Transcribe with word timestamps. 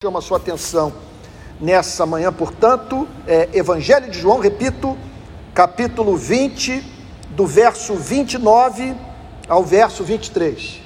chama 0.00 0.20
a 0.20 0.22
sua 0.22 0.36
atenção 0.36 0.92
nessa 1.60 2.06
manhã, 2.06 2.32
portanto, 2.32 3.08
é 3.26 3.48
Evangelho 3.52 4.08
de 4.08 4.16
João, 4.16 4.38
repito, 4.38 4.96
capítulo 5.52 6.16
20, 6.16 6.84
do 7.30 7.44
verso 7.44 7.96
29 7.96 8.94
ao 9.48 9.64
verso 9.64 10.04
23. 10.04 10.80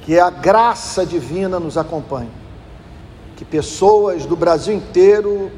Que 0.00 0.18
a 0.18 0.30
graça 0.30 1.04
divina 1.04 1.60
nos 1.60 1.76
acompanhe, 1.76 2.30
que 3.36 3.44
pessoas 3.44 4.24
do 4.24 4.34
Brasil 4.34 4.74
inteiro 4.74 5.52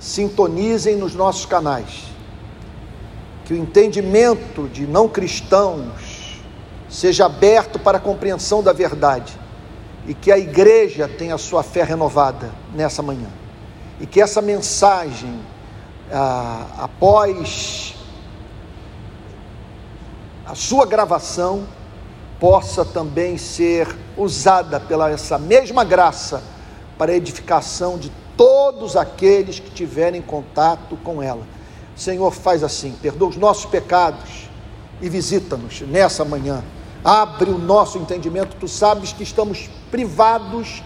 sintonizem 0.00 0.96
nos 0.96 1.14
nossos 1.14 1.46
canais, 1.46 2.06
que 3.44 3.54
o 3.54 3.56
entendimento 3.56 4.66
de 4.66 4.84
não 4.84 5.08
cristãos 5.08 6.01
seja 6.92 7.24
aberto 7.24 7.78
para 7.78 7.96
a 7.96 8.00
compreensão 8.00 8.62
da 8.62 8.72
verdade 8.72 9.32
e 10.06 10.12
que 10.12 10.30
a 10.30 10.38
igreja 10.38 11.08
tenha 11.08 11.34
a 11.34 11.38
sua 11.38 11.62
fé 11.62 11.82
renovada 11.82 12.50
nessa 12.74 13.02
manhã. 13.02 13.28
E 13.98 14.06
que 14.06 14.20
essa 14.20 14.42
mensagem, 14.42 15.40
ah, 16.12 16.66
após 16.78 17.94
a 20.44 20.54
sua 20.54 20.84
gravação, 20.84 21.66
possa 22.38 22.84
também 22.84 23.38
ser 23.38 23.88
usada 24.14 24.78
pela 24.78 25.10
essa 25.10 25.38
mesma 25.38 25.84
graça 25.84 26.42
para 26.98 27.12
a 27.12 27.16
edificação 27.16 27.96
de 27.96 28.12
todos 28.36 28.96
aqueles 28.96 29.58
que 29.60 29.70
tiverem 29.70 30.20
contato 30.20 30.96
com 30.96 31.22
ela. 31.22 31.46
Senhor, 31.96 32.32
faz 32.32 32.62
assim, 32.62 32.94
perdoa 33.00 33.30
os 33.30 33.36
nossos 33.36 33.64
pecados 33.64 34.50
e 35.00 35.08
visita-nos 35.08 35.80
nessa 35.82 36.24
manhã 36.24 36.62
abre 37.04 37.50
o 37.50 37.58
nosso 37.58 37.98
entendimento. 37.98 38.56
Tu 38.58 38.68
sabes 38.68 39.12
que 39.12 39.22
estamos 39.22 39.68
privados 39.90 40.82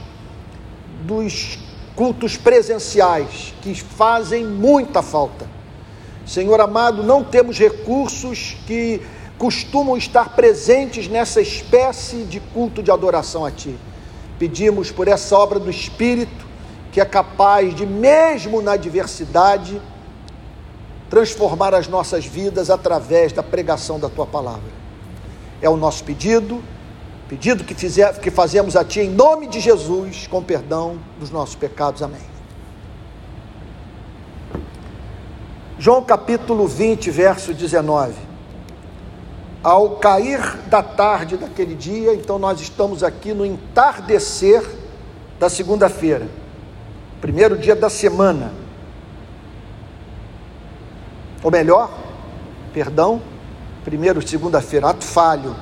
dos 1.02 1.59
cultos 1.95 2.37
presenciais, 2.37 3.54
que 3.63 3.74
fazem 3.74 4.45
muita 4.45 5.02
falta. 5.02 5.49
Senhor 6.27 6.60
amado, 6.60 7.02
não 7.02 7.23
temos 7.23 7.59
recursos 7.59 8.57
que 8.66 9.01
costumam 9.38 9.96
estar 9.96 10.35
presentes 10.35 11.09
nessa 11.09 11.40
espécie 11.40 12.24
de 12.24 12.40
culto 12.40 12.83
de 12.83 12.90
adoração 12.90 13.45
a 13.45 13.51
Ti. 13.51 13.77
Pedimos 14.38 14.90
por 14.90 15.09
essa 15.09 15.37
obra 15.38 15.59
do 15.59 15.71
Espírito, 15.71 16.46
que 16.90 17.01
é 17.01 17.05
capaz 17.05 17.74
de, 17.74 17.87
mesmo 17.87 18.60
na 18.60 18.73
adversidade, 18.73 19.80
transformar 21.09 21.74
as 21.74 21.87
nossas 21.87 22.27
vidas 22.27 22.71
através 22.71 23.33
da 23.33 23.43
pregação 23.43 24.01
da 24.01 24.09
Tua 24.09 24.27
palavra 24.27 24.85
é 25.60 25.68
o 25.68 25.76
nosso 25.76 26.04
pedido, 26.04 26.62
pedido 27.29 27.65
que, 27.65 27.74
fizer, 27.74 28.18
que 28.21 28.30
fazemos 28.30 28.76
a 28.76 28.85
Ti 28.85 29.01
em 29.01 29.10
nome 29.10 29.46
de 29.46 29.60
Jesus, 29.60 30.26
com 30.26 30.43
perdão 30.43 30.99
dos 31.18 31.30
nossos 31.30 31.54
pecados. 31.54 32.02
Amém. 32.02 32.21
João 35.79 36.02
capítulo 36.02 36.66
20, 36.66 37.10
verso 37.10 37.52
19. 37.52 38.15
Ao 39.62 39.96
cair 39.96 40.40
da 40.68 40.82
tarde 40.82 41.37
daquele 41.37 41.74
dia, 41.74 42.15
então 42.15 42.38
nós 42.38 42.60
estamos 42.60 43.02
aqui 43.02 43.34
no 43.34 43.45
entardecer 43.45 44.62
da 45.38 45.51
segunda-feira, 45.51 46.29
primeiro 47.21 47.59
dia 47.59 47.77
da 47.77 47.90
semana. 47.90 48.52
Ou 51.43 51.51
melhor, 51.51 51.90
perdão, 52.73 53.21
primeiro, 53.87 54.20
segunda-feira, 54.26 54.88
ato 54.88 55.04
falho. 55.04 55.54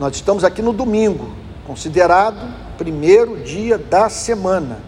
Nós 0.00 0.16
estamos 0.16 0.42
aqui 0.42 0.60
no 0.60 0.72
domingo, 0.72 1.30
considerado 1.64 2.52
primeiro 2.76 3.36
dia 3.36 3.78
da 3.78 4.08
semana. 4.08 4.80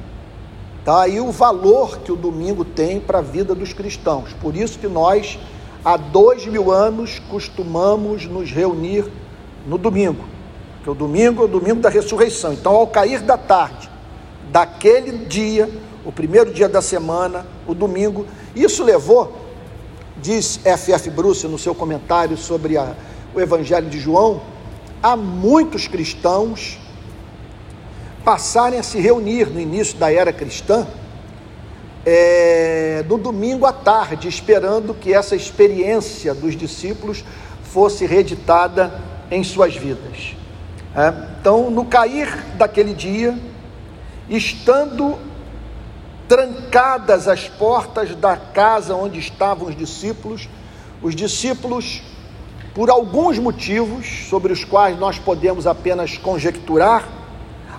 Tá 0.84 1.02
aí 1.02 1.20
o 1.20 1.30
valor 1.30 2.00
que 2.00 2.10
o 2.10 2.16
domingo 2.16 2.64
tem 2.64 2.98
para 2.98 3.20
a 3.20 3.22
vida 3.22 3.54
dos 3.54 3.72
cristãos. 3.72 4.32
Por 4.42 4.56
isso 4.56 4.76
que 4.80 4.88
nós, 4.88 5.38
há 5.84 5.96
dois 5.96 6.46
mil 6.46 6.72
anos, 6.72 7.20
costumamos 7.30 8.26
nos 8.26 8.50
reunir 8.50 9.04
no 9.64 9.78
domingo. 9.78 10.24
Porque 10.78 10.90
o 10.90 10.94
domingo 10.96 11.42
é 11.42 11.44
o 11.44 11.48
domingo 11.48 11.80
da 11.80 11.88
ressurreição. 11.88 12.52
Então, 12.52 12.74
ao 12.74 12.88
cair 12.88 13.20
da 13.20 13.38
tarde 13.38 13.88
daquele 14.50 15.26
dia, 15.26 15.70
o 16.04 16.10
primeiro 16.10 16.52
dia 16.52 16.68
da 16.68 16.82
semana, 16.82 17.46
o 17.68 17.72
domingo, 17.74 18.26
isso 18.56 18.82
levou 18.82 19.43
diz 20.24 20.58
F.F. 20.64 21.10
Bruce 21.10 21.46
no 21.46 21.58
seu 21.58 21.74
comentário 21.74 22.34
sobre 22.34 22.78
a, 22.78 22.94
o 23.34 23.40
Evangelho 23.40 23.90
de 23.90 24.00
João, 24.00 24.40
há 25.02 25.14
muitos 25.14 25.86
cristãos 25.86 26.78
passarem 28.24 28.78
a 28.78 28.82
se 28.82 28.98
reunir 28.98 29.50
no 29.50 29.60
início 29.60 29.98
da 29.98 30.10
era 30.10 30.32
cristã, 30.32 30.86
é, 32.06 33.04
no 33.06 33.18
domingo 33.18 33.66
à 33.66 33.72
tarde, 33.72 34.26
esperando 34.26 34.94
que 34.94 35.12
essa 35.12 35.36
experiência 35.36 36.32
dos 36.34 36.56
discípulos 36.56 37.22
fosse 37.62 38.06
reeditada 38.06 38.98
em 39.30 39.44
suas 39.44 39.76
vidas. 39.76 40.34
É, 40.96 41.12
então, 41.38 41.70
no 41.70 41.84
cair 41.84 42.34
daquele 42.56 42.94
dia, 42.94 43.38
estando 44.30 45.18
trancadas 46.28 47.28
as 47.28 47.48
portas 47.48 48.14
da 48.14 48.36
casa 48.36 48.94
onde 48.94 49.18
estavam 49.18 49.68
os 49.68 49.76
discípulos, 49.76 50.48
os 51.02 51.14
discípulos, 51.14 52.02
por 52.74 52.90
alguns 52.90 53.38
motivos, 53.38 54.28
sobre 54.28 54.52
os 54.52 54.64
quais 54.64 54.98
nós 54.98 55.18
podemos 55.18 55.66
apenas 55.66 56.16
conjecturar, 56.16 57.08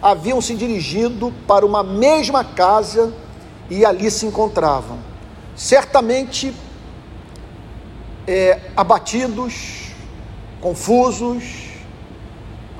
haviam 0.02 0.40
se 0.40 0.56
dirigido 0.56 1.34
para 1.48 1.66
uma 1.66 1.84
mesma 1.84 2.44
casa 2.44 3.12
e 3.70 3.84
ali 3.84 4.12
se 4.12 4.26
encontravam. 4.26 5.00
Certamente 5.56 6.54
é, 8.28 8.60
abatidos, 8.76 9.92
confusos, 10.62 11.44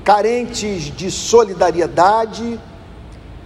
carentes 0.04 0.84
de 0.84 1.10
solidariedade, 1.10 2.60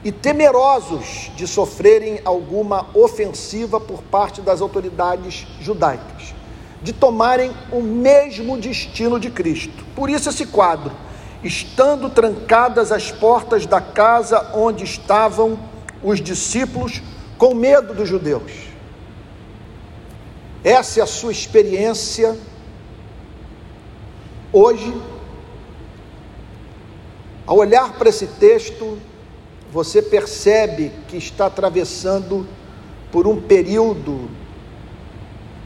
e 0.03 0.11
temerosos 0.11 1.31
de 1.37 1.47
sofrerem 1.47 2.21
alguma 2.25 2.87
ofensiva 2.95 3.79
por 3.79 4.03
parte 4.03 4.41
das 4.41 4.61
autoridades 4.61 5.47
judaicas, 5.61 6.35
de 6.83 6.93
tomarem 6.93 7.53
o 7.71 7.83
mesmo 7.83 8.57
destino 8.57 9.21
de 9.21 9.31
Cristo. 9.31 9.85
Por 9.95 10.09
isso, 10.09 10.31
esse 10.31 10.47
quadro, 10.47 10.93
estando 11.45 12.09
trancadas 12.09 12.91
as 12.91 13.11
portas 13.11 13.67
da 13.67 13.81
casa 13.81 14.53
onde 14.55 14.85
estavam 14.85 15.59
os 16.03 16.21
discípulos, 16.21 17.03
com 17.37 17.55
medo 17.55 17.95
dos 17.95 18.09
judeus. 18.09 18.53
Essa 20.63 21.01
é 21.01 21.03
a 21.03 21.07
sua 21.07 21.33
experiência 21.33 22.37
hoje. 24.53 24.95
Ao 27.47 27.57
olhar 27.57 27.95
para 27.95 28.11
esse 28.11 28.27
texto, 28.27 28.99
você 29.73 30.03
percebe 30.03 30.91
que 31.09 31.17
está 31.17 31.47
atravessando 31.47 32.47
por 33.13 33.27
um 33.27 33.41
período 33.41 34.29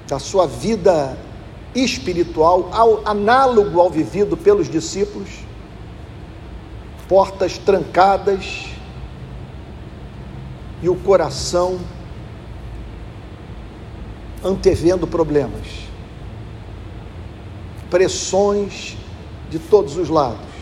da 0.06 0.18
sua 0.18 0.46
vida 0.46 1.16
espiritual, 1.74 2.68
ao, 2.72 3.06
análogo 3.08 3.80
ao 3.80 3.90
vivido 3.90 4.36
pelos 4.36 4.68
discípulos, 4.68 5.30
portas 7.08 7.58
trancadas 7.58 8.66
e 10.82 10.88
o 10.88 10.96
coração 10.96 11.80
antevendo 14.44 15.06
problemas, 15.06 15.66
pressões 17.90 18.96
de 19.50 19.58
todos 19.58 19.96
os 19.96 20.10
lados 20.10 20.53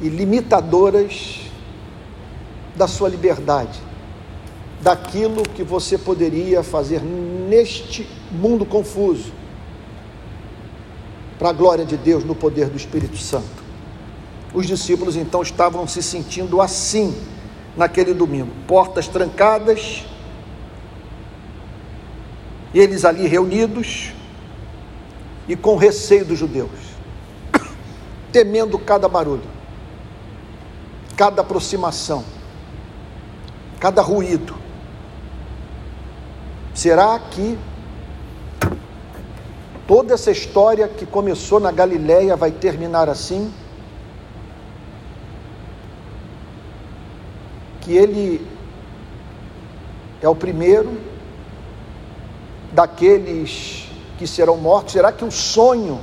e 0.00 0.08
limitadoras 0.08 1.40
da 2.74 2.88
sua 2.88 3.08
liberdade, 3.08 3.78
daquilo 4.80 5.42
que 5.42 5.62
você 5.62 5.98
poderia 5.98 6.62
fazer 6.62 7.02
neste 7.02 8.08
mundo 8.30 8.64
confuso, 8.64 9.32
para 11.38 11.50
a 11.50 11.52
glória 11.52 11.84
de 11.84 11.96
Deus 11.96 12.24
no 12.24 12.34
poder 12.34 12.68
do 12.68 12.76
Espírito 12.76 13.16
Santo. 13.16 13.60
Os 14.52 14.66
discípulos 14.66 15.16
então 15.16 15.42
estavam 15.42 15.86
se 15.86 16.02
sentindo 16.02 16.60
assim 16.60 17.14
naquele 17.76 18.12
domingo, 18.12 18.50
portas 18.66 19.08
trancadas, 19.08 20.04
eles 22.74 23.04
ali 23.04 23.26
reunidos 23.26 24.12
e 25.48 25.56
com 25.56 25.76
receio 25.76 26.24
dos 26.24 26.38
judeus, 26.38 26.70
temendo 28.32 28.78
cada 28.78 29.08
barulho 29.08 29.59
cada 31.20 31.42
aproximação, 31.42 32.24
cada 33.78 34.00
ruído. 34.00 34.56
Será 36.72 37.18
que 37.18 37.58
toda 39.86 40.14
essa 40.14 40.30
história 40.30 40.88
que 40.88 41.04
começou 41.04 41.60
na 41.60 41.70
Galiléia 41.70 42.36
vai 42.36 42.50
terminar 42.50 43.10
assim? 43.10 43.52
Que 47.82 47.98
ele 47.98 48.48
é 50.22 50.28
o 50.30 50.34
primeiro 50.34 50.98
daqueles 52.72 53.90
que 54.16 54.26
serão 54.26 54.56
mortos? 54.56 54.94
Será 54.94 55.12
que 55.12 55.26
o 55.26 55.30
sonho 55.30 56.00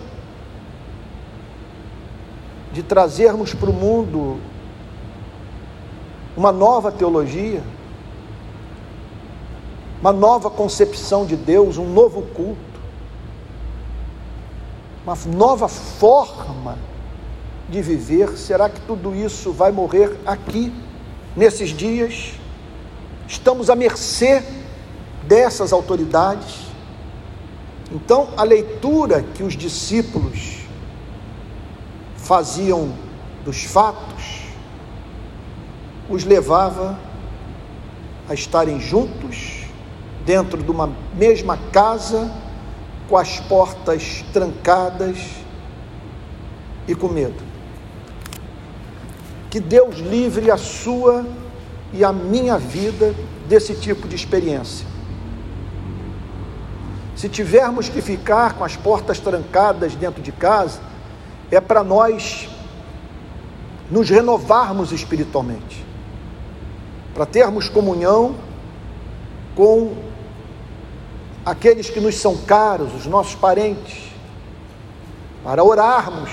de 2.71 2.83
trazermos 2.83 3.55
para 3.55 3.71
o 3.71 3.73
mundo 3.73 4.39
uma 6.37 6.51
nova 6.51 6.91
teologia, 6.91 7.63
uma 9.99 10.13
nova 10.13 10.51
concepção 10.51 11.25
de 11.25 11.35
Deus, 11.35 11.79
um 11.79 11.91
novo 11.91 12.21
culto, 12.21 12.61
uma 15.03 15.17
nova 15.35 15.67
forma 15.67 16.77
de 17.67 17.81
viver. 17.81 18.37
Será 18.37 18.69
que 18.69 18.79
tudo 18.81 19.15
isso 19.15 19.51
vai 19.51 19.71
morrer 19.71 20.15
aqui, 20.27 20.71
nesses 21.35 21.71
dias? 21.71 22.33
Estamos 23.27 23.71
à 23.71 23.75
mercê 23.75 24.43
dessas 25.23 25.73
autoridades. 25.73 26.67
Então, 27.91 28.29
a 28.37 28.43
leitura 28.43 29.23
que 29.23 29.41
os 29.41 29.57
discípulos 29.57 30.57
faziam 32.15 32.93
dos 33.43 33.63
fatos 33.63 34.36
os 36.09 36.23
levava 36.23 36.97
a 38.29 38.33
estarem 38.33 38.79
juntos, 38.79 39.65
dentro 40.25 40.61
de 40.61 40.69
uma 40.69 40.89
mesma 41.15 41.57
casa, 41.71 42.31
com 43.07 43.15
as 43.15 43.39
portas 43.39 44.23
trancadas 44.33 45.17
e 46.87 46.93
com 46.93 47.07
medo. 47.07 47.41
Que 49.49 49.59
Deus 49.59 49.97
livre 49.97 50.51
a 50.51 50.57
sua 50.57 51.25
e 51.93 52.03
a 52.03 52.11
minha 52.11 52.57
vida 52.57 53.15
desse 53.47 53.75
tipo 53.75 54.07
de 54.07 54.15
experiência. 54.15 54.85
Se 57.15 57.27
tivermos 57.27 57.89
que 57.89 58.01
ficar 58.01 58.53
com 58.53 58.63
as 58.63 58.75
portas 58.75 59.19
trancadas 59.19 59.95
dentro 59.95 60.21
de 60.21 60.31
casa, 60.31 60.79
é 61.49 61.59
para 61.59 61.83
nós 61.83 62.49
nos 63.89 64.09
renovarmos 64.09 64.91
espiritualmente, 64.91 65.83
para 67.17 67.25
termos 67.25 67.67
comunhão 67.67 68.35
com 69.55 69.95
aqueles 71.43 71.89
que 71.89 71.99
nos 71.99 72.13
são 72.13 72.37
caros, 72.37 72.93
os 72.93 73.07
nossos 73.07 73.33
parentes, 73.33 74.03
para 75.43 75.63
orarmos, 75.63 76.29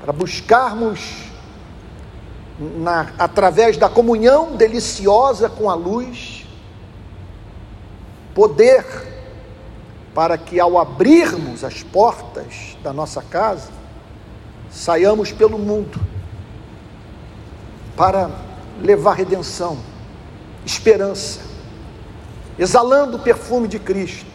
para 0.00 0.14
buscarmos 0.14 1.26
na, 2.58 3.12
através 3.18 3.76
da 3.76 3.86
comunhão 3.86 4.56
deliciosa 4.56 5.50
com 5.50 5.68
a 5.68 5.74
luz, 5.74 6.46
poder 8.34 8.86
para 10.14 10.38
que 10.38 10.58
ao 10.58 10.78
abrirmos 10.78 11.64
as 11.64 11.82
portas 11.82 12.78
da 12.82 12.94
nossa 12.94 13.20
casa, 13.20 13.70
saiamos 14.70 15.32
pelo 15.32 15.58
mundo 15.58 16.00
para 17.94 18.48
levar 18.80 19.14
redenção, 19.14 19.78
esperança, 20.64 21.40
exalando 22.58 23.16
o 23.16 23.20
perfume 23.20 23.68
de 23.68 23.78
Cristo, 23.78 24.26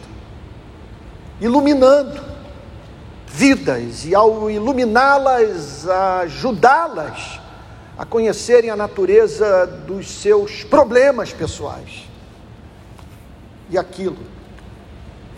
iluminando 1.40 2.20
vidas 3.26 4.06
e 4.06 4.14
ao 4.14 4.50
iluminá-las, 4.50 5.86
ajudá-las 5.88 7.40
a 7.98 8.04
conhecerem 8.04 8.70
a 8.70 8.76
natureza 8.76 9.66
dos 9.66 10.08
seus 10.08 10.64
problemas 10.64 11.32
pessoais 11.32 12.04
e 13.70 13.76
aquilo 13.76 14.18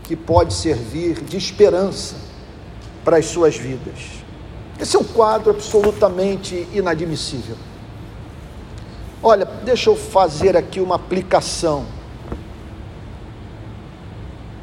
que 0.05 0.17
pode 0.17 0.55
servir 0.55 1.21
de 1.23 1.37
esperança 1.37 2.17
para 3.05 3.19
as 3.19 3.27
suas 3.27 3.57
vidas. 3.57 4.19
Esse 4.79 4.97
é 4.97 4.99
um 4.99 5.05
quadro 5.05 5.51
absolutamente 5.51 6.67
inadmissível. 6.73 7.57
Olha, 9.23 9.45
deixa 9.65 9.91
eu 9.91 9.97
fazer 9.97 10.57
aqui 10.57 10.81
uma 10.81 10.95
aplicação. 10.95 11.85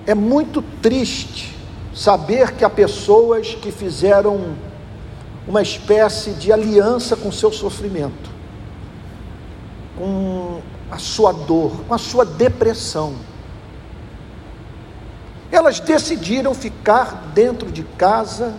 É 0.06 0.14
muito 0.14 0.62
triste 0.82 1.56
saber 1.94 2.54
que 2.54 2.64
há 2.64 2.70
pessoas 2.70 3.56
que 3.56 3.72
fizeram 3.72 4.56
uma 5.48 5.62
espécie 5.62 6.32
de 6.32 6.52
aliança 6.52 7.16
com 7.16 7.30
o 7.30 7.34
seu 7.34 7.52
sofrimento, 7.52 8.30
com 9.98 10.62
a 10.90 10.98
sua 10.98 11.32
dor, 11.32 11.72
com 11.88 11.94
a 11.94 11.98
sua 11.98 12.26
depressão. 12.26 13.16
Elas 15.52 15.80
decidiram 15.80 16.54
ficar 16.54 17.32
dentro 17.34 17.72
de 17.72 17.84
casa 17.84 18.54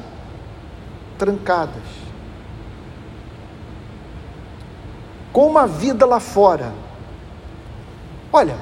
trancadas, 1.19 1.83
com 5.37 5.47
uma 5.47 5.67
vida 5.67 6.07
lá 6.07 6.19
fora. 6.19 6.73
Olha, 8.33 8.57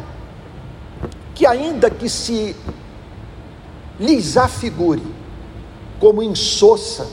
que 1.33 1.47
ainda 1.47 1.89
que 1.89 2.09
se 2.09 2.57
lhes 3.97 4.37
afigure 4.37 5.07
como 6.01 6.21
insossa, 6.21 7.07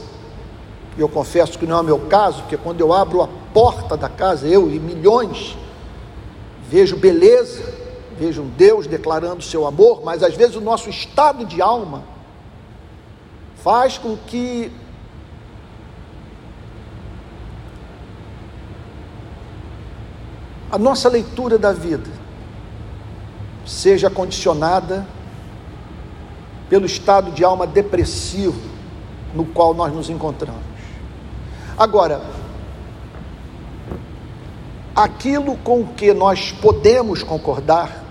e 0.97 1.01
eu 1.01 1.07
confesso 1.07 1.59
que 1.59 1.67
não 1.67 1.77
é 1.77 1.81
o 1.81 1.83
meu 1.83 1.99
caso, 2.07 2.41
porque 2.41 2.57
quando 2.57 2.81
eu 2.81 2.91
abro 2.91 3.21
a 3.21 3.27
porta 3.53 3.95
da 3.95 4.09
casa, 4.09 4.47
eu 4.47 4.67
e 4.67 4.79
milhões, 4.79 5.55
vejo 6.67 6.97
beleza, 6.97 7.63
vejo 8.17 8.41
um 8.41 8.49
Deus 8.49 8.87
declarando 8.87 9.43
seu 9.43 9.67
amor, 9.67 10.01
mas 10.03 10.23
às 10.23 10.33
vezes 10.33 10.55
o 10.55 10.61
nosso 10.61 10.89
estado 10.89 11.45
de 11.45 11.61
alma 11.61 12.03
faz 13.57 13.95
com 13.95 14.17
que 14.25 14.71
a 20.71 20.77
nossa 20.77 21.09
leitura 21.09 21.57
da 21.57 21.73
vida 21.73 22.09
seja 23.65 24.09
condicionada 24.09 25.05
pelo 26.69 26.85
estado 26.85 27.31
de 27.31 27.43
alma 27.43 27.67
depressivo 27.67 28.61
no 29.35 29.43
qual 29.45 29.73
nós 29.73 29.93
nos 29.93 30.09
encontramos. 30.09 30.61
Agora, 31.77 32.21
aquilo 34.95 35.57
com 35.57 35.85
que 35.85 36.13
nós 36.13 36.51
podemos 36.51 37.21
concordar, 37.21 38.03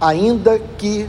ainda 0.00 0.58
que 0.58 1.08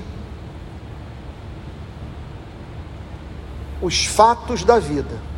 os 3.81 4.05
fatos 4.05 4.63
da 4.63 4.77
vida 4.79 5.34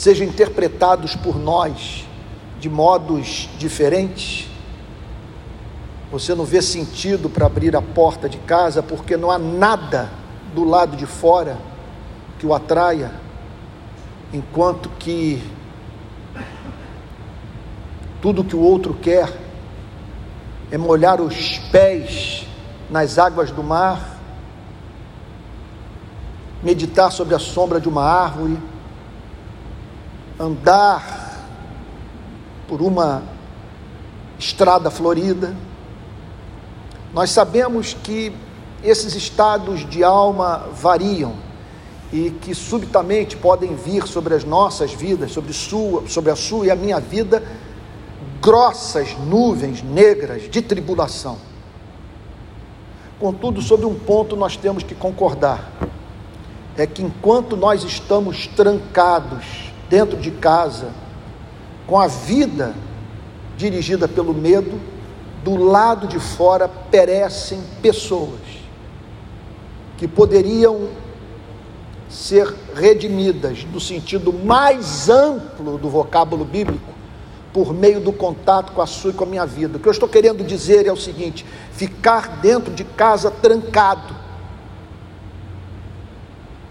sejam 0.00 0.26
interpretados 0.26 1.14
por 1.14 1.38
nós 1.38 2.06
de 2.58 2.70
modos 2.70 3.50
diferentes, 3.58 4.48
você 6.10 6.34
não 6.34 6.46
vê 6.46 6.62
sentido 6.62 7.28
para 7.28 7.44
abrir 7.44 7.76
a 7.76 7.82
porta 7.82 8.26
de 8.26 8.38
casa 8.38 8.82
porque 8.82 9.14
não 9.14 9.30
há 9.30 9.38
nada 9.38 10.10
do 10.54 10.64
lado 10.64 10.96
de 10.96 11.04
fora 11.04 11.58
que 12.38 12.46
o 12.46 12.54
atraia, 12.54 13.12
enquanto 14.32 14.88
que 14.98 15.42
tudo 18.22 18.42
que 18.42 18.56
o 18.56 18.60
outro 18.60 18.94
quer 18.94 19.30
é 20.70 20.78
molhar 20.78 21.20
os 21.20 21.58
pés 21.70 22.46
nas 22.88 23.18
águas 23.18 23.50
do 23.50 23.62
mar, 23.62 24.18
meditar 26.62 27.12
sobre 27.12 27.34
a 27.34 27.38
sombra 27.38 27.78
de 27.78 27.86
uma 27.86 28.02
árvore, 28.02 28.69
andar 30.40 31.38
por 32.66 32.80
uma 32.80 33.22
estrada 34.38 34.90
florida. 34.90 35.54
Nós 37.12 37.30
sabemos 37.30 37.92
que 37.92 38.32
esses 38.82 39.14
estados 39.14 39.86
de 39.88 40.02
alma 40.02 40.68
variam 40.72 41.34
e 42.10 42.30
que 42.30 42.54
subitamente 42.54 43.36
podem 43.36 43.76
vir 43.76 44.06
sobre 44.06 44.34
as 44.34 44.42
nossas 44.42 44.92
vidas, 44.92 45.30
sobre, 45.30 45.52
sua, 45.52 46.08
sobre 46.08 46.30
a 46.30 46.36
sua 46.36 46.66
e 46.66 46.70
a 46.70 46.76
minha 46.76 46.98
vida, 46.98 47.42
grossas 48.40 49.14
nuvens 49.18 49.82
negras 49.82 50.50
de 50.50 50.62
tribulação. 50.62 51.36
Contudo, 53.18 53.60
sobre 53.60 53.84
um 53.84 53.94
ponto 53.94 54.34
nós 54.34 54.56
temos 54.56 54.82
que 54.82 54.94
concordar: 54.94 55.70
é 56.78 56.86
que 56.86 57.02
enquanto 57.02 57.54
nós 57.54 57.84
estamos 57.84 58.46
trancados 58.46 59.69
dentro 59.90 60.16
de 60.16 60.30
casa, 60.30 60.92
com 61.86 61.98
a 61.98 62.06
vida 62.06 62.74
dirigida 63.56 64.06
pelo 64.06 64.32
medo, 64.32 64.80
do 65.42 65.56
lado 65.56 66.06
de 66.06 66.20
fora 66.20 66.68
perecem 66.68 67.60
pessoas 67.82 68.40
que 69.98 70.06
poderiam 70.06 70.88
ser 72.08 72.54
redimidas, 72.74 73.64
no 73.64 73.80
sentido 73.80 74.32
mais 74.32 75.08
amplo 75.08 75.76
do 75.76 75.90
vocábulo 75.90 76.44
bíblico, 76.44 76.94
por 77.52 77.74
meio 77.74 78.00
do 78.00 78.12
contato 78.12 78.72
com 78.72 78.80
a 78.80 78.86
sua 78.86 79.10
e 79.10 79.14
com 79.14 79.24
a 79.24 79.26
minha 79.26 79.44
vida. 79.44 79.76
O 79.76 79.80
que 79.80 79.88
eu 79.88 79.92
estou 79.92 80.08
querendo 80.08 80.44
dizer 80.44 80.86
é 80.86 80.92
o 80.92 80.96
seguinte: 80.96 81.44
ficar 81.72 82.38
dentro 82.40 82.72
de 82.72 82.84
casa 82.84 83.30
trancado, 83.30 84.14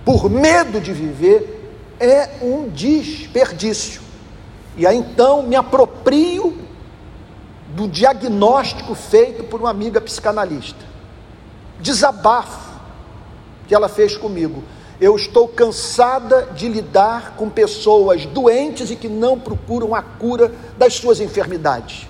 por 0.05 0.29
medo 0.29 0.79
de 0.79 0.93
viver, 0.93 1.58
é 1.99 2.37
um 2.41 2.69
desperdício. 2.69 4.01
E 4.77 4.87
aí 4.87 4.97
então 4.97 5.43
me 5.43 5.55
aproprio 5.55 6.57
do 7.75 7.87
diagnóstico 7.87 8.95
feito 8.95 9.43
por 9.43 9.59
uma 9.59 9.69
amiga 9.69 9.99
psicanalista. 9.99 10.85
Desabafo 11.79 12.69
que 13.67 13.75
ela 13.75 13.87
fez 13.87 14.17
comigo. 14.17 14.63
Eu 14.99 15.15
estou 15.15 15.47
cansada 15.47 16.49
de 16.53 16.67
lidar 16.67 17.35
com 17.37 17.49
pessoas 17.49 18.25
doentes 18.25 18.91
e 18.91 18.95
que 18.95 19.07
não 19.07 19.39
procuram 19.39 19.95
a 19.95 20.01
cura 20.01 20.51
das 20.77 20.95
suas 20.95 21.21
enfermidades. 21.21 22.07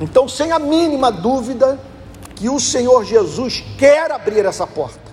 Então, 0.00 0.28
sem 0.28 0.52
a 0.52 0.60
mínima 0.60 1.10
dúvida, 1.10 1.80
que 2.38 2.48
o 2.48 2.60
Senhor 2.60 3.04
Jesus 3.04 3.64
quer 3.76 4.12
abrir 4.12 4.44
essa 4.44 4.64
porta, 4.64 5.10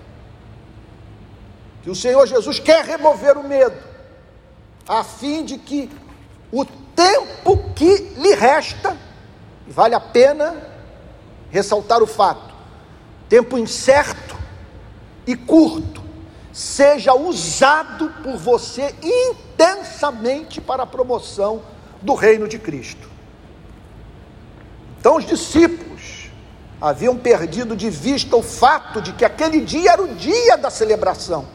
que 1.82 1.90
o 1.90 1.96
Senhor 1.96 2.28
Jesus 2.28 2.60
quer 2.60 2.86
remover 2.86 3.36
o 3.36 3.44
medo, 3.44 3.76
a 4.88 5.04
fim 5.04 5.44
de 5.44 5.58
que 5.58 5.90
o 6.52 6.64
tempo 6.64 7.74
que 7.74 7.98
lhe 8.16 8.36
resta, 8.36 8.96
e 9.68 9.72
vale 9.72 9.96
a 9.96 10.00
pena 10.00 10.56
ressaltar 11.50 12.04
o 12.04 12.08
fato, 12.08 12.54
tempo 13.28 13.58
incerto 13.58 14.38
e 15.26 15.36
curto, 15.36 16.04
seja 16.54 17.16
usado 17.16 18.08
por 18.22 18.38
você 18.38 18.94
intensamente 19.02 20.62
para 20.62 20.84
a 20.84 20.88
promoção 20.88 21.64
do 22.04 22.14
reino 22.14 22.48
de 22.48 22.60
Cristo. 22.60 23.10
Então, 25.00 25.18
os 25.18 25.26
discípulos 25.26 25.95
haviam 26.80 27.18
perdido 27.18 27.76
de 27.76 27.90
vista 27.90 28.36
o 28.36 28.44
fato 28.44 29.02
de 29.02 29.14
que 29.14 29.26
aquele 29.26 29.62
dia 29.62 29.92
era 29.92 30.04
o 30.04 30.16
dia 30.16 30.58
da 30.58 30.70
celebração, 30.70 31.48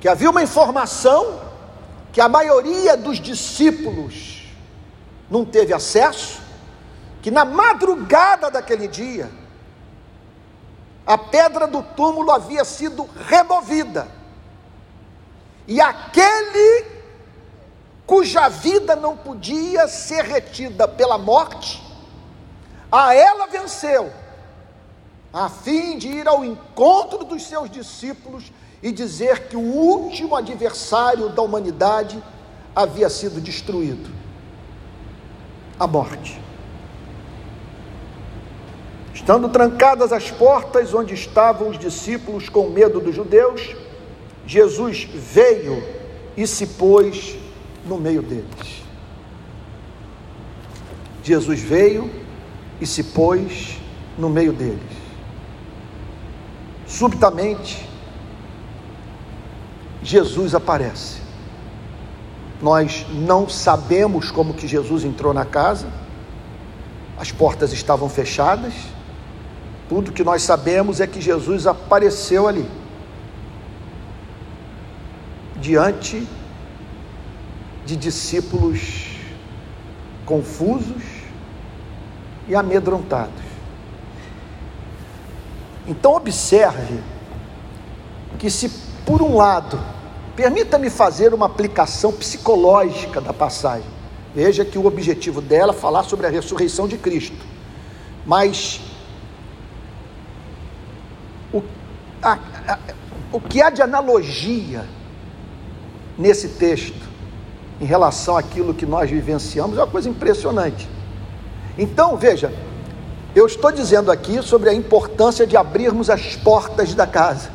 que 0.00 0.08
havia 0.08 0.30
uma 0.30 0.42
informação 0.42 1.40
que 2.12 2.20
a 2.20 2.28
maioria 2.28 2.96
dos 2.96 3.18
discípulos 3.18 4.46
não 5.30 5.44
teve 5.44 5.72
acesso, 5.72 6.40
que 7.22 7.30
na 7.30 7.44
madrugada 7.44 8.50
daquele 8.50 8.86
dia, 8.86 9.30
a 11.06 11.16
pedra 11.16 11.66
do 11.66 11.82
túmulo 11.82 12.30
havia 12.30 12.64
sido 12.64 13.08
removida. 13.28 14.08
E 15.66 15.80
aquele 15.80 16.86
cuja 18.06 18.48
vida 18.48 18.94
não 18.94 19.16
podia 19.16 19.88
ser 19.88 20.24
retida 20.24 20.86
pela 20.86 21.16
morte, 21.16 21.82
a 22.92 23.14
ela 23.14 23.46
venceu, 23.46 24.12
a 25.32 25.48
fim 25.48 25.96
de 25.96 26.08
ir 26.08 26.28
ao 26.28 26.44
encontro 26.44 27.24
dos 27.24 27.42
seus 27.44 27.70
discípulos 27.70 28.52
e 28.82 28.92
dizer 28.92 29.48
que 29.48 29.56
o 29.56 29.60
último 29.60 30.36
adversário 30.36 31.30
da 31.30 31.40
humanidade 31.40 32.22
havia 32.76 33.08
sido 33.08 33.40
destruído 33.40 34.10
a 35.80 35.86
morte. 35.86 36.38
Estando 39.14 39.48
trancadas 39.48 40.12
as 40.12 40.30
portas 40.30 40.92
onde 40.92 41.14
estavam 41.14 41.70
os 41.70 41.78
discípulos 41.78 42.50
com 42.50 42.68
medo 42.68 43.00
dos 43.00 43.14
judeus, 43.14 43.74
Jesus 44.46 45.04
veio 45.04 45.82
e 46.36 46.46
se 46.46 46.66
pôs 46.66 47.36
no 47.86 47.98
meio 47.98 48.20
deles. 48.20 48.82
Jesus 51.22 51.60
veio 51.60 52.21
e 52.82 52.86
se 52.86 53.02
pôs 53.04 53.78
no 54.18 54.28
meio 54.28 54.52
deles. 54.52 54.82
Subitamente, 56.86 57.88
Jesus 60.02 60.54
aparece. 60.54 61.22
Nós 62.60 63.06
não 63.10 63.48
sabemos 63.48 64.30
como 64.30 64.52
que 64.52 64.68
Jesus 64.68 65.04
entrou 65.04 65.32
na 65.32 65.44
casa. 65.44 65.86
As 67.18 67.32
portas 67.32 67.72
estavam 67.72 68.08
fechadas 68.08 68.74
tudo 69.92 70.10
que 70.10 70.24
nós 70.24 70.42
sabemos 70.42 71.00
é 71.00 71.06
que 71.06 71.20
Jesus 71.20 71.66
apareceu 71.66 72.48
ali, 72.48 72.66
diante 75.60 76.26
de 77.84 77.94
discípulos 77.94 79.08
confusos 80.24 81.02
e 82.48 82.54
amedrontados. 82.54 83.42
Então, 85.86 86.14
observe 86.14 87.00
que, 88.38 88.50
se 88.50 88.68
por 89.04 89.20
um 89.20 89.36
lado, 89.36 89.78
permita-me 90.36 90.88
fazer 90.88 91.34
uma 91.34 91.46
aplicação 91.46 92.12
psicológica 92.12 93.20
da 93.20 93.32
passagem, 93.32 93.88
veja 94.34 94.64
que 94.64 94.78
o 94.78 94.86
objetivo 94.86 95.40
dela 95.40 95.72
é 95.72 95.76
falar 95.76 96.04
sobre 96.04 96.26
a 96.26 96.30
ressurreição 96.30 96.86
de 96.86 96.96
Cristo, 96.96 97.44
mas 98.24 98.80
a, 102.22 102.38
a, 102.68 102.78
o 103.32 103.40
que 103.40 103.60
há 103.60 103.68
de 103.68 103.82
analogia 103.82 104.86
nesse 106.16 106.50
texto 106.50 107.10
em 107.80 107.84
relação 107.84 108.36
àquilo 108.36 108.72
que 108.72 108.86
nós 108.86 109.10
vivenciamos 109.10 109.76
é 109.76 109.80
uma 109.80 109.90
coisa 109.90 110.08
impressionante. 110.08 110.88
Então, 111.76 112.16
veja, 112.16 112.52
eu 113.34 113.46
estou 113.46 113.72
dizendo 113.72 114.10
aqui 114.10 114.42
sobre 114.42 114.68
a 114.68 114.74
importância 114.74 115.46
de 115.46 115.56
abrirmos 115.56 116.10
as 116.10 116.36
portas 116.36 116.94
da 116.94 117.06
casa, 117.06 117.50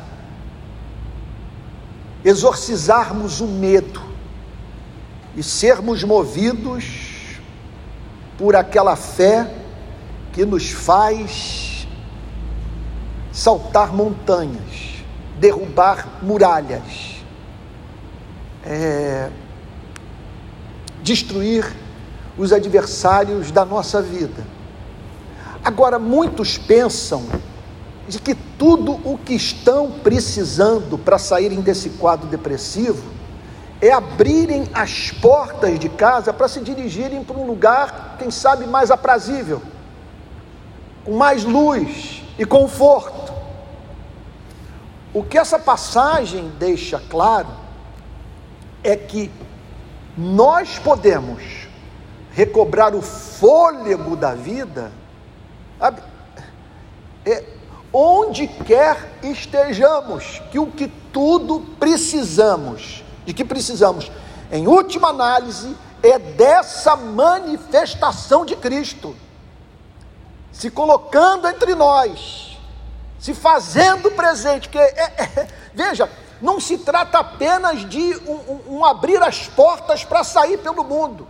exorcizarmos 2.24 3.40
o 3.40 3.46
medo 3.46 4.02
e 5.36 5.42
sermos 5.42 6.02
movidos 6.02 7.28
por 8.36 8.56
aquela 8.56 8.96
fé 8.96 9.48
que 10.32 10.44
nos 10.44 10.70
faz 10.70 11.86
saltar 13.32 13.92
montanhas, 13.92 15.04
derrubar 15.38 16.18
muralhas, 16.22 17.22
é, 18.64 19.30
destruir 21.02 21.64
os 22.38 22.52
adversários 22.52 23.50
da 23.50 23.64
nossa 23.64 24.00
vida. 24.00 24.46
Agora, 25.64 25.98
muitos 25.98 26.56
pensam 26.56 27.26
de 28.06 28.18
que 28.18 28.34
tudo 28.34 28.92
o 29.04 29.18
que 29.18 29.34
estão 29.34 29.90
precisando 29.90 30.96
para 30.96 31.18
saírem 31.18 31.60
desse 31.60 31.90
quadro 31.90 32.28
depressivo 32.28 33.18
é 33.80 33.92
abrirem 33.92 34.68
as 34.72 35.10
portas 35.10 35.78
de 35.78 35.88
casa 35.88 36.32
para 36.32 36.48
se 36.48 36.60
dirigirem 36.60 37.22
para 37.22 37.36
um 37.36 37.46
lugar, 37.46 38.16
quem 38.18 38.30
sabe, 38.30 38.66
mais 38.66 38.90
aprazível, 38.90 39.60
com 41.04 41.16
mais 41.16 41.44
luz 41.44 42.22
e 42.38 42.44
conforto. 42.44 43.32
O 45.12 45.22
que 45.22 45.38
essa 45.38 45.58
passagem 45.58 46.50
deixa 46.58 47.00
claro 47.10 47.48
é 48.82 48.96
que 48.96 49.30
nós 50.16 50.78
podemos 50.78 51.57
recobrar 52.38 52.94
o 52.94 53.02
fôlego 53.02 54.14
da 54.14 54.32
vida 54.32 54.92
é, 57.26 57.44
onde 57.92 58.46
quer 58.46 59.18
estejamos, 59.24 60.40
que 60.52 60.56
o 60.56 60.68
que 60.68 60.86
tudo 61.12 61.66
precisamos, 61.80 63.02
de 63.26 63.34
que 63.34 63.44
precisamos, 63.44 64.12
em 64.52 64.68
última 64.68 65.08
análise, 65.08 65.76
é 66.00 66.16
dessa 66.16 66.94
manifestação 66.94 68.44
de 68.44 68.54
Cristo, 68.54 69.16
se 70.52 70.70
colocando 70.70 71.48
entre 71.48 71.74
nós 71.74 72.56
se 73.18 73.34
fazendo 73.34 74.12
presente. 74.12 74.68
Que 74.68 74.78
é, 74.78 75.12
é, 75.18 75.48
veja, 75.74 76.08
não 76.40 76.60
se 76.60 76.78
trata 76.78 77.18
apenas 77.18 77.84
de 77.88 78.14
um, 78.28 78.76
um 78.76 78.84
abrir 78.84 79.20
as 79.20 79.48
portas 79.48 80.04
para 80.04 80.22
sair 80.22 80.58
pelo 80.58 80.84
mundo. 80.84 81.26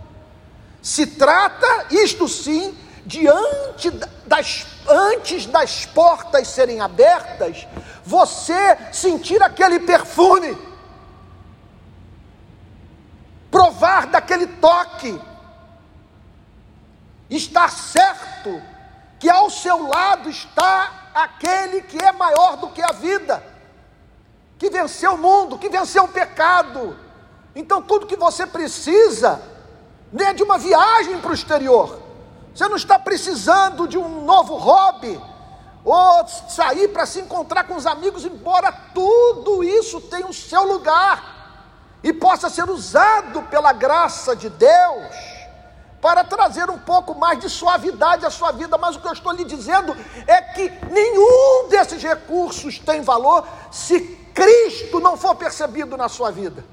Se 0.81 1.05
trata, 1.05 1.87
isto 1.91 2.27
sim, 2.27 2.77
diante 3.05 3.89
das, 4.25 4.65
antes 4.87 5.45
das 5.45 5.85
portas 5.85 6.47
serem 6.47 6.79
abertas, 6.79 7.67
você 8.03 8.77
sentir 8.93 9.41
aquele 9.41 9.79
perfume, 9.79 10.57
provar 13.51 14.07
daquele 14.07 14.47
toque, 14.47 15.19
estar 17.29 17.69
certo 17.69 18.61
que 19.19 19.29
ao 19.29 19.49
seu 19.49 19.87
lado 19.87 20.29
está 20.29 21.11
aquele 21.13 21.81
que 21.81 21.97
é 21.97 22.11
maior 22.11 22.57
do 22.57 22.69
que 22.69 22.81
a 22.81 22.91
vida, 22.91 23.43
que 24.57 24.69
venceu 24.69 25.13
o 25.13 25.17
mundo, 25.17 25.57
que 25.57 25.67
venceu 25.67 26.05
o 26.05 26.07
pecado. 26.07 26.97
Então, 27.55 27.81
tudo 27.81 28.07
que 28.07 28.15
você 28.15 28.45
precisa 28.45 29.41
nem 30.11 30.33
de 30.33 30.43
uma 30.43 30.57
viagem 30.57 31.19
para 31.19 31.31
o 31.31 31.33
exterior. 31.33 31.99
Você 32.53 32.67
não 32.67 32.75
está 32.75 32.97
precisando 32.97 33.87
de 33.87 33.97
um 33.97 34.25
novo 34.25 34.55
hobby 34.55 35.19
ou 35.83 36.27
sair 36.27 36.89
para 36.89 37.05
se 37.05 37.19
encontrar 37.19 37.63
com 37.63 37.75
os 37.75 37.85
amigos, 37.85 38.25
embora 38.25 38.71
tudo 38.93 39.63
isso 39.63 40.01
tenha 40.01 40.27
o 40.27 40.33
seu 40.33 40.63
lugar 40.63 41.39
e 42.03 42.11
possa 42.11 42.49
ser 42.49 42.69
usado 42.69 43.43
pela 43.43 43.71
graça 43.71 44.35
de 44.35 44.49
Deus 44.49 45.39
para 46.01 46.23
trazer 46.23 46.69
um 46.69 46.79
pouco 46.79 47.13
mais 47.13 47.39
de 47.39 47.49
suavidade 47.49 48.25
à 48.25 48.29
sua 48.29 48.51
vida, 48.51 48.77
mas 48.77 48.95
o 48.95 49.01
que 49.01 49.07
eu 49.07 49.13
estou 49.13 49.33
lhe 49.33 49.43
dizendo 49.43 49.95
é 50.27 50.41
que 50.41 50.69
nenhum 50.89 51.67
desses 51.69 52.01
recursos 52.01 52.79
tem 52.79 53.01
valor 53.01 53.45
se 53.69 53.99
Cristo 54.33 54.99
não 54.99 55.17
for 55.17 55.35
percebido 55.35 55.97
na 55.97 56.07
sua 56.07 56.31
vida. 56.31 56.63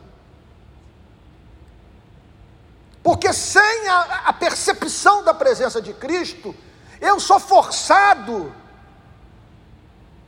Porque 3.07 3.33
sem 3.33 3.87
a, 3.89 4.01
a 4.27 4.33
percepção 4.33 5.23
da 5.23 5.33
presença 5.33 5.81
de 5.81 5.95
Cristo, 5.95 6.53
eu 7.01 7.21
sou 7.21 7.39
forçado 7.39 8.53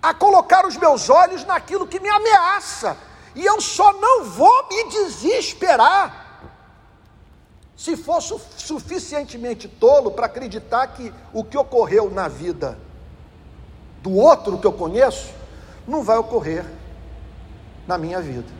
a 0.01 0.15
colocar 0.15 0.65
os 0.65 0.77
meus 0.77 1.11
olhos 1.11 1.45
naquilo 1.45 1.89
que 1.89 1.99
me 1.99 2.09
ameaça, 2.09 2.97
e 3.35 3.45
eu 3.45 3.61
só 3.61 3.93
não 3.95 4.27
vou 4.27 4.69
me 4.69 4.91
desesperar 4.91 6.41
se 7.77 7.97
for 7.97 8.21
su 8.21 8.41
suficientemente 8.57 9.67
tolo 9.67 10.13
para 10.13 10.27
acreditar 10.27 10.87
que 10.87 11.13
o 11.33 11.43
que 11.43 11.59
ocorreu 11.59 12.09
na 12.09 12.29
vida 12.29 12.79
do 14.05 14.15
outro 14.15 14.57
que 14.57 14.67
eu 14.69 14.73
conheço 14.73 15.35
não 15.85 16.05
vai 16.05 16.17
ocorrer 16.17 16.65
na 17.89 17.99
minha 17.99 18.21
vida. 18.21 18.58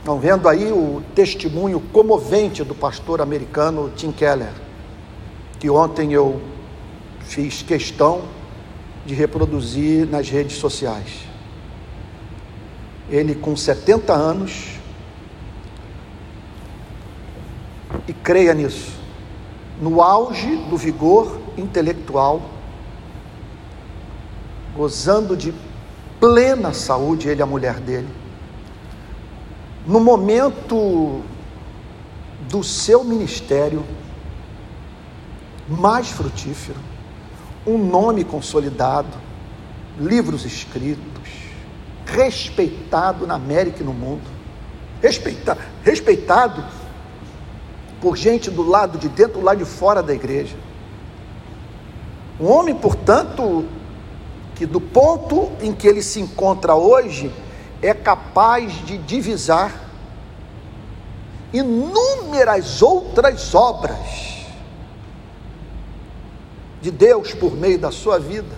Estão 0.00 0.18
vendo 0.18 0.48
aí 0.48 0.72
o 0.72 1.02
testemunho 1.14 1.78
comovente 1.92 2.64
do 2.64 2.74
pastor 2.74 3.20
americano 3.20 3.92
Tim 3.94 4.10
Keller, 4.10 4.52
que 5.58 5.68
ontem 5.68 6.14
eu 6.14 6.40
fiz 7.20 7.62
questão 7.62 8.22
de 9.04 9.14
reproduzir 9.14 10.06
nas 10.06 10.30
redes 10.30 10.56
sociais. 10.56 11.26
Ele, 13.10 13.34
com 13.34 13.54
70 13.54 14.10
anos, 14.14 14.78
e 18.08 18.12
creia 18.14 18.54
nisso, 18.54 18.98
no 19.82 20.00
auge 20.00 20.56
do 20.70 20.78
vigor 20.78 21.38
intelectual, 21.58 22.40
gozando 24.74 25.36
de 25.36 25.52
plena 26.18 26.72
saúde, 26.72 27.28
ele 27.28 27.40
e 27.40 27.42
a 27.42 27.46
mulher 27.46 27.80
dele, 27.80 28.08
no 29.90 29.98
momento 29.98 31.20
do 32.48 32.62
seu 32.62 33.02
ministério 33.02 33.84
mais 35.68 36.10
frutífero, 36.10 36.78
um 37.66 37.76
nome 37.76 38.22
consolidado, 38.22 39.18
livros 39.98 40.44
escritos, 40.44 41.28
respeitado 42.06 43.26
na 43.26 43.34
América 43.34 43.82
e 43.82 43.84
no 43.84 43.92
mundo, 43.92 44.40
Respeita, 45.02 45.56
respeitado 45.82 46.62
por 48.02 48.16
gente 48.16 48.50
do 48.50 48.62
lado 48.62 48.98
de 48.98 49.08
dentro, 49.08 49.40
do 49.40 49.44
lado 49.44 49.58
de 49.58 49.64
fora 49.64 50.02
da 50.02 50.14
igreja. 50.14 50.54
Um 52.38 52.46
homem, 52.46 52.74
portanto, 52.74 53.64
que 54.54 54.66
do 54.66 54.80
ponto 54.80 55.50
em 55.62 55.72
que 55.72 55.88
ele 55.88 56.02
se 56.02 56.20
encontra 56.20 56.74
hoje, 56.74 57.32
é 57.82 57.94
capaz 57.94 58.72
de 58.84 58.98
divisar 58.98 59.88
inúmeras 61.52 62.82
outras 62.82 63.54
obras 63.54 64.46
de 66.80 66.90
Deus 66.90 67.34
por 67.34 67.54
meio 67.56 67.78
da 67.78 67.90
sua 67.90 68.18
vida, 68.18 68.56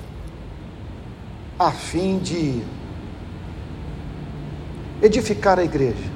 a 1.58 1.70
fim 1.70 2.18
de 2.18 2.62
edificar 5.00 5.58
a 5.58 5.64
igreja 5.64 6.11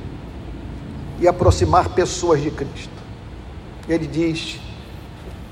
e 1.20 1.26
aproximar 1.26 1.88
pessoas 1.90 2.42
de 2.42 2.50
Cristo. 2.50 2.90
Ele 3.88 4.06
diz: 4.06 4.60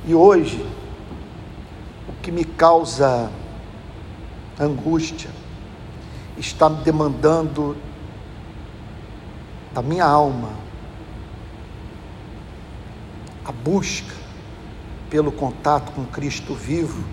e 0.07 0.15
hoje, 0.15 0.65
o 2.09 2.13
que 2.21 2.31
me 2.31 2.45
causa 2.45 3.31
angústia 4.59 5.31
está 6.37 6.69
demandando 6.69 7.77
da 9.73 9.83
minha 9.83 10.05
alma 10.05 10.51
a 13.45 13.53
busca 13.53 14.15
pelo 15.11 15.31
contato 15.31 15.93
com 15.93 16.05
Cristo 16.07 16.55
vivo 16.55 17.05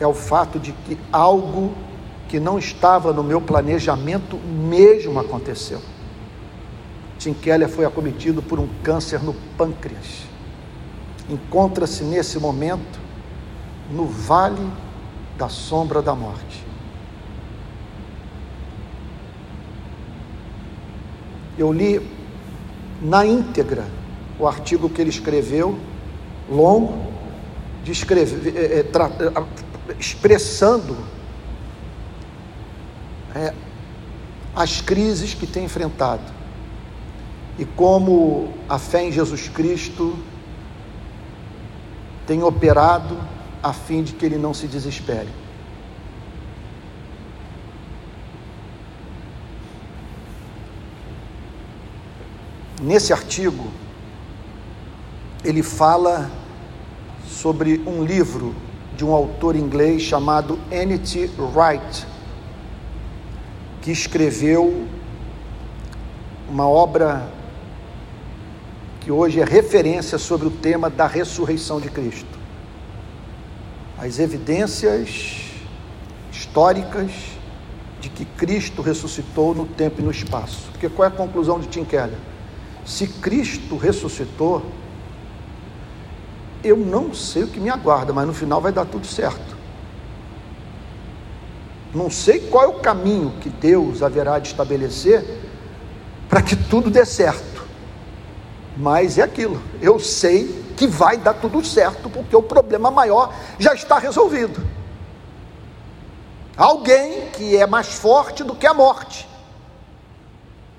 é 0.00 0.06
o 0.06 0.14
fato 0.14 0.58
de 0.58 0.72
que 0.72 0.98
algo 1.12 1.74
que 2.28 2.38
não 2.38 2.58
estava 2.58 3.12
no 3.12 3.22
meu 3.22 3.40
planejamento 3.40 4.36
mesmo 4.36 5.18
aconteceu. 5.18 5.80
Tim 7.18 7.32
Keller 7.32 7.68
foi 7.68 7.84
acometido 7.84 8.42
por 8.42 8.60
um 8.60 8.68
câncer 8.82 9.22
no 9.22 9.34
pâncreas. 9.56 10.24
Encontra-se 11.28 12.04
nesse 12.04 12.38
momento 12.38 13.00
no 13.90 14.06
vale 14.06 14.70
da 15.36 15.48
sombra 15.48 16.00
da 16.00 16.14
morte. 16.14 16.67
Eu 21.58 21.72
li 21.72 22.00
na 23.02 23.26
íntegra 23.26 23.86
o 24.38 24.46
artigo 24.46 24.88
que 24.88 25.00
ele 25.00 25.10
escreveu, 25.10 25.78
longo, 26.48 27.12
descreve, 27.84 28.56
é, 28.56 28.78
é, 28.78 28.82
tra, 28.84 29.06
é, 29.06 29.94
expressando 29.98 30.96
é, 33.34 33.52
as 34.54 34.80
crises 34.80 35.34
que 35.34 35.46
tem 35.46 35.64
enfrentado 35.64 36.22
e 37.58 37.64
como 37.64 38.52
a 38.68 38.78
fé 38.78 39.04
em 39.04 39.12
Jesus 39.12 39.48
Cristo 39.48 40.16
tem 42.26 42.42
operado 42.42 43.16
a 43.62 43.72
fim 43.72 44.02
de 44.02 44.12
que 44.12 44.24
ele 44.24 44.38
não 44.38 44.54
se 44.54 44.68
desespere. 44.68 45.28
Nesse 52.80 53.12
artigo, 53.12 53.66
ele 55.44 55.64
fala 55.64 56.30
sobre 57.26 57.82
um 57.84 58.04
livro 58.04 58.54
de 58.96 59.04
um 59.04 59.12
autor 59.12 59.56
inglês 59.56 60.02
chamado 60.02 60.58
N.T. 60.70 61.30
Wright, 61.38 62.06
que 63.82 63.90
escreveu 63.90 64.86
uma 66.48 66.68
obra 66.68 67.28
que 69.00 69.10
hoje 69.10 69.40
é 69.40 69.44
referência 69.44 70.16
sobre 70.16 70.46
o 70.46 70.50
tema 70.50 70.88
da 70.88 71.06
ressurreição 71.06 71.80
de 71.80 71.88
Cristo. 71.88 72.38
As 73.98 74.20
evidências 74.20 75.50
históricas 76.30 77.10
de 78.00 78.08
que 78.08 78.24
Cristo 78.24 78.82
ressuscitou 78.82 79.52
no 79.52 79.66
tempo 79.66 80.00
e 80.00 80.04
no 80.04 80.10
espaço. 80.12 80.68
Porque 80.70 80.88
qual 80.88 81.08
é 81.08 81.08
a 81.08 81.14
conclusão 81.14 81.58
de 81.58 81.66
Tim 81.66 81.84
Keller? 81.84 82.18
Se 82.88 83.06
Cristo 83.06 83.76
ressuscitou, 83.76 84.64
eu 86.64 86.74
não 86.74 87.12
sei 87.12 87.42
o 87.42 87.46
que 87.46 87.60
me 87.60 87.68
aguarda, 87.68 88.14
mas 88.14 88.26
no 88.26 88.32
final 88.32 88.62
vai 88.62 88.72
dar 88.72 88.86
tudo 88.86 89.06
certo. 89.06 89.58
Não 91.94 92.10
sei 92.10 92.40
qual 92.48 92.64
é 92.64 92.66
o 92.66 92.80
caminho 92.80 93.34
que 93.42 93.50
Deus 93.50 94.02
haverá 94.02 94.38
de 94.38 94.48
estabelecer 94.48 95.22
para 96.30 96.40
que 96.40 96.56
tudo 96.56 96.88
dê 96.88 97.04
certo. 97.04 97.62
Mas 98.74 99.18
é 99.18 99.22
aquilo, 99.22 99.60
eu 99.82 100.00
sei 100.00 100.64
que 100.74 100.86
vai 100.86 101.18
dar 101.18 101.34
tudo 101.34 101.62
certo, 101.62 102.08
porque 102.08 102.34
o 102.34 102.42
problema 102.42 102.90
maior 102.90 103.34
já 103.58 103.74
está 103.74 103.98
resolvido. 103.98 104.66
Alguém 106.56 107.28
que 107.32 107.54
é 107.54 107.66
mais 107.66 107.88
forte 107.88 108.42
do 108.42 108.54
que 108.54 108.66
a 108.66 108.72
morte 108.72 109.28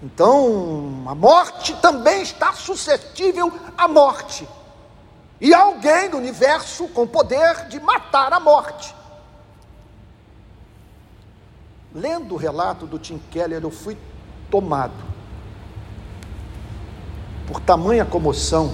então, 0.02 1.04
a 1.08 1.14
morte 1.14 1.76
também 1.82 2.22
está 2.22 2.54
suscetível 2.54 3.52
à 3.78 3.88
morte. 3.88 4.48
E 5.42 5.54
alguém 5.54 6.10
no 6.10 6.18
universo 6.18 6.88
com 6.90 7.06
poder 7.06 7.68
de 7.68 7.80
matar 7.80 8.32
a 8.32 8.40
morte. 8.40 8.96
Lendo 11.94 12.36
o 12.36 12.38
relato 12.38 12.86
do 12.86 12.98
Tim 12.98 13.20
Keller, 13.30 13.62
eu 13.62 13.72
fui 13.72 13.98
tomado 14.50 14.94
por 17.48 17.60
tamanha 17.60 18.06
comoção 18.06 18.72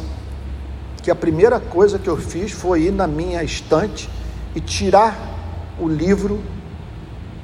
que 1.02 1.10
a 1.10 1.16
primeira 1.16 1.60
coisa 1.60 1.98
que 1.98 2.10
eu 2.10 2.18
fiz 2.18 2.52
foi 2.52 2.84
ir 2.84 2.92
na 2.92 3.08
minha 3.08 3.44
estante 3.44 4.10
e 4.54 4.62
tirar 4.62 5.16
o 5.80 5.88
livro 5.88 6.44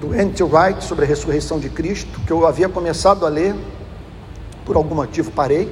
do 0.01 0.15
N.T. 0.15 0.43
Wright 0.43 0.83
sobre 0.83 1.05
a 1.05 1.07
ressurreição 1.07 1.59
de 1.59 1.69
Cristo, 1.69 2.19
que 2.21 2.33
eu 2.33 2.47
havia 2.47 2.67
começado 2.67 3.23
a 3.23 3.29
ler, 3.29 3.55
por 4.65 4.75
algum 4.75 4.95
motivo 4.95 5.29
parei. 5.29 5.71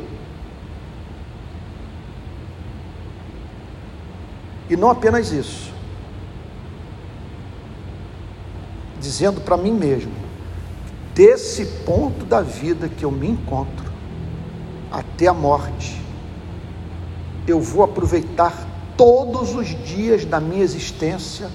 E 4.70 4.78
não 4.78 4.92
apenas 4.92 5.32
isso, 5.32 5.74
dizendo 9.02 9.42
para 9.42 9.58
mim 9.58 9.74
mesmo, 9.74 10.12
desse 11.16 11.66
ponto 11.84 12.24
da 12.24 12.40
vida 12.40 12.88
que 12.88 13.04
eu 13.04 13.10
me 13.10 13.28
encontro 13.28 13.92
até 14.92 15.26
a 15.26 15.34
morte, 15.34 16.00
eu 17.48 17.60
vou 17.60 17.84
aproveitar 17.84 18.54
todos 18.96 19.56
os 19.56 19.70
dias 19.84 20.24
da 20.24 20.40
minha 20.40 20.62
existência 20.62 21.50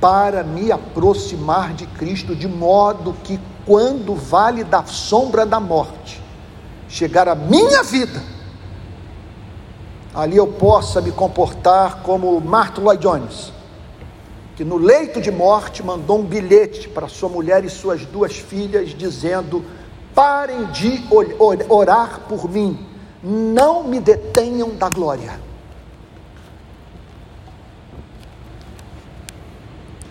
para 0.00 0.42
me 0.42 0.72
aproximar 0.72 1.74
de 1.74 1.86
Cristo, 1.86 2.34
de 2.34 2.48
modo 2.48 3.14
que 3.22 3.38
quando 3.66 4.14
vale 4.14 4.64
da 4.64 4.84
sombra 4.84 5.44
da 5.44 5.60
morte 5.60 6.20
chegar 6.88 7.28
a 7.28 7.34
minha 7.34 7.82
vida, 7.82 8.22
ali 10.14 10.36
eu 10.36 10.46
possa 10.46 11.00
me 11.00 11.12
comportar 11.12 12.02
como 12.02 12.40
Martin 12.40 12.80
Lloyd 12.80 13.02
Jones, 13.02 13.52
que 14.56 14.64
no 14.64 14.76
leito 14.76 15.20
de 15.20 15.30
morte 15.30 15.82
mandou 15.82 16.18
um 16.18 16.24
bilhete 16.24 16.88
para 16.88 17.06
sua 17.06 17.28
mulher 17.28 17.64
e 17.64 17.70
suas 17.70 18.04
duas 18.06 18.36
filhas, 18.36 18.90
dizendo: 18.90 19.64
parem 20.14 20.64
de 20.66 21.04
orar 21.68 22.20
por 22.28 22.48
mim, 22.48 22.86
não 23.22 23.84
me 23.84 24.00
detenham 24.00 24.70
da 24.70 24.88
glória. 24.88 25.49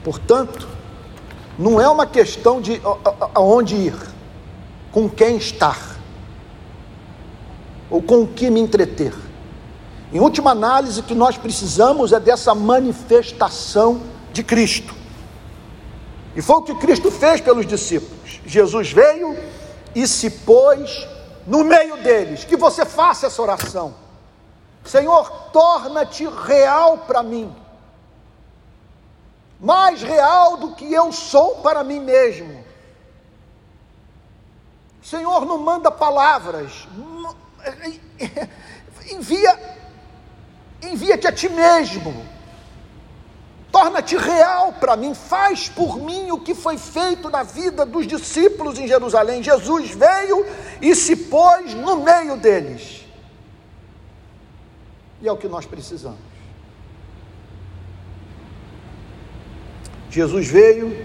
Portanto, 0.09 0.67
não 1.55 1.79
é 1.79 1.87
uma 1.87 2.07
questão 2.07 2.59
de 2.59 2.81
aonde 3.35 3.75
ir, 3.75 3.95
com 4.91 5.07
quem 5.07 5.37
estar, 5.37 5.77
ou 7.91 8.01
com 8.01 8.23
o 8.23 8.27
que 8.27 8.49
me 8.49 8.59
entreter. 8.59 9.13
Em 10.11 10.19
última 10.19 10.49
análise, 10.49 10.99
o 10.99 11.03
que 11.03 11.13
nós 11.13 11.37
precisamos 11.37 12.11
é 12.11 12.19
dessa 12.19 12.55
manifestação 12.55 14.01
de 14.33 14.41
Cristo. 14.41 14.95
E 16.35 16.41
foi 16.41 16.55
o 16.55 16.63
que 16.63 16.73
Cristo 16.73 17.11
fez 17.11 17.39
pelos 17.39 17.67
discípulos. 17.67 18.41
Jesus 18.47 18.91
veio 18.91 19.37
e 19.93 20.07
se 20.07 20.31
pôs 20.31 21.07
no 21.45 21.63
meio 21.63 21.97
deles. 21.97 22.43
Que 22.43 22.57
você 22.57 22.83
faça 22.83 23.27
essa 23.27 23.39
oração. 23.39 23.93
Senhor, 24.83 25.29
torna-te 25.53 26.27
real 26.47 26.97
para 26.97 27.21
mim 27.21 27.53
mais 29.59 30.01
real 30.01 30.57
do 30.57 30.73
que 30.73 30.91
eu 30.91 31.11
sou 31.11 31.57
para 31.57 31.83
mim 31.83 31.99
mesmo. 31.99 32.63
O 35.01 35.05
Senhor 35.05 35.45
não 35.45 35.57
manda 35.57 35.91
palavras, 35.91 36.87
envia, 39.11 39.77
envia-te 40.83 41.27
a 41.27 41.31
ti 41.31 41.49
mesmo, 41.49 42.25
torna-te 43.71 44.15
real 44.15 44.73
para 44.73 44.95
mim, 44.95 45.13
faz 45.13 45.67
por 45.67 45.97
mim 45.97 46.31
o 46.31 46.39
que 46.39 46.53
foi 46.53 46.77
feito 46.77 47.29
na 47.29 47.43
vida 47.43 47.85
dos 47.85 48.05
discípulos 48.05 48.77
em 48.77 48.87
Jerusalém. 48.87 49.41
Jesus 49.41 49.89
veio 49.91 50.45
e 50.81 50.95
se 50.95 51.15
pôs 51.15 51.73
no 51.73 51.97
meio 51.97 52.37
deles, 52.37 53.05
e 55.21 55.27
é 55.27 55.31
o 55.31 55.37
que 55.37 55.47
nós 55.47 55.65
precisamos. 55.65 56.28
Jesus 60.09 60.47
veio 60.47 60.95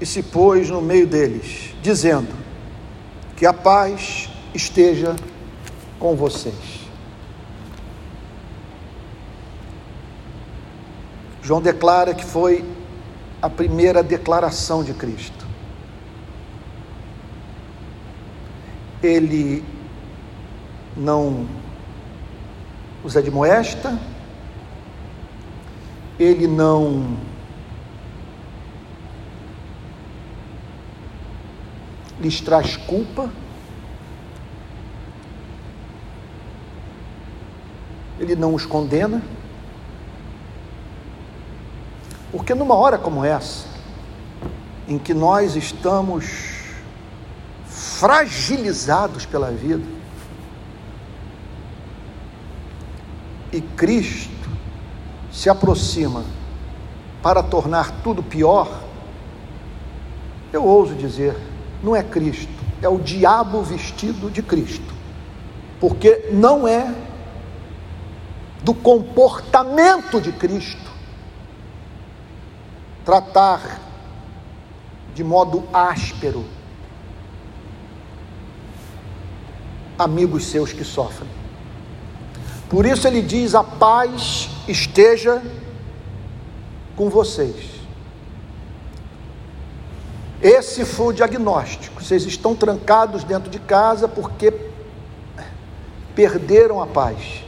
e 0.00 0.06
se 0.06 0.22
pôs 0.22 0.68
no 0.70 0.82
meio 0.82 1.06
deles, 1.06 1.74
dizendo: 1.80 2.34
Que 3.36 3.46
a 3.46 3.52
paz 3.52 4.28
esteja 4.54 5.14
com 5.98 6.16
vocês. 6.16 6.86
João 11.42 11.62
declara 11.62 12.12
que 12.12 12.24
foi 12.24 12.64
a 13.40 13.48
primeira 13.48 14.02
declaração 14.02 14.82
de 14.82 14.92
Cristo. 14.92 15.46
Ele 19.00 19.64
não 20.96 21.46
os 23.04 23.16
admoesta, 23.16 23.96
ele 26.18 26.46
não 26.46 27.16
lhes 32.20 32.40
traz 32.40 32.76
culpa, 32.76 33.30
ele 38.18 38.34
não 38.34 38.54
os 38.54 38.64
condena, 38.64 39.22
porque 42.32 42.54
numa 42.54 42.74
hora 42.74 42.96
como 42.96 43.24
essa, 43.24 43.66
em 44.88 44.98
que 44.98 45.12
nós 45.12 45.54
estamos 45.54 46.62
fragilizados 47.66 49.26
pela 49.26 49.50
vida, 49.50 49.84
e 53.52 53.60
Cristo 53.60 54.35
se 55.36 55.50
aproxima 55.50 56.24
para 57.22 57.42
tornar 57.42 58.00
tudo 58.02 58.22
pior, 58.22 58.82
eu 60.50 60.64
ouso 60.64 60.94
dizer, 60.94 61.36
não 61.82 61.94
é 61.94 62.02
Cristo, 62.02 62.48
é 62.80 62.88
o 62.88 62.98
diabo 62.98 63.62
vestido 63.62 64.30
de 64.30 64.40
Cristo, 64.40 64.94
porque 65.78 66.30
não 66.32 66.66
é 66.66 66.90
do 68.62 68.72
comportamento 68.72 70.22
de 70.22 70.32
Cristo 70.32 70.90
tratar 73.04 73.78
de 75.14 75.22
modo 75.22 75.64
áspero 75.70 76.46
amigos 79.98 80.46
seus 80.46 80.72
que 80.72 80.82
sofrem. 80.82 81.28
Por 82.68 82.84
isso 82.84 83.06
ele 83.06 83.22
diz: 83.22 83.54
a 83.54 83.62
paz 83.62 84.48
esteja 84.66 85.42
com 86.96 87.08
vocês. 87.08 87.76
Esse 90.42 90.84
foi 90.84 91.08
o 91.08 91.12
diagnóstico. 91.12 92.02
Vocês 92.02 92.24
estão 92.24 92.54
trancados 92.54 93.24
dentro 93.24 93.50
de 93.50 93.58
casa 93.58 94.06
porque 94.06 94.52
perderam 96.14 96.82
a 96.82 96.86
paz. 96.86 97.44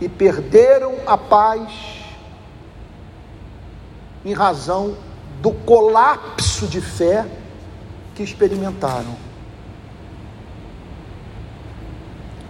E 0.00 0.08
perderam 0.08 0.94
a 1.06 1.18
paz 1.18 1.72
em 4.24 4.32
razão 4.32 4.96
do 5.42 5.50
colapso 5.50 6.66
de 6.66 6.80
fé 6.80 7.26
que 8.14 8.22
experimentaram. 8.22 9.27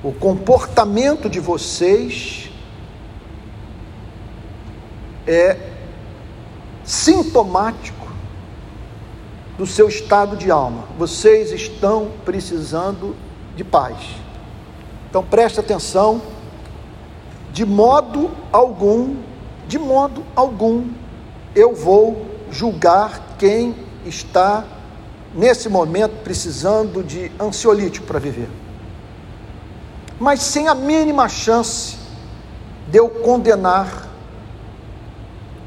O 0.08 0.12
comportamento 0.14 1.28
de 1.28 1.38
vocês 1.38 2.50
é 5.26 5.54
sintomático 6.82 8.08
do 9.58 9.66
seu 9.66 9.86
estado 9.86 10.34
de 10.34 10.50
alma. 10.50 10.84
Vocês 10.98 11.52
estão 11.52 12.10
precisando 12.24 13.14
de 13.54 13.62
paz. 13.62 13.98
Então 15.10 15.22
preste 15.22 15.60
atenção, 15.60 16.22
de 17.52 17.66
modo 17.66 18.30
algum, 18.50 19.14
de 19.66 19.78
modo 19.78 20.24
algum, 20.34 20.86
eu 21.54 21.74
vou 21.74 22.26
julgar 22.50 23.36
quem 23.38 23.76
está 24.06 24.64
nesse 25.34 25.68
momento 25.68 26.22
precisando 26.24 27.04
de 27.04 27.30
ansiolítico 27.38 28.06
para 28.06 28.18
viver. 28.18 28.48
Mas 30.18 30.42
sem 30.42 30.68
a 30.68 30.74
mínima 30.74 31.28
chance 31.28 31.96
de 32.88 32.98
eu 32.98 33.08
condenar 33.08 34.08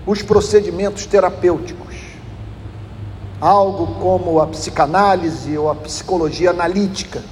os 0.05 0.21
procedimentos 0.21 1.05
terapêuticos, 1.05 1.95
algo 3.39 3.99
como 3.99 4.39
a 4.41 4.47
psicanálise 4.47 5.57
ou 5.57 5.69
a 5.69 5.75
psicologia 5.75 6.49
analítica. 6.49 7.23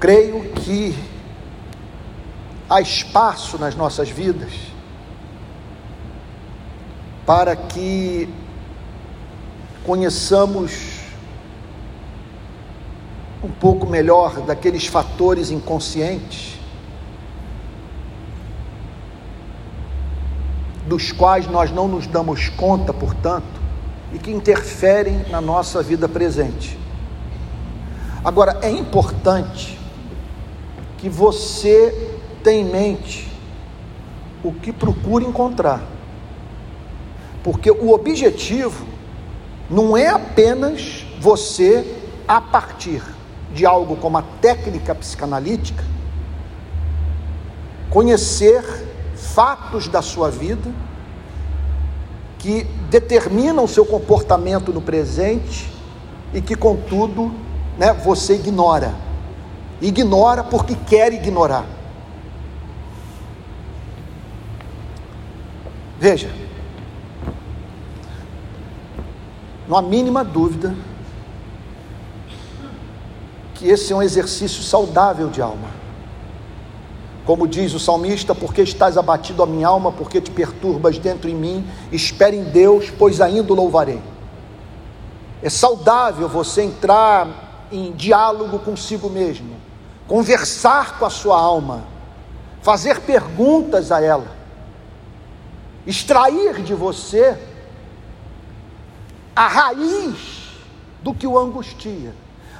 Creio 0.00 0.52
que 0.52 0.96
há 2.68 2.80
espaço 2.80 3.58
nas 3.58 3.74
nossas 3.74 4.10
vidas 4.10 4.52
para 7.24 7.56
que 7.56 8.28
conheçamos 9.84 10.97
um 13.48 13.52
pouco 13.52 13.86
melhor 13.86 14.42
daqueles 14.42 14.86
fatores 14.86 15.50
inconscientes, 15.50 16.58
dos 20.86 21.12
quais 21.12 21.46
nós 21.46 21.70
não 21.70 21.88
nos 21.88 22.06
damos 22.06 22.50
conta, 22.50 22.92
portanto, 22.92 23.58
e 24.12 24.18
que 24.18 24.30
interferem 24.30 25.24
na 25.30 25.40
nossa 25.40 25.82
vida 25.82 26.06
presente. 26.06 26.78
Agora, 28.22 28.58
é 28.60 28.70
importante 28.70 29.78
que 30.98 31.08
você 31.08 32.18
tenha 32.42 32.60
em 32.60 32.70
mente 32.70 33.32
o 34.44 34.52
que 34.52 34.72
procura 34.72 35.24
encontrar, 35.24 35.82
porque 37.42 37.70
o 37.70 37.92
objetivo 37.92 38.86
não 39.70 39.96
é 39.96 40.08
apenas 40.08 41.06
você 41.18 41.96
a 42.26 42.40
partir 42.40 43.17
de 43.52 43.64
algo 43.64 43.96
como 43.96 44.18
a 44.18 44.22
técnica 44.40 44.94
psicanalítica, 44.94 45.84
conhecer 47.90 48.62
fatos 49.16 49.88
da 49.88 50.02
sua 50.02 50.30
vida 50.30 50.70
que 52.38 52.64
determinam 52.90 53.66
seu 53.66 53.84
comportamento 53.84 54.72
no 54.72 54.80
presente 54.80 55.70
e 56.32 56.40
que, 56.40 56.54
contudo, 56.54 57.32
né, 57.76 57.92
você 57.92 58.34
ignora. 58.34 58.94
Ignora 59.80 60.44
porque 60.44 60.74
quer 60.74 61.12
ignorar. 61.12 61.64
Veja, 65.98 66.30
não 69.66 69.76
há 69.76 69.82
mínima 69.82 70.22
dúvida 70.22 70.74
que 73.58 73.68
esse 73.68 73.92
é 73.92 73.96
um 73.96 74.02
exercício 74.02 74.62
saudável 74.62 75.28
de 75.28 75.42
alma. 75.42 75.68
Como 77.26 77.46
diz 77.46 77.74
o 77.74 77.80
salmista, 77.80 78.34
porque 78.34 78.62
estás 78.62 78.96
abatido 78.96 79.42
a 79.42 79.46
minha 79.46 79.66
alma, 79.66 79.90
porque 79.90 80.20
te 80.20 80.30
perturbas 80.30 80.96
dentro 80.98 81.28
em 81.28 81.34
mim, 81.34 81.66
espere 81.90 82.36
em 82.36 82.44
Deus, 82.44 82.88
pois 82.96 83.20
ainda 83.20 83.52
o 83.52 83.56
louvarei. 83.56 84.00
É 85.42 85.50
saudável 85.50 86.28
você 86.28 86.62
entrar 86.62 87.66
em 87.70 87.92
diálogo 87.92 88.60
consigo 88.60 89.10
mesmo, 89.10 89.56
conversar 90.06 90.96
com 90.98 91.04
a 91.04 91.10
sua 91.10 91.38
alma, 91.38 91.84
fazer 92.62 93.00
perguntas 93.00 93.90
a 93.90 94.00
ela, 94.00 94.36
extrair 95.84 96.62
de 96.62 96.74
você 96.74 97.36
a 99.34 99.48
raiz 99.48 100.48
do 101.02 101.12
que 101.12 101.26
o 101.26 101.36
angustia. 101.36 102.14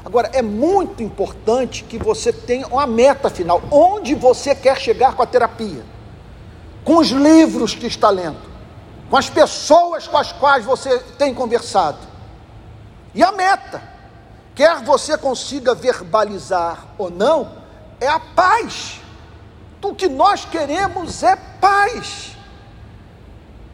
Agora, 0.04 0.30
é 0.32 0.42
muito 0.42 1.02
importante 1.02 1.84
que 1.84 1.98
você 1.98 2.32
tenha 2.32 2.66
uma 2.68 2.86
meta 2.86 3.28
final. 3.28 3.62
Onde 3.70 4.14
você 4.14 4.54
quer 4.54 4.78
chegar 4.78 5.14
com 5.14 5.22
a 5.22 5.26
terapia? 5.26 5.84
Com 6.84 6.98
os 6.98 7.08
livros 7.08 7.74
que 7.74 7.86
está 7.86 8.08
lendo, 8.08 8.40
com 9.10 9.16
as 9.16 9.28
pessoas 9.28 10.06
com 10.06 10.16
as 10.16 10.32
quais 10.32 10.64
você 10.64 10.98
tem 11.18 11.34
conversado. 11.34 11.98
E 13.14 13.22
a 13.22 13.32
meta, 13.32 13.82
quer 14.54 14.82
você 14.82 15.18
consiga 15.18 15.74
verbalizar 15.74 16.86
ou 16.96 17.10
não, 17.10 17.58
é 18.00 18.08
a 18.08 18.20
paz. 18.20 19.00
O 19.82 19.94
que 19.94 20.08
nós 20.08 20.44
queremos 20.44 21.22
é 21.22 21.36
paz. 21.36 22.36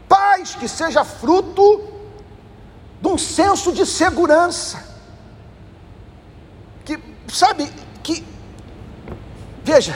Paz 0.09 0.55
que 0.55 0.67
seja 0.67 1.03
fruto 1.03 1.83
de 3.01 3.07
um 3.07 3.17
senso 3.17 3.71
de 3.71 3.85
segurança 3.85 4.94
sabe, 7.27 7.71
que, 8.03 8.25
veja, 9.63 9.95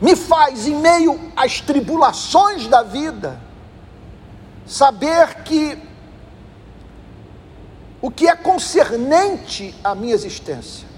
me 0.00 0.16
faz, 0.16 0.66
em 0.66 0.74
meio 0.74 1.32
às 1.36 1.60
tribulações 1.60 2.66
da 2.66 2.82
vida, 2.82 3.40
saber 4.66 5.42
que 5.44 5.78
o 8.00 8.10
que 8.10 8.28
é 8.28 8.34
concernente 8.34 9.74
à 9.84 9.94
minha 9.94 10.14
existência, 10.14 10.88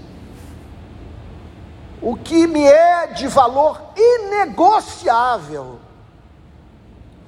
o 2.01 2.15
que 2.15 2.47
me 2.47 2.63
é 2.63 3.07
de 3.07 3.27
valor 3.27 3.79
inegociável, 3.95 5.79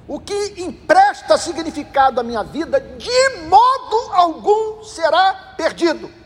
o 0.06 0.18
que 0.18 0.54
empresta 0.58 1.36
significado 1.36 2.18
à 2.20 2.22
minha 2.22 2.42
vida, 2.42 2.80
de 2.80 3.46
modo 3.46 4.12
algum 4.14 4.82
será 4.82 5.54
perdido 5.56 6.17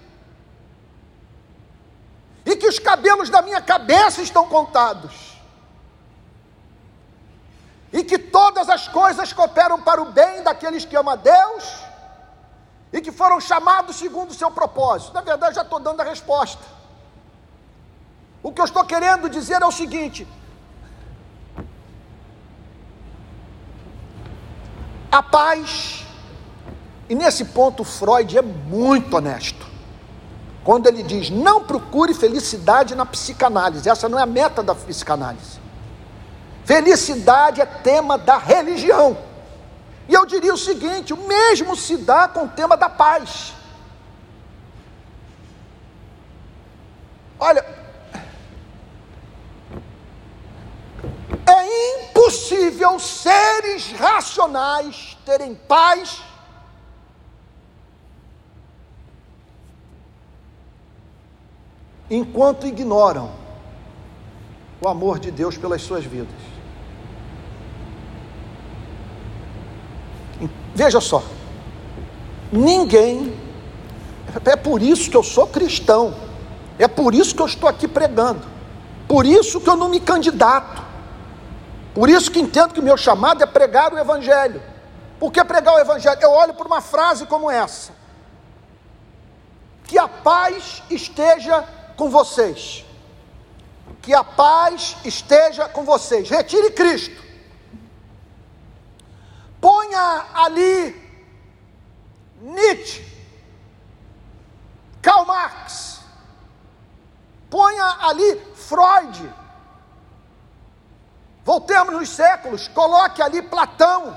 e 2.44 2.56
que 2.56 2.66
os 2.66 2.78
cabelos 2.78 3.30
da 3.30 3.40
minha 3.40 3.60
cabeça 3.60 4.20
estão 4.20 4.48
contados, 4.48 5.32
e 7.92 8.02
que 8.02 8.18
todas 8.18 8.68
as 8.68 8.88
coisas 8.88 9.32
cooperam 9.32 9.80
para 9.80 10.00
o 10.00 10.10
bem 10.10 10.42
daqueles 10.42 10.84
que 10.84 10.96
amam 10.96 11.12
a 11.12 11.16
Deus 11.16 11.82
e 12.92 13.00
que 13.00 13.12
foram 13.12 13.38
chamados 13.40 13.96
segundo 13.96 14.30
o 14.30 14.34
seu 14.34 14.50
propósito. 14.50 15.12
Na 15.12 15.20
verdade, 15.20 15.56
já 15.56 15.62
estou 15.62 15.78
dando 15.78 16.00
a 16.00 16.04
resposta. 16.04 16.62
O 18.42 18.50
que 18.50 18.60
eu 18.60 18.64
estou 18.64 18.84
querendo 18.84 19.28
dizer 19.28 19.60
é 19.62 19.66
o 19.66 19.70
seguinte: 19.70 20.26
a 25.10 25.22
paz, 25.22 26.04
e 27.08 27.14
nesse 27.14 27.44
ponto 27.44 27.84
Freud 27.84 28.36
é 28.36 28.42
muito 28.42 29.14
honesto 29.16 29.71
quando 30.64 30.86
ele 30.86 31.02
diz: 31.02 31.30
não 31.30 31.64
procure 31.64 32.14
felicidade 32.14 32.94
na 32.94 33.04
psicanálise, 33.04 33.88
essa 33.88 34.08
não 34.08 34.18
é 34.18 34.22
a 34.22 34.26
meta 34.26 34.62
da 34.62 34.74
psicanálise. 34.74 35.60
Felicidade 36.64 37.60
é 37.60 37.66
tema 37.66 38.16
da 38.16 38.38
religião. 38.38 39.16
E 40.08 40.14
eu 40.14 40.24
diria 40.24 40.54
o 40.54 40.58
seguinte: 40.58 41.12
o 41.12 41.16
mesmo 41.16 41.76
se 41.76 41.96
dá 41.96 42.28
com 42.28 42.44
o 42.44 42.48
tema 42.48 42.76
da 42.76 42.88
paz. 42.88 43.52
Olha, 47.38 47.64
é 51.44 52.04
impossível 52.04 53.00
seres 53.00 53.90
racionais 53.92 55.18
terem 55.26 55.54
paz 55.54 56.22
enquanto 62.14 62.66
ignoram 62.66 63.30
o 64.78 64.86
amor 64.86 65.18
de 65.18 65.30
Deus 65.30 65.56
pelas 65.56 65.80
suas 65.80 66.04
vidas. 66.04 66.28
Veja 70.74 71.00
só, 71.00 71.22
ninguém, 72.52 73.34
é 74.44 74.56
por 74.56 74.82
isso 74.82 75.10
que 75.10 75.16
eu 75.16 75.22
sou 75.22 75.46
cristão, 75.46 76.14
é 76.78 76.86
por 76.86 77.14
isso 77.14 77.34
que 77.34 77.40
eu 77.40 77.46
estou 77.46 77.68
aqui 77.68 77.88
pregando, 77.88 78.46
por 79.08 79.24
isso 79.24 79.58
que 79.60 79.70
eu 79.70 79.76
não 79.76 79.88
me 79.88 80.00
candidato, 80.00 80.82
por 81.94 82.10
isso 82.10 82.30
que 82.30 82.40
entendo 82.40 82.74
que 82.74 82.80
o 82.80 82.82
meu 82.82 82.96
chamado 82.96 83.42
é 83.42 83.46
pregar 83.46 83.92
o 83.92 83.98
Evangelho. 83.98 84.62
Por 85.18 85.30
que 85.30 85.42
pregar 85.44 85.74
o 85.74 85.78
Evangelho? 85.78 86.18
Eu 86.20 86.30
olho 86.30 86.54
por 86.54 86.66
uma 86.66 86.80
frase 86.80 87.26
como 87.26 87.50
essa: 87.50 87.92
que 89.84 89.98
a 89.98 90.08
paz 90.08 90.82
esteja 90.90 91.64
com 91.96 92.10
vocês. 92.10 92.84
Que 94.00 94.14
a 94.14 94.24
paz 94.24 94.96
esteja 95.04 95.68
com 95.68 95.84
vocês. 95.84 96.28
Retire 96.28 96.72
Cristo. 96.72 97.22
Ponha 99.60 100.26
ali 100.34 101.00
Nietzsche, 102.40 103.06
Karl 105.00 105.24
Marx. 105.24 106.00
Ponha 107.48 107.98
ali 108.00 108.40
Freud. 108.54 109.32
Voltemos 111.44 111.94
nos 111.94 112.08
séculos, 112.08 112.66
coloque 112.68 113.20
ali 113.20 113.42
Platão 113.42 114.16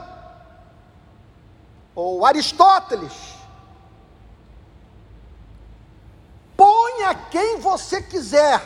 ou 1.94 2.26
Aristóteles 2.26 3.35
Ponha 6.76 7.16
quem 7.32 7.58
você 7.58 8.02
quiser, 8.02 8.62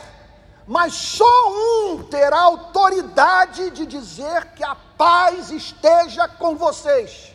mas 0.66 0.92
só 0.94 1.24
um 1.48 2.02
terá 2.02 2.40
autoridade 2.40 3.70
de 3.70 3.86
dizer 3.86 4.46
que 4.56 4.64
a 4.64 4.74
paz 4.74 5.52
esteja 5.52 6.26
com 6.26 6.56
vocês. 6.56 7.32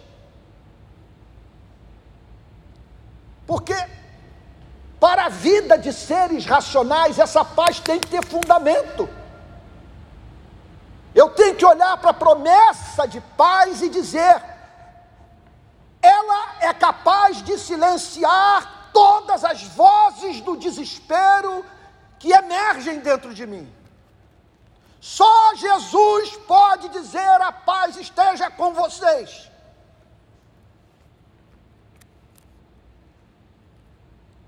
Porque 3.48 3.74
para 5.00 5.28
a 5.28 5.30
vida 5.30 5.78
de 5.78 5.94
seres 5.94 6.46
racionais, 6.46 7.20
essa 7.20 7.46
paz 7.46 7.80
tem 7.80 7.98
que 7.98 8.10
ter 8.10 8.26
fundamento. 8.26 9.08
Eu 11.14 11.30
tenho 11.30 11.56
que 11.56 11.66
olhar 11.66 11.96
para 12.00 12.10
a 12.10 12.22
promessa 12.26 13.08
de 13.08 13.22
paz 13.22 13.82
e 13.82 13.88
dizer: 13.88 14.44
ela 16.02 16.56
é 16.60 16.74
capaz 16.74 17.42
de 17.42 17.58
silenciar 17.58 18.75
todas 18.96 19.44
as 19.44 19.62
vozes 19.64 20.40
do 20.40 20.56
desespero 20.56 21.66
que 22.18 22.32
emergem 22.32 23.00
dentro 23.00 23.34
de 23.34 23.46
mim. 23.46 23.68
Só 25.02 25.54
Jesus 25.56 26.38
pode 26.48 26.88
dizer: 26.90 27.42
a 27.42 27.52
paz 27.52 27.98
esteja 27.98 28.50
com 28.50 28.74
vocês. 28.74 29.52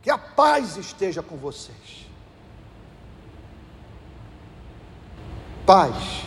Que 0.02 0.10
a 0.10 0.18
paz 0.18 0.78
esteja 0.78 1.22
com 1.22 1.36
vocês. 1.36 2.08
Paz. 5.66 6.24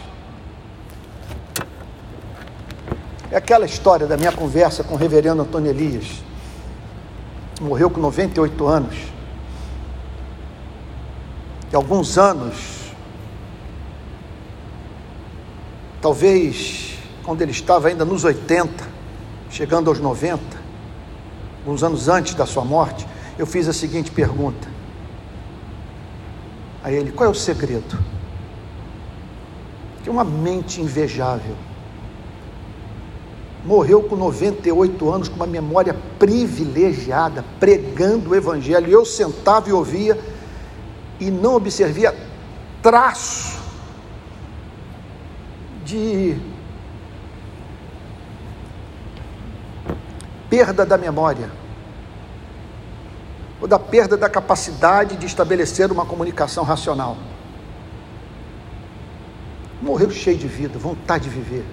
É 3.32 3.36
aquela 3.36 3.64
história 3.64 4.06
da 4.06 4.18
minha 4.18 4.32
conversa 4.32 4.84
com 4.84 4.94
o 4.94 4.98
reverendo 4.98 5.40
Antônio 5.40 5.70
Elias. 5.70 6.29
Morreu 7.60 7.90
com 7.90 8.00
98 8.00 8.66
anos. 8.66 8.96
E 11.70 11.76
alguns 11.76 12.18
anos, 12.18 12.56
talvez 16.00 16.98
quando 17.22 17.42
ele 17.42 17.52
estava 17.52 17.88
ainda 17.88 18.04
nos 18.04 18.24
80, 18.24 18.88
chegando 19.50 19.88
aos 19.88 20.00
90, 20.00 20.42
alguns 21.58 21.84
anos 21.84 22.08
antes 22.08 22.34
da 22.34 22.46
sua 22.46 22.64
morte, 22.64 23.06
eu 23.38 23.46
fiz 23.46 23.68
a 23.68 23.72
seguinte 23.72 24.10
pergunta 24.10 24.68
a 26.82 26.90
ele: 26.90 27.12
qual 27.12 27.28
é 27.28 27.30
o 27.30 27.34
segredo? 27.34 27.98
Que 30.02 30.10
uma 30.10 30.24
mente 30.24 30.80
invejável. 30.80 31.54
Morreu 33.64 34.02
com 34.02 34.16
98 34.16 35.10
anos, 35.10 35.28
com 35.28 35.36
uma 35.36 35.46
memória 35.46 35.94
privilegiada, 36.18 37.44
pregando 37.58 38.30
o 38.30 38.34
Evangelho. 38.34 38.90
Eu 38.90 39.04
sentava 39.04 39.68
e 39.68 39.72
ouvia 39.72 40.18
e 41.18 41.30
não 41.30 41.54
observia 41.54 42.14
traço 42.82 43.60
de 45.84 46.36
perda 50.48 50.86
da 50.86 50.96
memória 50.96 51.50
ou 53.60 53.68
da 53.68 53.78
perda 53.78 54.16
da 54.16 54.28
capacidade 54.28 55.16
de 55.16 55.26
estabelecer 55.26 55.92
uma 55.92 56.06
comunicação 56.06 56.64
racional. 56.64 57.16
Morreu 59.82 60.10
cheio 60.10 60.38
de 60.38 60.48
vida, 60.48 60.78
vontade 60.78 61.24
de 61.24 61.30
viver. 61.30 61.64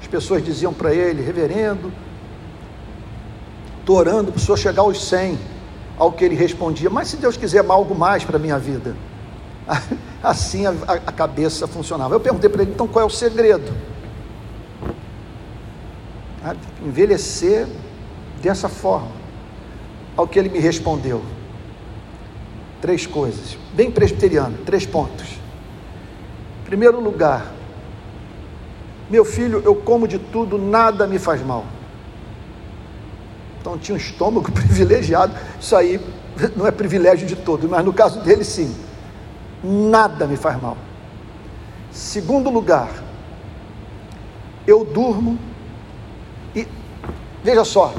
As 0.00 0.06
pessoas 0.06 0.44
diziam 0.44 0.72
para 0.72 0.94
ele, 0.94 1.22
reverendo, 1.22 1.92
estou 3.80 3.96
orando 3.96 4.32
para 4.32 4.38
o 4.38 4.40
senhor 4.40 4.56
chegar 4.56 4.82
aos 4.82 5.04
100, 5.04 5.38
ao 5.98 6.12
que 6.12 6.24
ele 6.24 6.34
respondia, 6.34 6.88
mas 6.88 7.08
se 7.08 7.16
Deus 7.16 7.36
quiser 7.36 7.64
algo 7.68 7.94
mais 7.94 8.24
para 8.24 8.36
a 8.36 8.38
minha 8.40 8.58
vida. 8.58 8.96
Assim 10.22 10.66
a, 10.66 10.70
a 10.88 11.12
cabeça 11.12 11.66
funcionava. 11.66 12.14
Eu 12.14 12.20
perguntei 12.20 12.48
para 12.48 12.62
ele, 12.62 12.72
então 12.72 12.86
qual 12.86 13.02
é 13.02 13.06
o 13.06 13.10
segredo? 13.10 13.72
Envelhecer 16.82 17.66
dessa 18.42 18.68
forma 18.68 19.20
ao 20.16 20.26
que 20.26 20.38
ele 20.38 20.48
me 20.48 20.58
respondeu. 20.58 21.22
Três 22.80 23.06
coisas, 23.06 23.58
bem 23.74 23.90
presbiteriano, 23.90 24.56
três 24.64 24.86
pontos. 24.86 25.38
Primeiro 26.64 27.00
lugar, 27.00 27.52
meu 29.10 29.24
filho, 29.24 29.60
eu 29.64 29.74
como 29.74 30.06
de 30.06 30.18
tudo, 30.18 30.56
nada 30.56 31.06
me 31.06 31.18
faz 31.18 31.44
mal. 31.44 31.64
Então 33.60 33.76
tinha 33.76 33.94
um 33.94 33.98
estômago 33.98 34.50
privilegiado, 34.52 35.34
isso 35.60 35.74
aí 35.74 36.00
não 36.56 36.66
é 36.66 36.70
privilégio 36.70 37.26
de 37.26 37.36
todo, 37.36 37.68
mas 37.68 37.84
no 37.84 37.92
caso 37.92 38.20
dele 38.20 38.44
sim. 38.44 38.74
Nada 39.62 40.26
me 40.26 40.36
faz 40.36 40.60
mal. 40.62 40.76
Segundo 41.90 42.48
lugar, 42.48 42.88
eu 44.66 44.84
durmo 44.84 45.38
e 46.54 46.66
veja 47.42 47.64
só, 47.64 47.92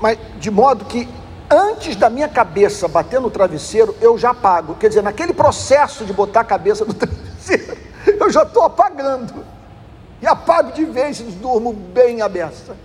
mas 0.00 0.18
de 0.40 0.50
modo 0.50 0.84
que 0.86 1.06
antes 1.50 1.96
da 1.96 2.08
minha 2.08 2.28
cabeça 2.28 2.88
bater 2.88 3.20
no 3.20 3.30
travesseiro, 3.30 3.94
eu 4.00 4.16
já 4.16 4.30
apago. 4.30 4.74
Quer 4.76 4.88
dizer, 4.88 5.02
naquele 5.02 5.34
processo 5.34 6.04
de 6.04 6.12
botar 6.12 6.40
a 6.40 6.44
cabeça 6.44 6.84
no 6.84 6.94
travesseiro, 6.94 7.76
eu 8.06 8.30
já 8.30 8.42
estou 8.42 8.64
apagando. 8.64 9.44
E 10.22 10.26
apago 10.26 10.72
de 10.72 10.84
vez 10.84 11.20
e 11.20 11.24
durmo 11.24 11.72
bem 11.72 12.20
aberta. 12.20 12.76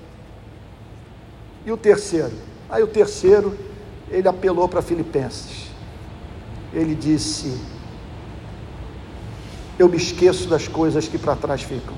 E 1.66 1.72
o 1.72 1.78
terceiro? 1.78 2.32
Aí 2.70 2.82
o 2.82 2.88
terceiro, 2.88 3.58
ele 4.10 4.28
apelou 4.28 4.68
para 4.70 4.82
Filipenses. 4.82 5.70
Ele 6.74 6.96
disse: 6.96 7.60
Eu 9.78 9.90
me 9.90 9.98
esqueço 9.98 10.48
das 10.48 10.68
coisas 10.68 11.08
que 11.08 11.18
para 11.18 11.36
trás 11.36 11.62
ficam. 11.62 11.96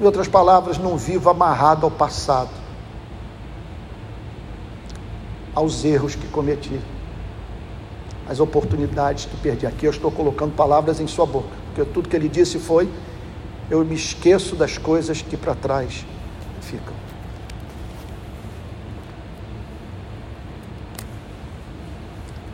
Em 0.00 0.04
outras 0.04 0.28
palavras, 0.28 0.78
não 0.78 0.96
vivo 0.96 1.30
amarrado 1.30 1.86
ao 1.86 1.90
passado, 1.90 2.50
aos 5.54 5.84
erros 5.84 6.14
que 6.14 6.28
cometi, 6.28 6.78
às 8.28 8.40
oportunidades 8.40 9.24
que 9.26 9.36
perdi. 9.36 9.66
Aqui 9.66 9.86
eu 9.86 9.90
estou 9.90 10.10
colocando 10.10 10.54
palavras 10.54 11.00
em 11.00 11.06
sua 11.06 11.26
boca, 11.26 11.48
porque 11.66 11.90
tudo 11.90 12.08
que 12.08 12.16
ele 12.16 12.28
disse 12.28 12.58
foi: 12.58 12.88
eu 13.70 13.84
me 13.84 13.94
esqueço 13.94 14.54
das 14.54 14.78
coisas 14.78 15.22
que 15.22 15.36
para 15.36 15.54
trás 15.54 16.04
ficam. 16.60 16.94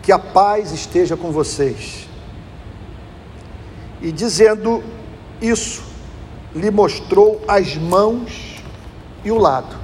Que 0.02 0.11
a 0.11 0.18
paz 0.18 0.72
esteja 0.72 1.16
com 1.16 1.30
vocês. 1.30 2.08
E 4.00 4.11
dizendo 4.11 4.82
isso, 5.40 5.82
lhe 6.54 6.70
mostrou 6.70 7.40
as 7.46 7.76
mãos 7.76 8.62
e 9.24 9.30
o 9.30 9.38
lado. 9.38 9.76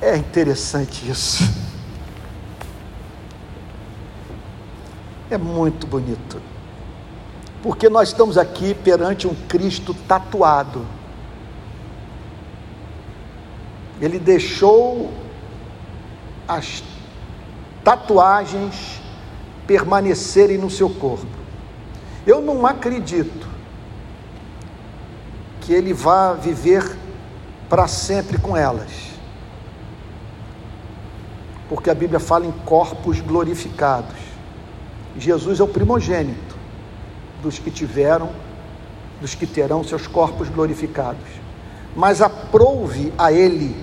É 0.00 0.16
interessante 0.16 1.10
isso. 1.10 1.67
É 5.30 5.36
muito 5.36 5.86
bonito. 5.86 6.40
Porque 7.62 7.88
nós 7.88 8.08
estamos 8.08 8.38
aqui 8.38 8.74
perante 8.74 9.26
um 9.26 9.34
Cristo 9.46 9.92
tatuado. 9.92 10.86
Ele 14.00 14.18
deixou 14.18 15.12
as 16.46 16.82
tatuagens 17.84 19.00
permanecerem 19.66 20.56
no 20.56 20.70
seu 20.70 20.88
corpo. 20.88 21.26
Eu 22.26 22.40
não 22.40 22.64
acredito 22.64 23.46
que 25.60 25.72
ele 25.72 25.92
vá 25.92 26.32
viver 26.32 26.96
para 27.68 27.86
sempre 27.86 28.38
com 28.38 28.56
elas. 28.56 29.08
Porque 31.68 31.90
a 31.90 31.94
Bíblia 31.94 32.18
fala 32.18 32.46
em 32.46 32.52
corpos 32.52 33.20
glorificados. 33.20 34.27
Jesus 35.16 35.60
é 35.60 35.62
o 35.62 35.68
primogênito 35.68 36.56
dos 37.42 37.58
que 37.58 37.70
tiveram, 37.70 38.30
dos 39.20 39.34
que 39.34 39.46
terão 39.46 39.82
seus 39.82 40.06
corpos 40.06 40.48
glorificados. 40.48 41.26
Mas 41.94 42.20
aprouve 42.20 43.12
a 43.16 43.32
ele, 43.32 43.76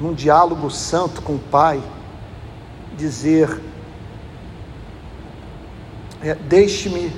num 0.00 0.12
diálogo 0.12 0.70
santo 0.70 1.22
com 1.22 1.34
o 1.34 1.38
Pai, 1.38 1.82
dizer: 2.96 3.60
é, 6.22 6.34
Deixe-me 6.34 7.12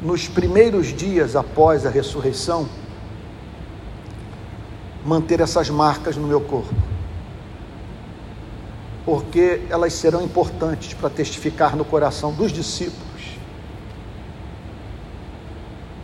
nos 0.00 0.28
primeiros 0.28 0.88
dias 0.88 1.34
após 1.34 1.86
a 1.86 1.90
ressurreição, 1.90 2.68
manter 5.04 5.40
essas 5.40 5.70
marcas 5.70 6.16
no 6.16 6.26
meu 6.26 6.40
corpo, 6.40 6.74
porque 9.04 9.62
elas 9.68 9.92
serão 9.92 10.22
importantes 10.22 10.94
para 10.94 11.10
testificar 11.10 11.76
no 11.76 11.84
coração 11.84 12.32
dos 12.32 12.50
discípulos 12.50 13.04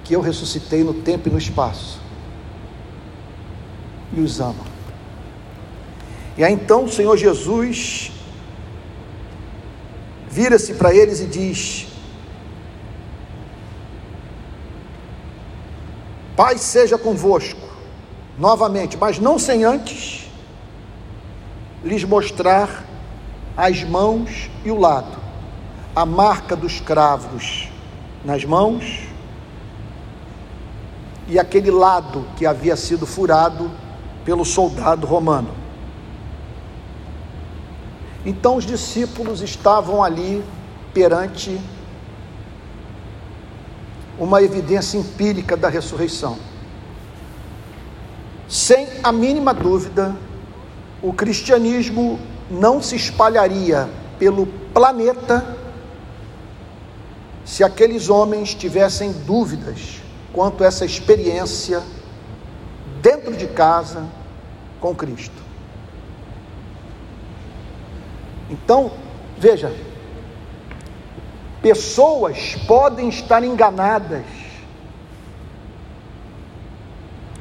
que 0.04 0.14
eu 0.14 0.20
ressuscitei 0.20 0.84
no 0.84 0.92
tempo 0.92 1.28
e 1.28 1.32
no 1.32 1.38
espaço 1.38 2.00
e 4.12 4.20
os 4.20 4.40
amo. 4.40 4.64
E 6.36 6.44
aí 6.44 6.52
então 6.52 6.84
o 6.84 6.90
Senhor 6.90 7.16
Jesus 7.16 8.12
vira-se 10.28 10.74
para 10.74 10.94
eles 10.94 11.20
e 11.20 11.26
diz: 11.26 11.86
Paz 16.36 16.60
seja 16.60 16.98
convosco, 16.98 17.68
novamente, 18.38 18.96
mas 18.96 19.18
não 19.18 19.38
sem 19.38 19.64
antes 19.64 20.28
lhes 21.82 22.04
mostrar 22.04 22.89
as 23.60 23.84
mãos 23.84 24.50
e 24.64 24.70
o 24.70 24.78
lado, 24.78 25.18
a 25.94 26.06
marca 26.06 26.56
dos 26.56 26.80
cravos 26.80 27.68
nas 28.24 28.42
mãos 28.42 29.02
e 31.28 31.38
aquele 31.38 31.70
lado 31.70 32.24
que 32.38 32.46
havia 32.46 32.74
sido 32.74 33.04
furado 33.04 33.70
pelo 34.24 34.46
soldado 34.46 35.06
romano. 35.06 35.50
Então 38.24 38.56
os 38.56 38.64
discípulos 38.64 39.42
estavam 39.42 40.02
ali 40.02 40.42
perante 40.94 41.60
uma 44.18 44.42
evidência 44.42 44.96
empírica 44.96 45.54
da 45.54 45.68
ressurreição. 45.68 46.38
Sem 48.48 48.88
a 49.02 49.12
mínima 49.12 49.52
dúvida, 49.52 50.16
o 51.02 51.12
cristianismo 51.12 52.18
não 52.50 52.82
se 52.82 52.96
espalharia 52.96 53.88
pelo 54.18 54.46
planeta 54.74 55.56
se 57.44 57.62
aqueles 57.62 58.08
homens 58.08 58.54
tivessem 58.54 59.12
dúvidas 59.12 60.00
quanto 60.32 60.62
a 60.62 60.66
essa 60.66 60.84
experiência 60.84 61.82
dentro 63.00 63.36
de 63.36 63.46
casa 63.46 64.06
com 64.80 64.94
Cristo. 64.94 65.40
Então, 68.48 68.92
veja, 69.38 69.74
pessoas 71.62 72.56
podem 72.66 73.08
estar 73.08 73.44
enganadas, 73.44 74.24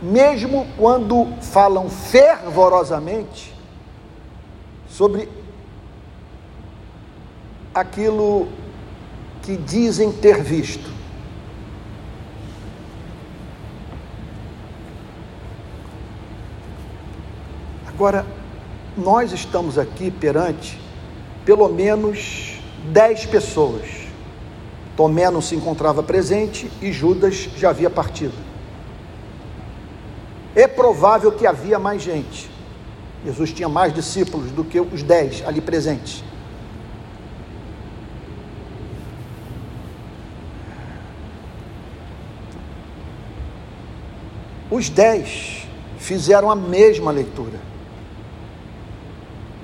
mesmo 0.01 0.67
quando 0.77 1.27
falam 1.41 1.89
fervorosamente 1.89 3.58
sobre 4.99 5.29
aquilo 7.73 8.49
que 9.41 9.55
dizem 9.55 10.11
ter 10.11 10.43
visto. 10.43 10.91
Agora, 17.87 18.25
nós 18.97 19.31
estamos 19.31 19.77
aqui 19.77 20.11
perante 20.11 20.77
pelo 21.45 21.69
menos 21.69 22.59
dez 22.91 23.25
pessoas. 23.25 23.87
Tomé 24.97 25.31
não 25.31 25.41
se 25.41 25.55
encontrava 25.55 26.03
presente 26.03 26.69
e 26.81 26.91
Judas 26.91 27.49
já 27.55 27.69
havia 27.69 27.89
partido. 27.89 28.35
É 30.53 30.67
provável 30.67 31.31
que 31.31 31.47
havia 31.47 31.79
mais 31.79 32.01
gente. 32.01 32.58
Jesus 33.25 33.51
tinha 33.51 33.67
mais 33.67 33.93
discípulos 33.93 34.51
do 34.51 34.63
que 34.63 34.79
os 34.79 35.03
dez 35.03 35.43
ali 35.45 35.59
presentes. 35.59 36.23
Os 44.71 44.87
dez 44.87 45.67
fizeram 45.97 46.49
a 46.49 46.55
mesma 46.55 47.11
leitura 47.11 47.59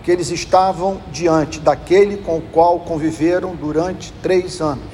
que 0.03 0.12
eles 0.12 0.30
estavam 0.30 1.01
diante 1.12 1.60
daquele 1.60 2.18
com 2.18 2.38
o 2.38 2.41
qual 2.41 2.80
conviveram 2.80 3.56
durante 3.56 4.12
três 4.22 4.62
anos. 4.62 4.86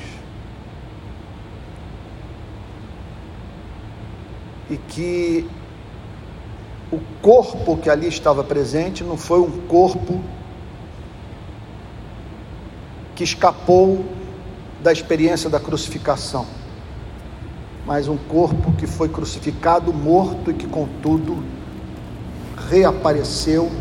E 4.70 4.78
que 4.78 5.50
o 6.92 7.00
corpo 7.22 7.78
que 7.78 7.90
ali 7.90 8.08
estava 8.08 8.44
presente 8.44 9.04
não 9.04 9.16
foi 9.16 9.40
um 9.40 9.66
corpo 9.68 10.22
que 13.16 13.24
escapou 13.24 14.04
da 14.82 14.92
experiência 14.92 15.50
da 15.50 15.60
crucificação, 15.60 16.46
mas 17.86 18.08
um 18.08 18.18
corpo 18.18 18.74
que 18.74 18.86
foi 18.86 19.08
crucificado, 19.08 19.94
morto 19.94 20.52
e 20.52 20.54
que, 20.54 20.68
contudo, 20.68 21.44
reapareceu 22.70 23.72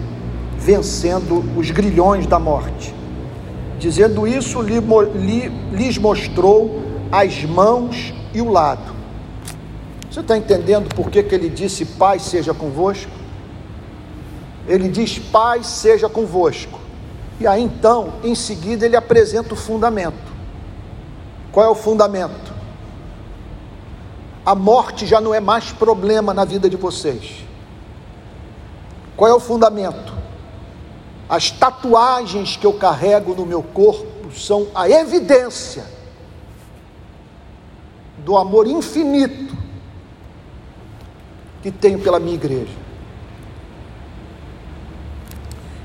vencendo 0.57 1.43
os 1.57 1.71
grilhões 1.71 2.27
da 2.27 2.39
morte. 2.39 2.95
Dizendo 3.79 4.27
isso, 4.27 4.61
lhes 4.61 5.99
mostrou 5.99 6.83
as 7.11 7.45
mãos 7.45 8.13
e 8.35 8.41
o 8.41 8.51
lado. 8.51 8.89
Você 10.11 10.21
está 10.21 10.37
entendendo 10.37 10.93
por 10.93 11.09
que, 11.09 11.23
que 11.23 11.35
ele 11.35 11.49
disse: 11.49 11.85
Pai 11.85 12.19
seja 12.19 12.53
convosco? 12.53 13.13
Ele 14.67 14.89
diz: 14.89 15.21
Pai 15.21 15.63
seja 15.63 16.09
convosco. 16.09 16.81
E 17.39 17.47
aí 17.47 17.63
então, 17.63 18.15
em 18.25 18.35
seguida, 18.35 18.85
ele 18.85 18.97
apresenta 18.97 19.55
o 19.55 19.57
fundamento. 19.57 20.31
Qual 21.53 21.65
é 21.65 21.69
o 21.69 21.77
fundamento? 21.77 22.53
A 24.45 24.55
morte 24.55 25.07
já 25.07 25.21
não 25.21 25.33
é 25.33 25.39
mais 25.39 25.71
problema 25.71 26.35
na 26.35 26.45
vida 26.45 26.69
de 26.69 26.77
vocês. 26.77 27.45
Qual 29.17 29.31
é 29.31 29.35
o 29.35 29.41
fundamento? 29.41 30.13
As 31.29 31.51
tatuagens 31.51 32.57
que 32.57 32.67
eu 32.67 32.73
carrego 32.73 33.35
no 33.35 33.47
meu 33.47 33.63
corpo 33.63 34.33
são 34.33 34.67
a 34.75 34.91
evidência 34.91 35.85
do 38.19 38.37
amor 38.37 38.67
infinito 38.67 39.60
que 41.63 41.71
tenho 41.71 41.99
pela 41.99 42.19
minha 42.19 42.35
igreja. 42.35 42.73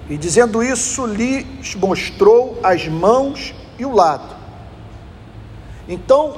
E 0.09 0.17
dizendo 0.17 0.63
isso, 0.63 1.05
lhes 1.05 1.76
mostrou 1.76 2.59
as 2.63 2.88
mãos 2.88 3.53
e 3.78 3.86
o 3.86 3.93
lado. 3.93 4.36
Então, 5.88 6.38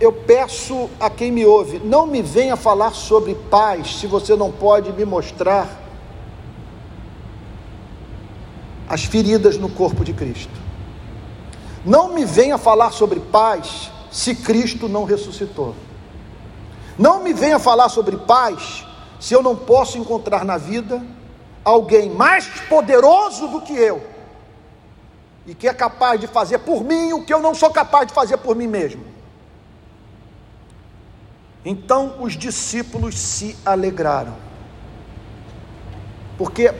eu 0.00 0.12
peço 0.12 0.88
a 0.98 1.10
quem 1.10 1.30
me 1.30 1.44
ouve, 1.44 1.78
não 1.80 2.06
me 2.06 2.22
venha 2.22 2.56
falar 2.56 2.94
sobre 2.94 3.34
paz 3.34 3.96
se 3.96 4.06
você 4.06 4.34
não 4.34 4.50
pode 4.50 4.92
me 4.92 5.04
mostrar 5.04 5.78
as 8.88 9.04
feridas 9.04 9.58
no 9.58 9.68
corpo 9.68 10.04
de 10.04 10.12
Cristo. 10.12 10.52
Não 11.84 12.12
me 12.12 12.24
venha 12.24 12.58
falar 12.58 12.92
sobre 12.92 13.20
paz 13.20 13.90
se 14.10 14.34
Cristo 14.34 14.88
não 14.88 15.04
ressuscitou. 15.04 15.74
Não 17.00 17.22
me 17.24 17.32
venha 17.32 17.58
falar 17.58 17.88
sobre 17.88 18.14
paz 18.14 18.86
se 19.18 19.32
eu 19.32 19.42
não 19.42 19.56
posso 19.56 19.96
encontrar 19.96 20.44
na 20.44 20.58
vida 20.58 21.02
alguém 21.64 22.10
mais 22.10 22.46
poderoso 22.68 23.48
do 23.48 23.62
que 23.62 23.72
eu 23.72 24.06
e 25.46 25.54
que 25.54 25.66
é 25.66 25.72
capaz 25.72 26.20
de 26.20 26.26
fazer 26.26 26.58
por 26.58 26.84
mim 26.84 27.14
o 27.14 27.24
que 27.24 27.32
eu 27.32 27.40
não 27.40 27.54
sou 27.54 27.70
capaz 27.70 28.06
de 28.06 28.12
fazer 28.12 28.36
por 28.36 28.54
mim 28.54 28.66
mesmo. 28.66 29.02
Então 31.64 32.16
os 32.20 32.34
discípulos 32.34 33.18
se 33.18 33.56
alegraram, 33.64 34.34
porque 36.36 36.70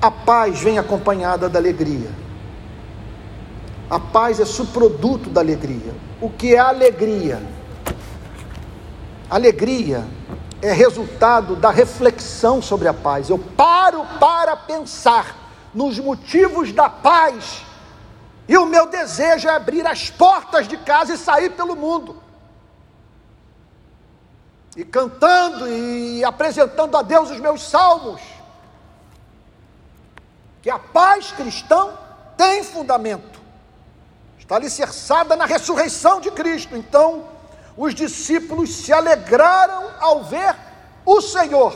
a 0.00 0.10
paz 0.12 0.60
vem 0.60 0.78
acompanhada 0.78 1.48
da 1.48 1.58
alegria. 1.58 2.12
A 3.90 3.98
paz 3.98 4.38
é 4.38 4.44
subproduto 4.44 5.28
da 5.28 5.40
alegria. 5.40 5.92
O 6.20 6.30
que 6.30 6.54
é 6.54 6.60
alegria? 6.60 7.42
Alegria 9.32 10.06
é 10.60 10.72
resultado 10.72 11.56
da 11.56 11.70
reflexão 11.70 12.60
sobre 12.60 12.86
a 12.86 12.92
paz. 12.92 13.30
Eu 13.30 13.38
paro 13.38 14.06
para 14.20 14.54
pensar 14.54 15.34
nos 15.72 15.98
motivos 15.98 16.70
da 16.70 16.90
paz. 16.90 17.64
E 18.46 18.58
o 18.58 18.66
meu 18.66 18.86
desejo 18.88 19.48
é 19.48 19.50
abrir 19.50 19.86
as 19.86 20.10
portas 20.10 20.68
de 20.68 20.76
casa 20.76 21.14
e 21.14 21.16
sair 21.16 21.48
pelo 21.52 21.74
mundo. 21.74 22.22
E 24.76 24.84
cantando 24.84 25.66
e 25.66 26.22
apresentando 26.22 26.94
a 26.94 27.00
Deus 27.00 27.30
os 27.30 27.40
meus 27.40 27.62
salmos 27.66 28.20
que 30.60 30.68
a 30.68 30.78
paz 30.78 31.32
cristã 31.32 31.88
tem 32.36 32.62
fundamento, 32.62 33.40
está 34.38 34.56
alicerçada 34.56 35.34
na 35.36 35.46
ressurreição 35.46 36.20
de 36.20 36.30
Cristo. 36.30 36.76
Então, 36.76 37.31
os 37.76 37.94
discípulos 37.94 38.70
se 38.70 38.92
alegraram 38.92 39.90
ao 40.00 40.24
ver 40.24 40.54
o 41.04 41.20
Senhor. 41.20 41.74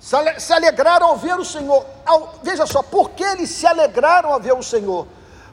Se 0.00 0.52
alegraram 0.52 1.08
ao 1.08 1.16
ver 1.16 1.38
o 1.38 1.44
Senhor. 1.44 1.84
Ao, 2.06 2.34
veja 2.42 2.66
só, 2.66 2.82
por 2.82 3.10
que 3.10 3.24
eles 3.24 3.50
se 3.50 3.66
alegraram 3.66 4.32
ao 4.32 4.40
ver 4.40 4.54
o 4.54 4.62
Senhor? 4.62 5.06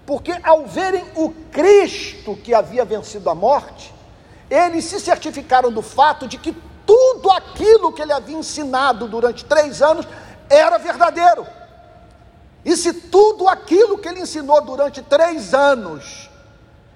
Porque 0.05 0.37
ao 0.43 0.67
verem 0.67 1.03
o 1.15 1.31
Cristo 1.51 2.35
que 2.35 2.53
havia 2.53 2.85
vencido 2.85 3.29
a 3.29 3.35
morte, 3.35 3.93
eles 4.49 4.85
se 4.85 4.99
certificaram 4.99 5.71
do 5.71 5.81
fato 5.81 6.27
de 6.27 6.37
que 6.37 6.55
tudo 6.85 7.31
aquilo 7.31 7.91
que 7.91 8.03
ele 8.03 8.13
havia 8.13 8.37
ensinado 8.37 9.07
durante 9.07 9.43
três 9.43 9.81
anos 9.81 10.07
era 10.47 10.77
verdadeiro. 10.77 11.47
E 12.63 12.77
se 12.77 12.93
tudo 12.93 13.47
aquilo 13.47 13.97
que 13.97 14.07
ele 14.07 14.21
ensinou 14.21 14.61
durante 14.61 15.01
três 15.01 15.53
anos 15.55 16.29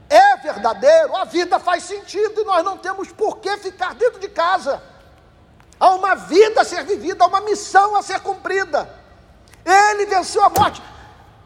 é 0.10 0.38
verdadeiro, 0.38 1.16
a 1.16 1.24
vida 1.24 1.60
faz 1.60 1.84
sentido 1.84 2.42
e 2.42 2.44
nós 2.44 2.64
não 2.64 2.78
temos 2.78 3.12
por 3.12 3.38
que 3.38 3.56
ficar 3.58 3.94
dentro 3.94 4.20
de 4.20 4.28
casa. 4.28 4.82
Há 5.80 5.92
uma 5.92 6.16
vida 6.16 6.62
a 6.62 6.66
ser 6.66 6.84
vivida, 6.84 7.24
há 7.24 7.28
uma 7.28 7.42
missão 7.42 7.96
a 7.96 8.02
ser 8.02 8.20
cumprida. 8.22 8.90
Ele 9.64 10.08
venceu 10.08 10.44
a 10.44 10.50
morte. 10.50 10.82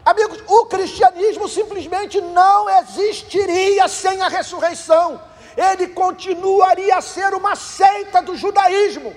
Amigos, 0.04 0.42
o 0.48 0.66
cristianismo 0.66 1.48
simplesmente 1.48 2.20
não 2.20 2.68
existiria 2.80 3.86
sem 3.86 4.20
a 4.22 4.28
ressurreição. 4.28 5.20
Ele 5.56 5.88
continuaria 5.88 6.96
a 6.96 7.02
ser 7.02 7.34
uma 7.34 7.54
seita 7.54 8.22
do 8.22 8.34
judaísmo. 8.34 9.14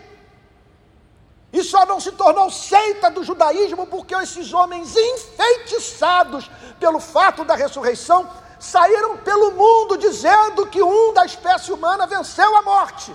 E 1.51 1.63
só 1.63 1.85
não 1.85 1.99
se 1.99 2.11
tornou 2.11 2.51
seita 2.51 3.09
do 3.09 3.23
judaísmo 3.23 3.87
porque 3.87 4.13
esses 4.15 4.53
homens 4.53 4.95
enfeitiçados 4.95 6.51
pelo 6.79 6.99
fato 6.99 7.43
da 7.45 7.55
ressurreição 7.55 8.29
saíram 8.59 9.17
pelo 9.17 9.51
mundo 9.51 9.97
dizendo 9.97 10.65
que 10.67 10.81
um 10.81 11.13
da 11.13 11.25
espécie 11.25 11.71
humana 11.71 12.07
venceu 12.07 12.55
a 12.55 12.61
morte. 12.61 13.13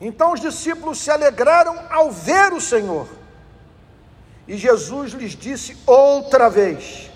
Então 0.00 0.32
os 0.32 0.40
discípulos 0.40 0.98
se 0.98 1.10
alegraram 1.10 1.78
ao 1.90 2.10
ver 2.10 2.52
o 2.52 2.60
Senhor. 2.60 3.08
E 4.46 4.56
Jesus 4.56 5.12
lhes 5.12 5.32
disse 5.32 5.76
outra 5.86 6.48
vez: 6.48 7.10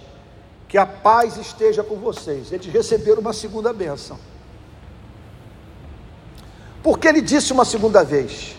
que 0.71 0.79
a 0.79 0.87
paz 0.87 1.37
esteja 1.37 1.83
com 1.83 1.97
vocês. 1.97 2.53
Eles 2.53 2.67
receberam 2.67 3.21
uma 3.21 3.33
segunda 3.33 3.73
bênção. 3.73 4.17
Por 6.81 6.97
que 6.97 7.09
ele 7.09 7.21
disse 7.21 7.53
uma 7.53 7.65
segunda 7.65 8.05
vez? 8.05 8.57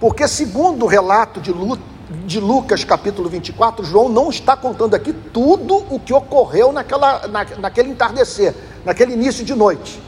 Porque, 0.00 0.26
segundo 0.26 0.84
o 0.84 0.88
relato 0.88 1.40
de, 1.40 1.52
Lu, 1.52 1.78
de 2.08 2.38
Lucas, 2.38 2.84
capítulo 2.84 3.28
24, 3.28 3.84
João 3.84 4.08
não 4.08 4.30
está 4.30 4.56
contando 4.56 4.94
aqui 4.94 5.12
tudo 5.12 5.76
o 5.90 5.98
que 5.98 6.14
ocorreu 6.14 6.72
naquela, 6.72 7.26
na, 7.26 7.44
naquele 7.58 7.90
entardecer, 7.90 8.54
naquele 8.84 9.12
início 9.14 9.44
de 9.44 9.54
noite. 9.54 10.00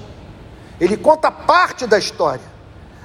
Ele 0.80 0.96
conta 0.96 1.30
parte 1.30 1.86
da 1.86 1.98
história. 1.98 2.44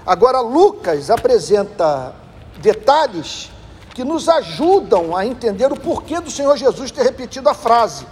Agora, 0.06 0.42
Lucas 0.42 1.10
apresenta 1.10 2.14
detalhes 2.62 3.50
que 3.96 4.04
nos 4.04 4.30
ajudam 4.30 5.16
a 5.16 5.26
entender 5.26 5.72
o 5.72 5.80
porquê 5.80 6.20
do 6.20 6.30
Senhor 6.30 6.56
Jesus 6.56 6.92
ter 6.92 7.04
repetido 7.04 7.50
a 7.50 7.54
frase. 7.54 8.06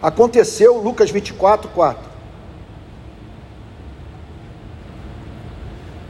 Aconteceu, 0.00 0.76
Lucas 0.78 1.10
24, 1.10 1.68
4. 1.70 2.13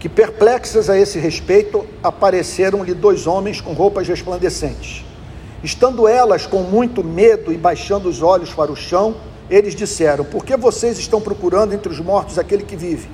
Que 0.05 0.09
perplexas 0.11 0.91
a 0.91 0.99
esse 0.99 1.19
respeito, 1.19 1.83
apareceram-lhe 2.03 2.93
dois 2.93 3.27
homens 3.27 3.63
com 3.63 3.73
roupas 3.73 4.07
resplandecentes. 4.07 5.03
Estando 5.63 6.07
elas 6.07 6.47
com 6.47 6.59
muito 6.59 7.03
medo 7.03 7.51
e 7.51 7.57
baixando 7.57 8.07
os 8.07 8.21
olhos 8.21 8.53
para 8.53 8.71
o 8.71 8.77
chão, 8.77 9.17
eles 9.49 9.75
disseram: 9.75 10.23
Por 10.23 10.45
que 10.45 10.59
vocês 10.59 10.99
estão 10.99 11.23
procurando 11.23 11.73
entre 11.73 11.91
os 11.91 12.01
mortos 12.01 12.39
aquele 12.39 12.65
que 12.65 12.77
vive? 12.77 13.09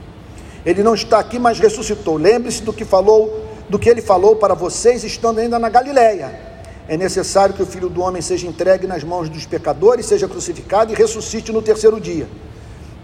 Ele 0.67 0.83
não 0.83 0.97
está 0.97 1.21
aqui, 1.21 1.39
mas 1.39 1.61
ressuscitou. 1.61 2.17
Lembre-se 2.17 2.65
do 2.65 2.73
que 2.73 2.85
falou, 2.85 3.47
do 3.69 3.79
que 3.79 3.89
ele 3.89 4.03
falou 4.03 4.35
para 4.35 4.55
vocês 4.55 5.05
estando 5.05 5.39
ainda 5.39 5.61
na 5.61 5.69
Galileia 5.69 6.51
é 6.89 6.97
necessário 6.97 7.55
que 7.55 7.63
o 7.63 7.67
filho 7.67 7.89
do 7.89 8.03
homem 8.03 8.21
seja 8.21 8.49
entregue 8.49 8.85
nas 8.89 9.05
mãos 9.05 9.29
dos 9.29 9.47
pecadores, 9.47 10.07
seja 10.07 10.27
crucificado 10.27 10.93
e 10.93 10.97
ressuscite 10.97 11.53
no 11.53 11.63
terceiro 11.63 12.01
dia. 12.01 12.27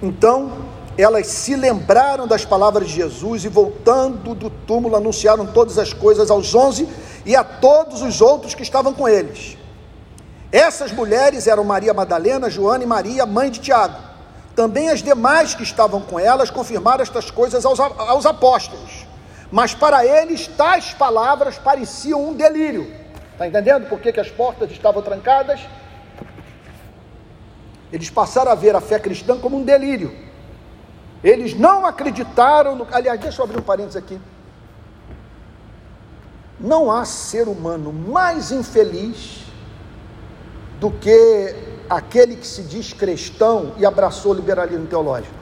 Então, 0.03 0.51
elas 0.99 1.27
se 1.27 1.55
lembraram 1.55 2.27
das 2.27 2.45
palavras 2.45 2.89
de 2.89 2.95
Jesus 2.95 3.45
e, 3.45 3.49
voltando 3.49 4.35
do 4.35 4.49
túmulo, 4.49 4.97
anunciaram 4.97 5.47
todas 5.47 5.79
as 5.79 5.93
coisas 5.93 6.31
aos 6.31 6.55
onze 6.55 6.89
e 7.25 7.37
a 7.37 7.45
todos 7.45 8.03
os 8.03 8.21
outros 8.21 8.55
que 8.55 8.63
estavam 8.63 8.95
com 8.95 9.09
eles. 9.09 9.59
Essas 10.51 10.93
mulheres 10.93 11.47
eram 11.47 11.65
Maria 11.65 11.93
Madalena, 11.93 12.49
Joana 12.49 12.85
e 12.85 12.87
Maria, 12.87 13.27
mãe 13.27 13.51
de 13.51 13.61
Tiago. 13.61 13.97
Também 14.55 14.89
as 14.89 15.03
demais 15.03 15.55
que 15.55 15.63
estavam 15.63 16.01
com 16.01 16.19
elas 16.19 16.51
confirmaram 16.51 17.03
estas 17.03 17.31
coisas 17.31 17.67
aos, 17.67 17.79
aos 17.79 18.25
apóstolos. 18.25 19.07
Mas 19.51 19.75
para 19.75 20.05
eles, 20.07 20.47
tais 20.47 20.95
palavras 20.95 21.59
pareciam 21.59 22.27
um 22.27 22.33
delírio. 22.33 22.91
Está 23.33 23.47
entendendo 23.47 23.87
por 23.87 24.01
que, 24.01 24.13
que 24.13 24.21
as 24.21 24.31
portas 24.31 24.71
estavam 24.71 25.03
trancadas? 25.03 25.61
Eles 27.93 28.09
passaram 28.09 28.51
a 28.51 28.55
ver 28.55 28.75
a 28.75 28.81
fé 28.81 28.99
cristã 28.99 29.39
como 29.39 29.59
um 29.59 29.63
delírio. 29.63 30.26
Eles 31.27 31.55
não 31.55 31.85
acreditaram 31.85 32.77
no. 32.77 32.87
Aliás, 32.93 33.19
deixa 33.19 33.41
eu 33.41 33.45
abrir 33.45 33.59
um 33.59 33.63
parênteses 33.63 33.97
aqui. 33.97 34.21
Não 36.61 36.89
há 36.89 37.05
ser 37.05 37.49
humano 37.49 37.93
mais 37.93 38.53
infeliz 38.53 39.41
do 40.79 40.89
que 40.89 41.53
aquele 41.91 42.37
que 42.37 42.47
se 42.47 42.63
diz 42.63 42.93
cristão 42.93 43.73
e 43.77 43.85
abraçou 43.85 44.31
o 44.31 44.35
liberalismo 44.37 44.87
teológico. 44.87 45.35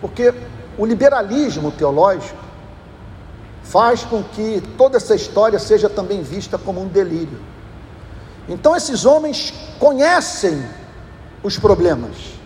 Porque 0.00 0.32
o 0.78 0.86
liberalismo 0.86 1.72
teológico 1.72 2.38
faz 3.64 4.04
com 4.04 4.22
que 4.22 4.62
toda 4.78 4.98
essa 4.98 5.16
história 5.16 5.58
seja 5.58 5.90
também 5.90 6.22
vista 6.22 6.56
como 6.56 6.80
um 6.80 6.86
delírio. 6.86 7.40
Então, 8.48 8.76
esses 8.76 9.04
homens 9.04 9.52
conhecem 9.80 10.64
os 11.42 11.58
problemas, 11.58 12.39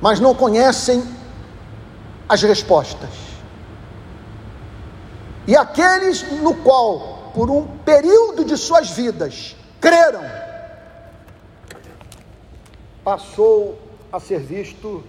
mas 0.00 0.20
não 0.20 0.34
conhecem 0.34 1.02
as 2.28 2.42
respostas. 2.42 3.10
E 5.46 5.56
aqueles 5.56 6.22
no 6.42 6.54
qual, 6.54 7.30
por 7.34 7.50
um 7.50 7.66
período 7.84 8.44
de 8.44 8.56
suas 8.56 8.90
vidas, 8.90 9.56
creram, 9.80 10.24
passou 13.04 13.78
a 14.12 14.18
ser 14.18 14.40
visto 14.40 15.04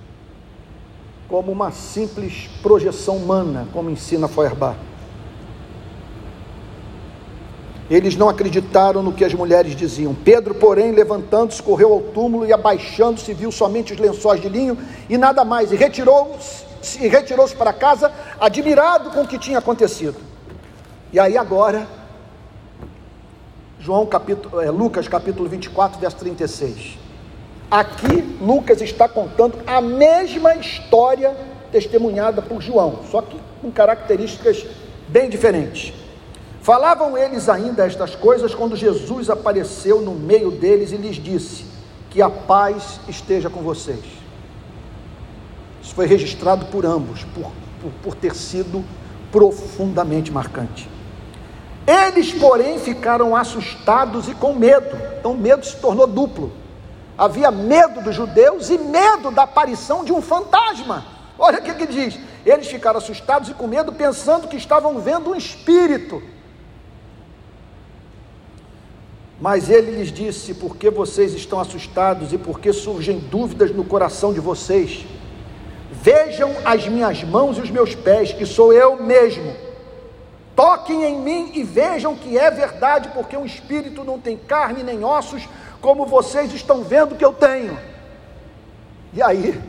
como 1.28 1.52
uma 1.52 1.72
simples 1.72 2.48
projeção 2.62 3.18
humana, 3.18 3.68
como 3.74 3.90
ensina 3.90 4.28
Feuerbach. 4.28 4.78
Eles 7.90 8.16
não 8.16 8.28
acreditaram 8.28 9.02
no 9.02 9.14
que 9.14 9.24
as 9.24 9.34
mulheres 9.34 9.76
diziam. 9.76 10.14
Pedro, 10.14 10.54
porém, 10.56 10.92
levantando-se, 10.92 11.64
correu 11.64 11.94
ao 11.94 12.02
túmulo 12.02 12.46
e, 12.46 12.52
abaixando-se, 12.52 13.34
viu 13.34 13.52
somente 13.52 13.94
os 13.94 14.00
lençóis 14.00 14.42
de 14.42 14.50
linho 14.50 14.78
e 15.10 15.18
nada 15.18 15.46
mais, 15.46 15.72
e 15.72 15.76
retirou-se 15.76 16.68
retirou 16.96 17.48
para 17.50 17.74
casa, 17.74 18.12
admirado 18.40 19.10
com 19.12 19.22
o 19.22 19.28
que 19.28 19.38
tinha 19.38 19.58
acontecido. 19.58 20.16
E 21.12 21.20
aí 21.20 21.38
agora, 21.38 21.88
João 23.80 24.06
capítulo, 24.06 24.62
é, 24.62 24.70
Lucas 24.70 25.08
capítulo 25.08 25.50
24, 25.50 26.00
verso 26.00 26.18
36. 26.18 26.98
Aqui 27.70 28.38
Lucas 28.42 28.82
está 28.82 29.10
contando 29.10 29.58
a 29.66 29.82
mesma 29.82 30.56
história 30.56 31.36
testemunhada 31.72 32.42
por 32.42 32.62
João, 32.62 33.00
só 33.12 33.22
que 33.22 33.38
com 33.62 33.72
características 33.72 34.66
bem 35.08 35.30
diferentes. 35.30 35.94
Falavam 36.68 37.18
eles 37.18 37.48
ainda 37.48 37.86
estas 37.86 38.14
coisas 38.14 38.54
quando 38.54 38.76
Jesus 38.76 39.30
apareceu 39.30 40.02
no 40.02 40.12
meio 40.12 40.52
deles 40.52 40.92
e 40.92 40.98
lhes 40.98 41.16
disse: 41.16 41.64
Que 42.10 42.22
a 42.22 42.30
paz 42.30 43.00
esteja 43.08 43.50
com 43.50 43.62
vocês. 43.62 44.04
Isso 45.82 45.96
foi 45.96 46.06
registrado 46.06 46.66
por 46.66 46.86
ambos, 46.86 47.24
por, 47.34 47.54
por, 47.82 47.92
por 48.04 48.16
ter 48.16 48.36
sido 48.36 48.84
profundamente 49.32 50.30
marcante. 50.30 50.90
Eles, 51.88 52.34
porém, 52.34 52.78
ficaram 52.80 53.34
assustados 53.34 54.28
e 54.28 54.36
com 54.36 54.54
medo. 54.54 54.94
Então, 55.18 55.32
o 55.32 55.38
medo 55.38 55.66
se 55.66 55.78
tornou 55.78 56.06
duplo. 56.06 56.52
Havia 57.18 57.50
medo 57.50 58.02
dos 58.02 58.14
judeus 58.14 58.70
e 58.70 58.78
medo 58.78 59.32
da 59.32 59.44
aparição 59.44 60.04
de 60.04 60.12
um 60.12 60.22
fantasma. 60.22 61.06
Olha 61.40 61.60
o 61.60 61.64
que, 61.64 61.74
que 61.76 61.88
diz: 61.88 62.20
eles 62.46 62.68
ficaram 62.68 62.98
assustados 62.98 63.48
e 63.48 63.54
com 63.54 63.68
medo, 63.68 63.94
pensando 63.94 64.50
que 64.50 64.58
estavam 64.58 65.00
vendo 65.00 65.30
um 65.30 65.36
espírito. 65.36 66.22
Mas 69.40 69.70
ele 69.70 69.92
lhes 69.92 70.12
disse: 70.12 70.54
Por 70.54 70.76
que 70.76 70.90
vocês 70.90 71.34
estão 71.34 71.60
assustados 71.60 72.34
e 72.34 72.38
por 72.38 72.60
que 72.60 72.74
surgem 72.74 73.20
dúvidas 73.20 73.72
no 73.72 73.84
coração 73.84 74.34
de 74.34 74.40
vocês? 74.40 75.06
Vejam 75.92 76.52
as 76.66 76.88
minhas 76.88 77.24
mãos 77.24 77.58
e 77.58 77.62
os 77.62 77.70
meus 77.70 77.94
pés, 77.94 78.34
que 78.34 78.46
sou 78.46 78.74
eu 78.74 79.02
mesmo. 79.02 79.54
Toquem 80.56 81.04
em 81.04 81.20
mim 81.20 81.52
e 81.54 81.64
vejam 81.64 82.16
que 82.16 82.38
é 82.38 82.50
verdade, 82.50 83.10
porque 83.14 83.38
um 83.38 83.46
espírito 83.46 84.04
não 84.04 84.20
tem 84.20 84.36
carne 84.36 84.82
nem 84.82 85.04
ossos, 85.04 85.48
como 85.80 86.06
vocês 86.06 86.52
estão 86.52 86.84
vendo 86.84 87.16
que 87.16 87.24
eu 87.24 87.32
tenho. 87.32 87.78
E 89.14 89.22
aí, 89.22 89.62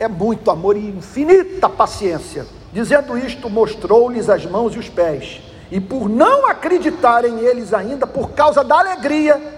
é 0.00 0.08
muito 0.08 0.50
amor 0.50 0.76
e 0.76 0.88
infinita 0.88 1.68
paciência. 1.68 2.46
Dizendo 2.72 3.16
isto, 3.18 3.50
mostrou-lhes 3.50 4.30
as 4.30 4.46
mãos 4.46 4.74
e 4.74 4.78
os 4.78 4.88
pés 4.88 5.42
e 5.70 5.80
por 5.80 6.08
não 6.08 6.46
acreditarem 6.46 7.40
eles 7.40 7.74
ainda, 7.74 8.06
por 8.06 8.30
causa 8.30 8.62
da 8.62 8.78
alegria, 8.78 9.54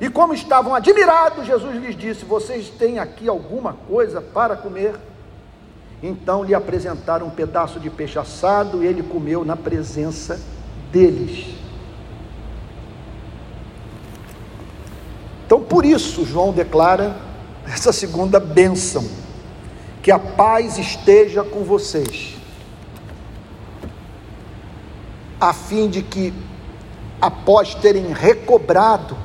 e 0.00 0.08
como 0.08 0.34
estavam 0.34 0.74
admirados, 0.74 1.46
Jesus 1.46 1.76
lhes 1.76 1.96
disse: 1.96 2.24
Vocês 2.24 2.68
têm 2.68 2.98
aqui 2.98 3.28
alguma 3.28 3.74
coisa 3.88 4.20
para 4.20 4.56
comer? 4.56 4.96
Então 6.02 6.42
lhe 6.42 6.52
apresentaram 6.52 7.28
um 7.28 7.30
pedaço 7.30 7.78
de 7.78 7.88
peixe 7.88 8.18
assado 8.18 8.82
e 8.82 8.86
ele 8.86 9.04
comeu 9.04 9.44
na 9.44 9.54
presença 9.54 10.40
deles. 10.90 11.54
Então, 15.46 15.62
por 15.62 15.84
isso, 15.84 16.24
João 16.24 16.52
declara 16.52 17.14
essa 17.64 17.92
segunda 17.92 18.40
bênção: 18.40 19.08
que 20.02 20.10
a 20.10 20.18
paz 20.18 20.78
esteja 20.78 21.44
com 21.44 21.62
vocês 21.62 22.31
a 25.42 25.52
fim 25.52 25.88
de 25.88 26.02
que 26.02 26.32
após 27.20 27.74
terem 27.74 28.12
recobrado 28.12 29.16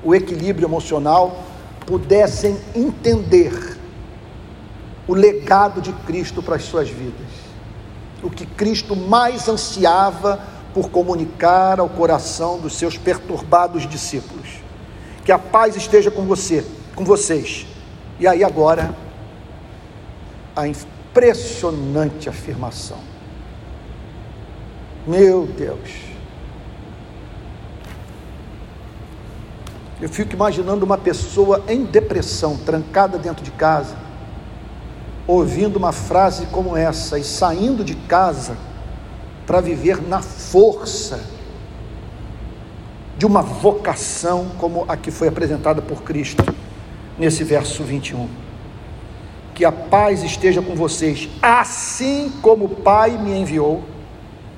o 0.00 0.14
equilíbrio 0.14 0.68
emocional, 0.68 1.42
pudessem 1.84 2.56
entender 2.72 3.76
o 5.08 5.14
legado 5.14 5.80
de 5.80 5.92
Cristo 5.92 6.40
para 6.40 6.54
as 6.54 6.62
suas 6.62 6.88
vidas. 6.88 7.26
O 8.22 8.30
que 8.30 8.46
Cristo 8.46 8.94
mais 8.94 9.48
ansiava 9.48 10.40
por 10.72 10.88
comunicar 10.88 11.80
ao 11.80 11.88
coração 11.88 12.60
dos 12.60 12.76
seus 12.76 12.96
perturbados 12.96 13.88
discípulos. 13.88 14.60
Que 15.24 15.32
a 15.32 15.38
paz 15.38 15.74
esteja 15.74 16.12
com 16.12 16.22
você, 16.22 16.64
com 16.94 17.04
vocês. 17.04 17.66
E 18.20 18.26
aí 18.26 18.44
agora 18.44 18.94
a 20.54 20.68
impressionante 20.68 22.28
afirmação. 22.28 23.13
Meu 25.06 25.46
Deus. 25.46 25.90
Eu 30.00 30.08
fico 30.08 30.34
imaginando 30.34 30.84
uma 30.84 30.98
pessoa 30.98 31.62
em 31.68 31.84
depressão, 31.84 32.56
trancada 32.56 33.18
dentro 33.18 33.44
de 33.44 33.50
casa, 33.50 33.96
ouvindo 35.26 35.76
uma 35.76 35.92
frase 35.92 36.46
como 36.46 36.76
essa 36.76 37.18
e 37.18 37.24
saindo 37.24 37.84
de 37.84 37.94
casa 37.94 38.56
para 39.46 39.60
viver 39.60 40.02
na 40.02 40.20
força 40.20 41.20
de 43.16 43.26
uma 43.26 43.42
vocação 43.42 44.48
como 44.58 44.84
a 44.88 44.96
que 44.96 45.10
foi 45.10 45.28
apresentada 45.28 45.80
por 45.80 46.02
Cristo 46.02 46.44
nesse 47.18 47.44
verso 47.44 47.82
21. 47.84 48.28
Que 49.54 49.64
a 49.64 49.70
paz 49.70 50.24
esteja 50.24 50.60
com 50.60 50.74
vocês, 50.74 51.28
assim 51.40 52.32
como 52.42 52.64
o 52.64 52.68
Pai 52.68 53.16
me 53.16 53.38
enviou, 53.38 53.84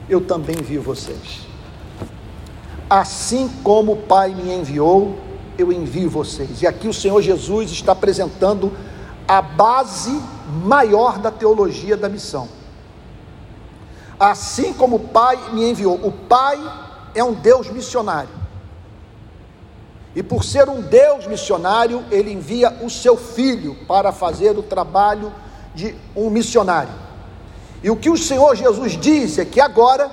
eu 0.08 0.20
também 0.20 0.58
envio 0.58 0.82
vocês. 0.82 1.46
Assim 2.88 3.48
como 3.62 3.92
o 3.92 3.96
Pai 3.96 4.34
me 4.34 4.52
enviou, 4.52 5.18
eu 5.58 5.72
envio 5.72 6.08
vocês. 6.08 6.62
E 6.62 6.66
aqui 6.66 6.86
o 6.86 6.94
Senhor 6.94 7.20
Jesus 7.20 7.70
está 7.70 7.92
apresentando 7.92 8.72
a 9.26 9.42
base 9.42 10.20
maior 10.64 11.18
da 11.18 11.30
teologia 11.30 11.96
da 11.96 12.08
missão. 12.08 12.48
Assim 14.18 14.72
como 14.72 14.96
o 14.96 15.00
Pai 15.00 15.52
me 15.52 15.68
enviou, 15.68 15.94
o 15.96 16.12
Pai 16.12 16.58
é 17.14 17.24
um 17.24 17.32
Deus 17.32 17.68
missionário. 17.70 18.30
E 20.14 20.22
por 20.22 20.44
ser 20.44 20.68
um 20.68 20.80
Deus 20.80 21.26
missionário, 21.26 22.04
ele 22.10 22.32
envia 22.32 22.70
o 22.82 22.88
seu 22.88 23.16
filho 23.16 23.76
para 23.86 24.12
fazer 24.12 24.56
o 24.56 24.62
trabalho 24.62 25.32
de 25.74 25.94
um 26.14 26.30
missionário. 26.30 27.05
E 27.82 27.90
o 27.90 27.96
que 27.96 28.10
o 28.10 28.16
Senhor 28.16 28.54
Jesus 28.56 28.92
diz 28.92 29.38
é 29.38 29.44
que 29.44 29.60
agora 29.60 30.10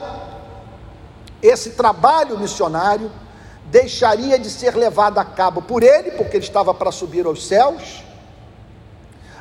esse 1.42 1.72
trabalho 1.72 2.38
missionário 2.38 3.12
deixaria 3.66 4.38
de 4.38 4.50
ser 4.50 4.76
levado 4.76 5.18
a 5.18 5.26
cabo 5.26 5.62
por 5.62 5.84
ele, 5.84 6.12
porque 6.12 6.38
ele 6.38 6.46
estava 6.46 6.74
para 6.74 6.92
subir 6.92 7.26
aos 7.26 7.46
céus, 7.48 8.04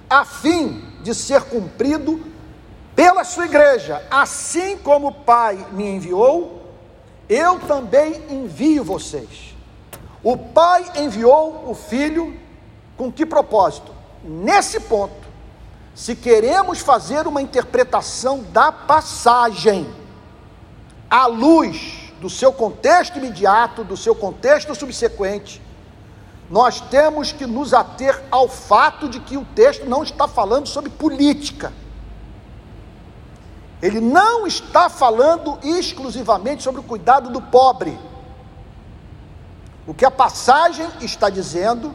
a 0.09 0.25
fim 0.25 0.85
de 1.03 1.15
ser 1.15 1.43
cumprido 1.43 2.21
pela 2.95 3.25
sua 3.25 3.47
igreja, 3.47 4.03
assim 4.11 4.77
como 4.79 5.09
o 5.09 5.13
Pai 5.13 5.67
me 5.73 5.89
enviou, 5.89 6.63
eu 7.29 7.59
também 7.61 8.23
envio 8.29 8.85
vocês. 8.85 9.55
O 10.23 10.37
Pai 10.37 10.85
enviou 10.97 11.65
o 11.69 11.75
Filho 11.75 12.39
com 12.97 13.11
que 13.11 13.25
propósito? 13.25 13.93
Nesse 14.23 14.81
ponto, 14.81 15.22
se 15.95 16.17
queremos 16.17 16.79
fazer 16.81 17.27
uma 17.27 17.43
interpretação 17.43 18.43
da 18.53 18.73
passagem 18.73 19.89
à 21.11 21.27
luz 21.27 22.13
do 22.21 22.31
seu 22.31 22.53
contexto 22.53 23.19
imediato, 23.19 23.85
do 23.85 23.97
seu 23.97 24.15
contexto 24.15 24.75
subsequente, 24.75 25.61
nós 26.49 26.81
temos 26.81 27.33
que 27.33 27.47
nos 27.47 27.75
ater 27.75 28.23
ao 28.31 28.49
fato 28.49 29.09
de 29.09 29.21
que 29.21 29.37
o 29.37 29.45
texto 29.55 29.87
não 29.87 30.03
está 30.03 30.27
falando 30.29 30.67
sobre 30.67 30.91
política. 30.91 31.73
Ele 33.83 34.01
não 34.01 34.47
está 34.47 34.89
falando 34.89 35.59
exclusivamente 35.63 36.63
sobre 36.63 36.81
o 36.81 36.85
cuidado 36.85 37.31
do 37.31 37.41
pobre. 37.41 37.99
O 39.87 39.93
que 39.93 40.05
a 40.05 40.11
passagem 40.11 40.87
está 41.01 41.29
dizendo 41.29 41.95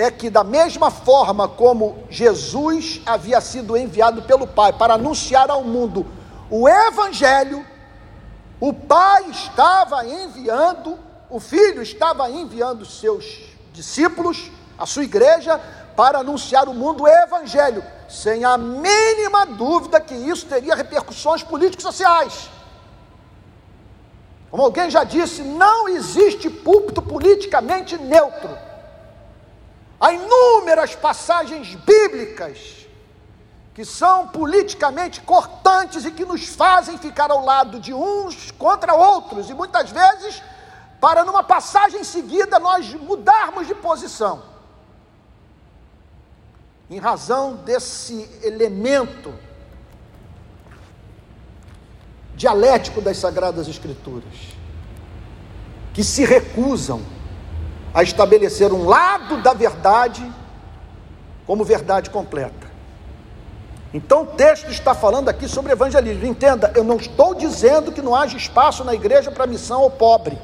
é 0.00 0.10
que, 0.10 0.30
da 0.30 0.42
mesma 0.42 0.90
forma 0.90 1.46
como 1.48 2.04
Jesus 2.08 3.00
havia 3.04 3.40
sido 3.40 3.76
enviado 3.76 4.22
pelo 4.22 4.46
Pai 4.46 4.72
para 4.72 4.94
anunciar 4.94 5.50
ao 5.50 5.62
mundo 5.62 6.06
o 6.50 6.68
Evangelho, 6.68 7.64
o 8.60 8.74
pai 8.74 9.30
estava 9.30 10.06
enviando, 10.06 10.98
o 11.30 11.40
filho 11.40 11.80
estava 11.80 12.28
enviando 12.28 12.84
seus 12.84 13.40
discípulos, 13.72 14.50
a 14.78 14.84
sua 14.84 15.04
igreja, 15.04 15.58
para 15.96 16.18
anunciar 16.18 16.68
o 16.68 16.74
mundo 16.74 17.04
o 17.04 17.08
evangelho, 17.08 17.82
sem 18.08 18.44
a 18.44 18.58
mínima 18.58 19.46
dúvida 19.46 19.98
que 19.98 20.14
isso 20.14 20.46
teria 20.46 20.74
repercussões 20.74 21.42
políticos 21.42 21.84
sociais. 21.84 22.50
Como 24.50 24.62
alguém 24.62 24.90
já 24.90 25.04
disse, 25.04 25.42
não 25.42 25.88
existe 25.88 26.50
púlpito 26.50 27.00
politicamente 27.00 27.96
neutro. 27.96 28.69
Há 30.00 30.12
inúmeras 30.12 30.94
passagens 30.94 31.74
bíblicas 31.74 32.86
que 33.74 33.84
são 33.84 34.28
politicamente 34.28 35.20
cortantes 35.20 36.04
e 36.04 36.10
que 36.10 36.24
nos 36.24 36.48
fazem 36.48 36.98
ficar 36.98 37.30
ao 37.30 37.44
lado 37.44 37.78
de 37.78 37.92
uns 37.92 38.50
contra 38.50 38.94
outros, 38.94 39.48
e 39.48 39.54
muitas 39.54 39.90
vezes, 39.90 40.42
para 41.00 41.24
numa 41.24 41.42
passagem 41.42 42.02
seguida 42.02 42.58
nós 42.58 42.92
mudarmos 42.94 43.66
de 43.66 43.74
posição. 43.74 44.42
Em 46.88 46.98
razão 46.98 47.56
desse 47.56 48.28
elemento 48.42 49.32
dialético 52.34 53.00
das 53.00 53.18
Sagradas 53.18 53.68
Escrituras, 53.68 54.34
que 55.92 56.02
se 56.02 56.24
recusam 56.24 57.02
a 57.92 58.02
estabelecer 58.02 58.72
um 58.72 58.86
lado 58.86 59.42
da 59.42 59.52
verdade 59.52 60.24
como 61.46 61.64
verdade 61.64 62.10
completa. 62.10 62.70
Então 63.92 64.22
o 64.22 64.26
texto 64.26 64.70
está 64.70 64.94
falando 64.94 65.28
aqui 65.28 65.48
sobre 65.48 65.72
evangelismo. 65.72 66.24
Entenda, 66.24 66.72
eu 66.76 66.84
não 66.84 66.96
estou 66.96 67.34
dizendo 67.34 67.90
que 67.90 68.00
não 68.00 68.14
haja 68.14 68.36
espaço 68.36 68.84
na 68.84 68.94
igreja 68.94 69.32
para 69.32 69.46
missão 69.46 69.82
ao 69.82 69.90
pobre. 69.90 70.38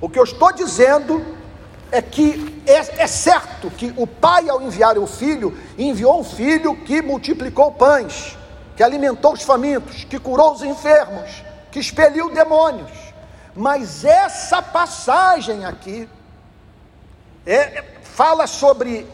O 0.00 0.08
que 0.08 0.18
eu 0.18 0.24
estou 0.24 0.52
dizendo 0.52 1.24
é 1.92 2.02
que 2.02 2.60
é, 2.66 3.02
é, 3.04 3.06
certo 3.06 3.70
que 3.70 3.94
o 3.96 4.04
pai, 4.04 4.48
ao 4.48 4.60
enviar 4.60 4.98
o 4.98 5.06
filho, 5.06 5.56
enviou 5.78 6.18
um 6.18 6.24
filho 6.24 6.74
que 6.74 7.00
multiplicou 7.00 7.70
pães, 7.70 8.36
que 8.76 8.82
alimentou 8.82 9.32
os 9.32 9.42
famintos, 9.42 10.02
que 10.02 10.18
curou 10.18 10.52
os 10.52 10.62
enfermos, 10.62 11.44
que 11.70 11.78
expeliu 11.78 12.34
demônios. 12.34 12.90
Mas 13.54 14.04
essa 14.04 14.60
passagem 14.60 15.64
aqui 15.64 16.08
é, 17.46 17.84
fala 18.02 18.46
sobre 18.46 19.06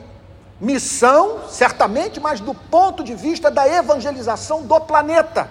Missão, 0.60 1.48
certamente, 1.48 2.20
mas 2.20 2.38
do 2.38 2.54
ponto 2.54 3.02
de 3.02 3.14
vista 3.14 3.50
da 3.50 3.66
evangelização 3.66 4.62
do 4.62 4.78
planeta. 4.80 5.50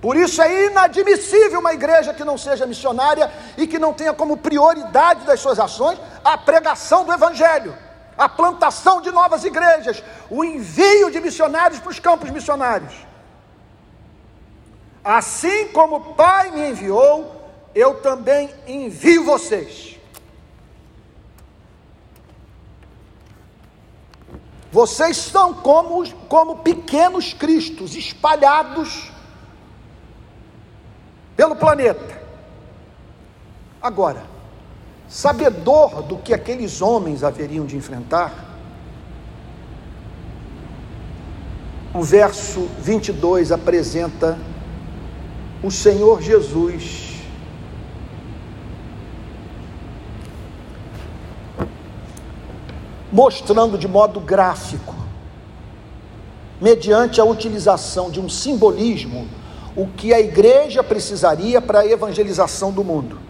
Por 0.00 0.16
isso 0.16 0.42
é 0.42 0.66
inadmissível 0.66 1.60
uma 1.60 1.72
igreja 1.72 2.12
que 2.12 2.24
não 2.24 2.36
seja 2.36 2.66
missionária 2.66 3.32
e 3.56 3.66
que 3.66 3.78
não 3.78 3.94
tenha 3.94 4.12
como 4.12 4.36
prioridade 4.36 5.24
das 5.24 5.40
suas 5.40 5.58
ações 5.58 5.98
a 6.24 6.36
pregação 6.36 7.04
do 7.04 7.12
Evangelho, 7.12 7.74
a 8.18 8.28
plantação 8.28 9.00
de 9.00 9.10
novas 9.10 9.44
igrejas, 9.44 10.02
o 10.28 10.44
envio 10.44 11.10
de 11.10 11.20
missionários 11.20 11.80
para 11.80 11.90
os 11.90 12.00
campos 12.00 12.30
missionários. 12.30 12.92
Assim 15.02 15.68
como 15.68 15.96
o 15.96 16.14
Pai 16.14 16.50
me 16.50 16.68
enviou, 16.68 17.50
eu 17.74 18.02
também 18.02 18.52
envio 18.66 19.24
vocês. 19.24 19.93
Vocês 24.74 25.16
são 25.18 25.54
como, 25.54 26.04
como 26.26 26.56
pequenos 26.56 27.32
cristos 27.32 27.94
espalhados 27.94 29.08
pelo 31.36 31.54
planeta. 31.54 32.20
Agora, 33.80 34.24
sabedor 35.08 36.02
do 36.02 36.16
que 36.16 36.34
aqueles 36.34 36.82
homens 36.82 37.22
haveriam 37.22 37.64
de 37.64 37.76
enfrentar, 37.76 38.34
o 41.94 42.02
verso 42.02 42.68
22 42.80 43.52
apresenta 43.52 44.36
o 45.62 45.70
Senhor 45.70 46.20
Jesus 46.20 47.13
mostrando 53.14 53.78
de 53.78 53.86
modo 53.86 54.18
gráfico, 54.18 54.92
mediante 56.60 57.20
a 57.20 57.24
utilização 57.24 58.10
de 58.10 58.18
um 58.18 58.28
simbolismo, 58.28 59.28
o 59.76 59.86
que 59.86 60.12
a 60.12 60.18
igreja 60.18 60.82
precisaria 60.82 61.60
para 61.60 61.80
a 61.80 61.86
evangelização 61.86 62.72
do 62.72 62.82
mundo. 62.82 63.20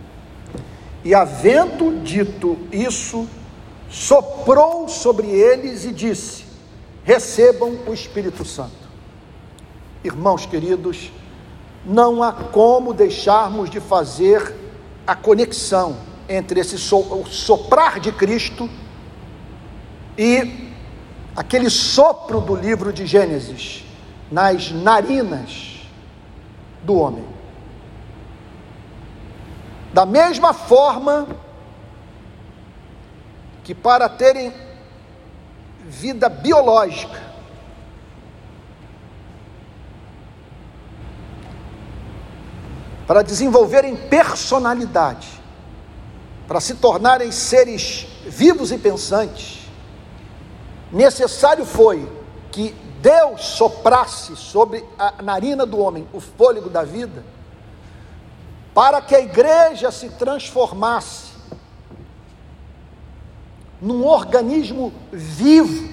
E 1.04 1.14
havendo 1.14 2.00
dito 2.02 2.56
isso, 2.72 3.28
soprou 3.90 4.88
sobre 4.88 5.26
eles 5.26 5.84
e 5.84 5.92
disse: 5.92 6.44
Recebam 7.04 7.76
o 7.86 7.92
Espírito 7.92 8.42
Santo. 8.42 8.88
Irmãos 10.02 10.46
queridos, 10.46 11.12
não 11.84 12.22
há 12.22 12.32
como 12.32 12.94
deixarmos 12.94 13.68
de 13.68 13.80
fazer 13.80 14.54
a 15.06 15.14
conexão 15.14 15.94
entre 16.26 16.58
esse 16.58 16.78
soprar 16.78 18.00
de 18.00 18.10
Cristo 18.12 18.70
e 20.16 20.70
aquele 21.36 21.68
sopro 21.68 22.40
do 22.40 22.54
livro 22.54 22.92
de 22.92 23.06
Gênesis 23.06 23.84
nas 24.30 24.70
narinas 24.70 25.80
do 26.82 26.94
homem. 26.94 27.24
Da 29.92 30.04
mesma 30.04 30.52
forma 30.52 31.26
que 33.62 33.74
para 33.74 34.08
terem 34.08 34.52
vida 35.86 36.28
biológica, 36.28 37.22
para 43.06 43.22
desenvolverem 43.22 43.96
personalidade, 43.96 45.28
para 46.48 46.60
se 46.60 46.74
tornarem 46.74 47.30
seres 47.30 48.06
vivos 48.26 48.72
e 48.72 48.78
pensantes, 48.78 49.63
necessário 50.94 51.66
foi 51.66 52.10
que 52.52 52.70
Deus 53.02 53.44
soprasse 53.44 54.36
sobre 54.36 54.82
a 54.98 55.20
narina 55.20 55.66
do 55.66 55.78
homem 55.78 56.08
o 56.12 56.20
fôlego 56.20 56.70
da 56.70 56.84
vida, 56.84 57.24
para 58.72 59.02
que 59.02 59.14
a 59.14 59.20
igreja 59.20 59.90
se 59.90 60.08
transformasse 60.10 61.34
num 63.80 64.06
organismo 64.06 64.92
vivo, 65.12 65.92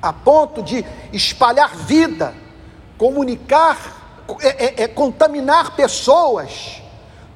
a 0.00 0.12
ponto 0.12 0.62
de 0.62 0.84
espalhar 1.12 1.74
vida, 1.74 2.34
comunicar, 2.96 4.24
é, 4.40 4.82
é, 4.82 4.82
é, 4.84 4.88
contaminar 4.88 5.74
pessoas 5.74 6.80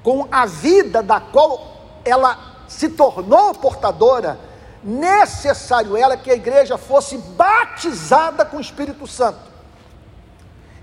com 0.03 0.29
a 0.31 0.47
vida 0.47 1.03
da 1.03 1.19
qual 1.19 2.01
ela 2.05 2.39
se 2.69 2.91
tornou 2.91 3.55
portadora 3.55 4.39
necessário 4.85 5.97
ela 5.97 6.17
que 6.17 6.31
a 6.31 6.35
igreja 6.35 6.77
fosse 6.77 7.17
batizada 7.17 8.45
com 8.45 8.59
o 8.59 8.61
Espírito 8.61 9.07
Santo. 9.07 9.55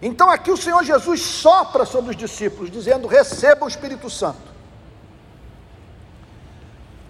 Então 0.01 0.29
aqui 0.29 0.49
o 0.49 0.57
Senhor 0.57 0.83
Jesus 0.83 1.21
sopra 1.21 1.85
sobre 1.85 2.09
os 2.11 2.17
discípulos, 2.17 2.71
dizendo: 2.71 3.07
receba 3.07 3.63
o 3.65 3.67
Espírito 3.67 4.09
Santo. 4.09 4.51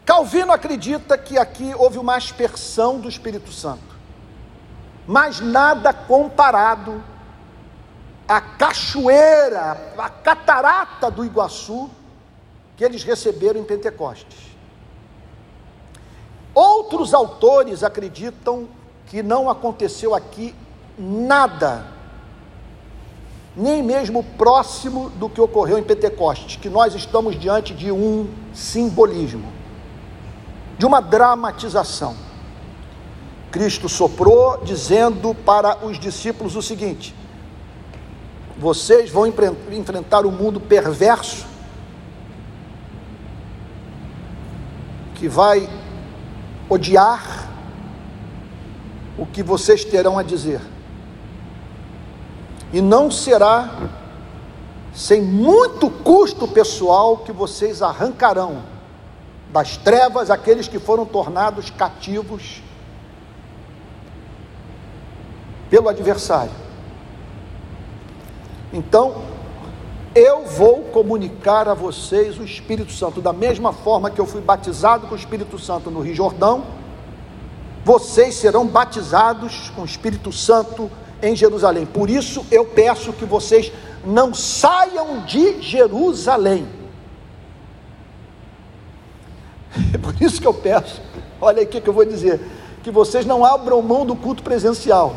Calvino 0.05 0.51
acredita 0.51 1.17
que 1.17 1.37
aqui 1.37 1.73
houve 1.77 1.97
uma 1.97 2.17
aspersão 2.17 2.99
do 2.99 3.07
Espírito 3.07 3.53
Santo, 3.53 3.95
mas 5.07 5.39
nada 5.39 5.93
comparado 5.93 7.01
à 8.27 8.41
cachoeira, 8.41 9.93
à 9.97 10.09
catarata 10.09 11.09
do 11.09 11.23
Iguaçu 11.23 11.89
que 12.75 12.83
eles 12.83 13.03
receberam 13.03 13.61
em 13.61 13.63
Pentecostes. 13.63 14.50
Outros 16.53 17.13
autores 17.13 17.83
acreditam 17.83 18.67
que 19.07 19.23
não 19.23 19.49
aconteceu 19.49 20.13
aqui 20.13 20.53
nada, 20.97 21.85
nem 23.55 23.81
mesmo 23.81 24.23
próximo 24.23 25.09
do 25.11 25.29
que 25.29 25.39
ocorreu 25.39 25.77
em 25.77 25.83
Pentecostes, 25.83 26.57
que 26.57 26.69
nós 26.69 26.93
estamos 26.93 27.39
diante 27.39 27.73
de 27.73 27.91
um 27.91 28.29
simbolismo, 28.53 29.51
de 30.77 30.85
uma 30.85 31.01
dramatização. 31.01 32.15
Cristo 33.49 33.89
soprou, 33.89 34.61
dizendo 34.63 35.35
para 35.35 35.85
os 35.85 35.99
discípulos 35.99 36.55
o 36.55 36.61
seguinte: 36.61 37.13
vocês 38.57 39.09
vão 39.09 39.25
enfrentar 39.27 40.25
o 40.25 40.29
um 40.29 40.31
mundo 40.31 40.59
perverso, 40.59 41.45
que 45.15 45.27
vai 45.27 45.69
odiar 46.74 47.49
o 49.17 49.26
que 49.26 49.43
vocês 49.43 49.84
terão 49.84 50.17
a 50.17 50.24
dizer. 50.24 50.61
E 52.72 52.80
não 52.80 53.11
será 53.11 53.89
sem 54.93 55.22
muito 55.22 55.89
custo 55.89 56.47
pessoal 56.47 57.17
que 57.17 57.32
vocês 57.32 57.82
arrancarão 57.82 58.63
das 59.51 59.76
trevas 59.76 60.30
aqueles 60.30 60.69
que 60.69 60.80
foram 60.80 61.05
tornados 61.05 61.69
cativos 61.69 62.61
pelo 65.69 65.89
adversário. 65.89 66.53
Então, 68.72 69.30
eu 70.14 70.45
vou 70.45 70.84
comunicar 70.86 71.70
a 71.70 71.74
vocês 71.74 72.38
o 72.38 72.43
Espírito 72.43 72.91
Santo, 72.91 73.22
da 73.22 73.32
mesma 73.32 73.72
forma 73.72 74.12
que 74.12 74.20
eu 74.20 74.26
fui 74.26 74.41
batizado 74.41 75.07
com 75.07 75.16
o 75.16 75.18
Espírito 75.18 75.57
Santo 75.57 75.89
no 75.89 76.01
Rio 76.01 76.14
Jordão, 76.14 76.66
vocês 77.84 78.36
serão 78.36 78.68
batizados 78.68 79.70
com 79.70 79.84
o 79.84 79.86
Espírito 79.86 80.32
Santo 80.32 80.91
em 81.22 81.36
Jerusalém. 81.36 81.86
Por 81.86 82.09
isso 82.09 82.45
eu 82.51 82.66
peço 82.66 83.14
que 83.14 83.26
vocês 83.26 83.72
não 84.05 84.34
saiam 84.34 85.26
de 85.26 85.62
Jerusalém. 85.62 86.68
É 89.93 89.97
por 89.97 90.14
isso 90.22 90.41
que 90.41 90.47
eu 90.47 90.53
peço, 90.53 91.01
olha 91.39 91.59
aí 91.59 91.66
o 91.66 91.68
que 91.68 91.88
eu 91.88 91.93
vou 91.93 92.03
dizer, 92.03 92.41
que 92.84 92.91
vocês 92.91 93.26
não 93.26 93.45
abram 93.45 93.82
mão 93.82 94.05
do 94.05 94.16
culto 94.16 94.43
presencial, 94.43 95.16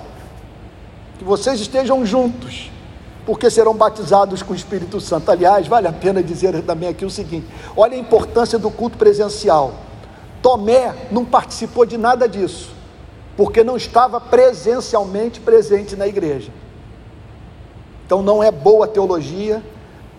que 1.19 1.25
vocês 1.25 1.61
estejam 1.61 2.07
juntos 2.07 2.71
porque 3.27 3.51
serão 3.51 3.75
batizados 3.75 4.43
com 4.43 4.53
o 4.53 4.57
Espírito 4.57 5.01
Santo. 5.01 5.31
Aliás, 5.31 5.67
vale 5.67 5.89
a 5.89 5.93
pena 5.93 6.23
dizer 6.23 6.61
também 6.63 6.89
aqui 6.89 7.05
o 7.05 7.11
seguinte: 7.11 7.47
olha 7.77 7.95
a 7.95 7.99
importância 7.99 8.59
do 8.59 8.71
culto 8.71 8.99
presencial. 8.99 9.75
Tomé 10.43 10.95
não 11.11 11.25
participou 11.25 11.87
de 11.87 11.97
nada 11.97 12.29
disso, 12.29 12.71
porque 13.37 13.65
não 13.65 13.77
estava 13.77 14.21
presencialmente 14.21 15.41
presente 15.41 15.97
na 15.97 16.07
igreja. 16.07 16.53
Então 18.05 18.23
não 18.23 18.43
é 18.43 18.51
boa 18.51 18.87
teologia 18.87 19.63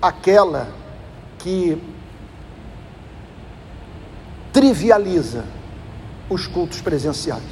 aquela 0.01 0.68
que 1.38 1.80
trivializa 4.51 5.43
os 6.28 6.47
cultos 6.47 6.82
presenciais, 6.82 7.43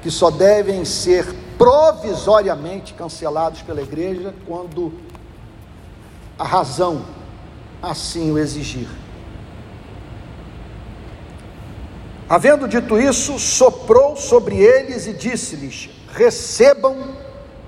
que 0.00 0.10
só 0.10 0.30
devem 0.30 0.84
ser 0.84 1.41
provisoriamente 1.58 2.94
cancelados 2.94 3.62
pela 3.62 3.82
igreja 3.82 4.34
quando 4.46 4.92
a 6.38 6.44
razão 6.44 7.04
assim 7.82 8.30
o 8.30 8.38
exigir. 8.38 8.88
Havendo 12.28 12.66
dito 12.66 12.98
isso, 12.98 13.38
soprou 13.38 14.16
sobre 14.16 14.56
eles 14.56 15.06
e 15.06 15.12
disse-lhes: 15.12 15.90
recebam 16.14 17.16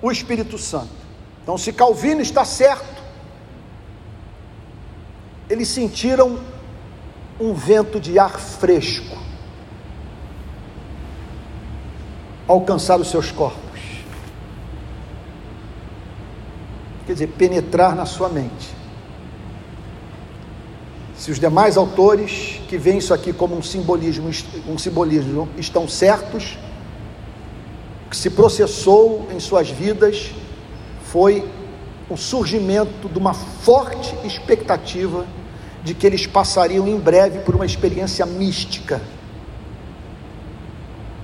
o 0.00 0.10
Espírito 0.10 0.56
Santo. 0.56 1.04
Então, 1.42 1.58
se 1.58 1.72
Calvino 1.72 2.22
está 2.22 2.44
certo, 2.44 3.02
eles 5.50 5.68
sentiram 5.68 6.38
um 7.38 7.52
vento 7.52 8.00
de 8.00 8.18
ar 8.18 8.38
fresco 8.38 9.24
alcançar 12.46 13.00
os 13.00 13.10
seus 13.10 13.30
corpos. 13.30 13.63
Quer 17.06 17.12
dizer, 17.12 17.28
penetrar 17.28 17.94
na 17.94 18.06
sua 18.06 18.28
mente. 18.28 18.74
Se 21.16 21.30
os 21.30 21.38
demais 21.38 21.76
autores 21.76 22.60
que 22.68 22.76
veem 22.76 22.98
isso 22.98 23.14
aqui 23.14 23.32
como 23.32 23.56
um 23.56 23.62
simbolismo, 23.62 24.30
um 24.68 24.76
simbolismo 24.76 25.48
estão 25.56 25.86
certos, 25.86 26.58
o 28.06 28.10
que 28.10 28.16
se 28.16 28.30
processou 28.30 29.28
em 29.34 29.38
suas 29.38 29.70
vidas 29.70 30.32
foi 31.04 31.48
o 32.10 32.16
surgimento 32.16 33.08
de 33.08 33.18
uma 33.18 33.32
forte 33.32 34.14
expectativa 34.24 35.24
de 35.82 35.94
que 35.94 36.06
eles 36.06 36.26
passariam 36.26 36.88
em 36.88 36.98
breve 36.98 37.40
por 37.40 37.54
uma 37.54 37.66
experiência 37.66 38.26
mística 38.26 39.00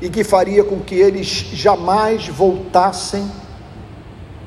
e 0.00 0.08
que 0.08 0.24
faria 0.24 0.64
com 0.64 0.80
que 0.80 0.94
eles 0.94 1.26
jamais 1.26 2.28
voltassem 2.28 3.30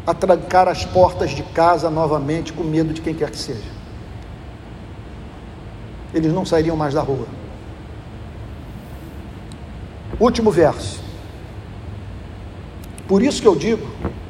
a 0.05 0.13
trancar 0.13 0.67
as 0.67 0.85
portas 0.85 1.31
de 1.31 1.43
casa 1.43 1.89
novamente 1.89 2.51
com 2.51 2.63
medo 2.63 2.93
de 2.93 3.01
quem 3.01 3.13
quer 3.13 3.29
que 3.29 3.37
seja. 3.37 3.71
Eles 6.13 6.31
não 6.31 6.45
sairiam 6.45 6.75
mais 6.75 6.93
da 6.93 7.01
rua. 7.01 7.27
Último 10.19 10.51
verso. 10.51 11.01
Por 13.07 13.21
isso 13.21 13.41
que 13.41 13.47
eu 13.47 13.55
digo 13.55 13.87
que 13.87 14.23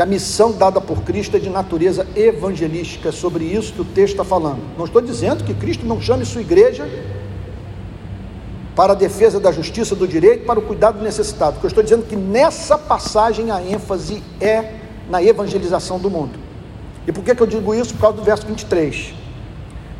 que 0.00 0.02
a 0.02 0.06
missão 0.06 0.52
dada 0.52 0.80
por 0.80 1.02
Cristo 1.02 1.36
é 1.36 1.40
de 1.40 1.50
natureza 1.50 2.06
evangelística, 2.16 3.10
é 3.10 3.12
sobre 3.12 3.44
isso 3.44 3.72
que 3.74 3.82
o 3.82 3.84
texto 3.84 4.12
está 4.12 4.24
falando. 4.24 4.60
Não 4.78 4.86
estou 4.86 5.02
dizendo 5.02 5.44
que 5.44 5.52
Cristo 5.52 5.84
não 5.84 6.00
chame 6.00 6.24
sua 6.24 6.40
igreja 6.40 6.88
para 8.74 8.92
a 8.92 8.96
defesa 8.96 9.38
da 9.38 9.52
justiça, 9.52 9.94
do 9.94 10.08
direito, 10.08 10.46
para 10.46 10.58
o 10.58 10.62
cuidado 10.62 10.98
do 10.98 11.04
necessitado. 11.04 11.52
Porque 11.52 11.66
eu 11.66 11.68
estou 11.68 11.82
dizendo 11.82 12.06
que 12.06 12.16
nessa 12.16 12.78
passagem 12.78 13.50
a 13.50 13.60
ênfase 13.60 14.22
é 14.40 14.79
na 15.10 15.22
evangelização 15.22 15.98
do 15.98 16.08
mundo. 16.08 16.38
E 17.06 17.12
por 17.12 17.24
que, 17.24 17.34
que 17.34 17.42
eu 17.42 17.46
digo 17.46 17.74
isso? 17.74 17.92
Por 17.94 18.00
causa 18.00 18.16
do 18.16 18.22
verso 18.22 18.46
23. 18.46 19.14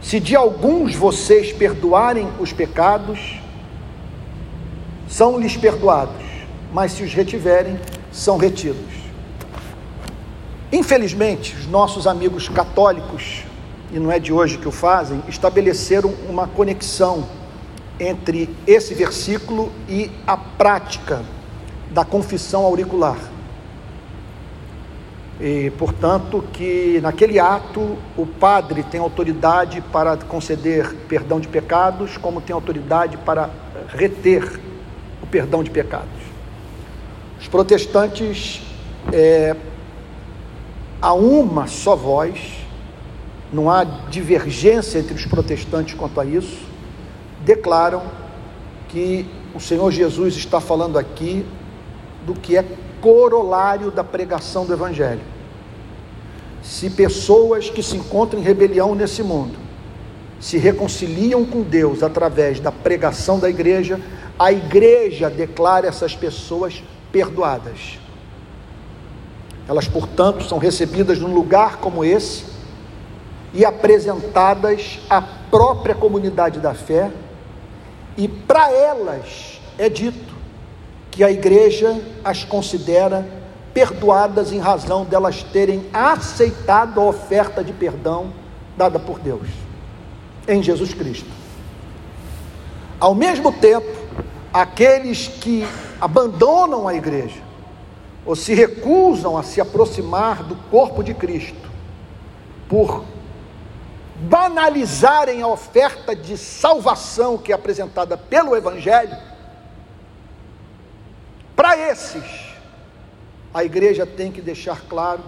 Se 0.00 0.20
de 0.20 0.36
alguns 0.36 0.94
vocês 0.94 1.52
perdoarem 1.52 2.28
os 2.38 2.52
pecados, 2.52 3.40
são-lhes 5.08 5.56
perdoados, 5.56 6.24
mas 6.72 6.92
se 6.92 7.02
os 7.02 7.12
retiverem, 7.12 7.78
são 8.12 8.38
retidos. 8.38 9.00
Infelizmente, 10.72 11.56
os 11.56 11.66
nossos 11.66 12.06
amigos 12.06 12.48
católicos, 12.48 13.42
e 13.92 13.98
não 13.98 14.10
é 14.10 14.20
de 14.20 14.32
hoje 14.32 14.56
que 14.56 14.68
o 14.68 14.72
fazem, 14.72 15.20
estabeleceram 15.28 16.14
uma 16.28 16.46
conexão 16.46 17.26
entre 17.98 18.48
esse 18.66 18.94
versículo 18.94 19.72
e 19.88 20.10
a 20.26 20.36
prática 20.36 21.22
da 21.90 22.04
confissão 22.04 22.64
auricular. 22.64 23.18
E, 25.40 25.70
portanto, 25.78 26.44
que 26.52 27.00
naquele 27.00 27.38
ato 27.38 27.96
o 28.14 28.26
padre 28.26 28.82
tem 28.82 29.00
autoridade 29.00 29.80
para 29.80 30.16
conceder 30.18 30.94
perdão 31.08 31.40
de 31.40 31.48
pecados, 31.48 32.18
como 32.18 32.42
tem 32.42 32.52
autoridade 32.52 33.16
para 33.16 33.48
reter 33.88 34.60
o 35.22 35.26
perdão 35.26 35.62
de 35.62 35.70
pecados. 35.70 36.20
Os 37.40 37.48
protestantes 37.48 38.60
é, 39.10 39.56
há 41.00 41.14
uma 41.14 41.66
só 41.66 41.96
voz, 41.96 42.38
não 43.50 43.70
há 43.70 43.82
divergência 43.82 44.98
entre 44.98 45.14
os 45.14 45.24
protestantes 45.24 45.94
quanto 45.94 46.20
a 46.20 46.24
isso, 46.26 46.68
declaram 47.42 48.02
que 48.88 49.26
o 49.54 49.60
Senhor 49.60 49.90
Jesus 49.90 50.36
está 50.36 50.60
falando 50.60 50.98
aqui 50.98 51.46
do 52.26 52.34
que 52.34 52.58
é 52.58 52.64
corolário 53.00 53.90
da 53.90 54.04
pregação 54.04 54.64
do 54.64 54.72
Evangelho. 54.72 55.22
Se 56.62 56.90
pessoas 56.90 57.70
que 57.70 57.82
se 57.82 57.96
encontram 57.96 58.40
em 58.40 58.44
rebelião 58.44 58.94
nesse 58.94 59.22
mundo 59.22 59.58
se 60.40 60.56
reconciliam 60.56 61.44
com 61.44 61.60
Deus 61.60 62.02
através 62.02 62.58
da 62.58 62.72
pregação 62.72 63.38
da 63.38 63.48
igreja, 63.50 64.00
a 64.38 64.50
igreja 64.50 65.28
declara 65.28 65.86
essas 65.86 66.16
pessoas 66.16 66.82
perdoadas. 67.12 67.98
Elas, 69.68 69.86
portanto, 69.86 70.44
são 70.44 70.56
recebidas 70.56 71.18
num 71.18 71.34
lugar 71.34 71.76
como 71.76 72.02
esse 72.02 72.44
e 73.52 73.64
apresentadas 73.64 75.00
à 75.10 75.20
própria 75.20 75.94
comunidade 75.94 76.58
da 76.58 76.72
fé, 76.72 77.10
e 78.16 78.26
para 78.26 78.72
elas 78.72 79.60
é 79.76 79.88
dito 79.88 80.29
que 81.20 81.24
a 81.24 81.30
igreja 81.30 82.00
as 82.24 82.44
considera 82.44 83.28
perdoadas 83.74 84.52
em 84.52 84.58
razão 84.58 85.04
delas 85.04 85.42
terem 85.42 85.86
aceitado 85.92 86.98
a 86.98 87.04
oferta 87.04 87.62
de 87.62 87.74
perdão 87.74 88.32
dada 88.74 88.98
por 88.98 89.18
Deus 89.18 89.46
em 90.48 90.62
Jesus 90.62 90.94
Cristo. 90.94 91.28
Ao 92.98 93.14
mesmo 93.14 93.52
tempo, 93.52 93.86
aqueles 94.50 95.28
que 95.28 95.68
abandonam 96.00 96.88
a 96.88 96.94
igreja 96.94 97.42
ou 98.24 98.34
se 98.34 98.54
recusam 98.54 99.36
a 99.36 99.42
se 99.42 99.60
aproximar 99.60 100.42
do 100.42 100.56
corpo 100.70 101.02
de 101.04 101.12
Cristo 101.12 101.70
por 102.66 103.04
banalizarem 104.22 105.42
a 105.42 105.48
oferta 105.48 106.16
de 106.16 106.38
salvação 106.38 107.36
que 107.36 107.52
é 107.52 107.54
apresentada 107.54 108.16
pelo 108.16 108.56
Evangelho, 108.56 109.28
para 111.70 111.92
esses, 111.92 112.24
a 113.54 113.62
igreja 113.62 114.04
tem 114.04 114.32
que 114.32 114.40
deixar 114.40 114.80
claro 114.88 115.20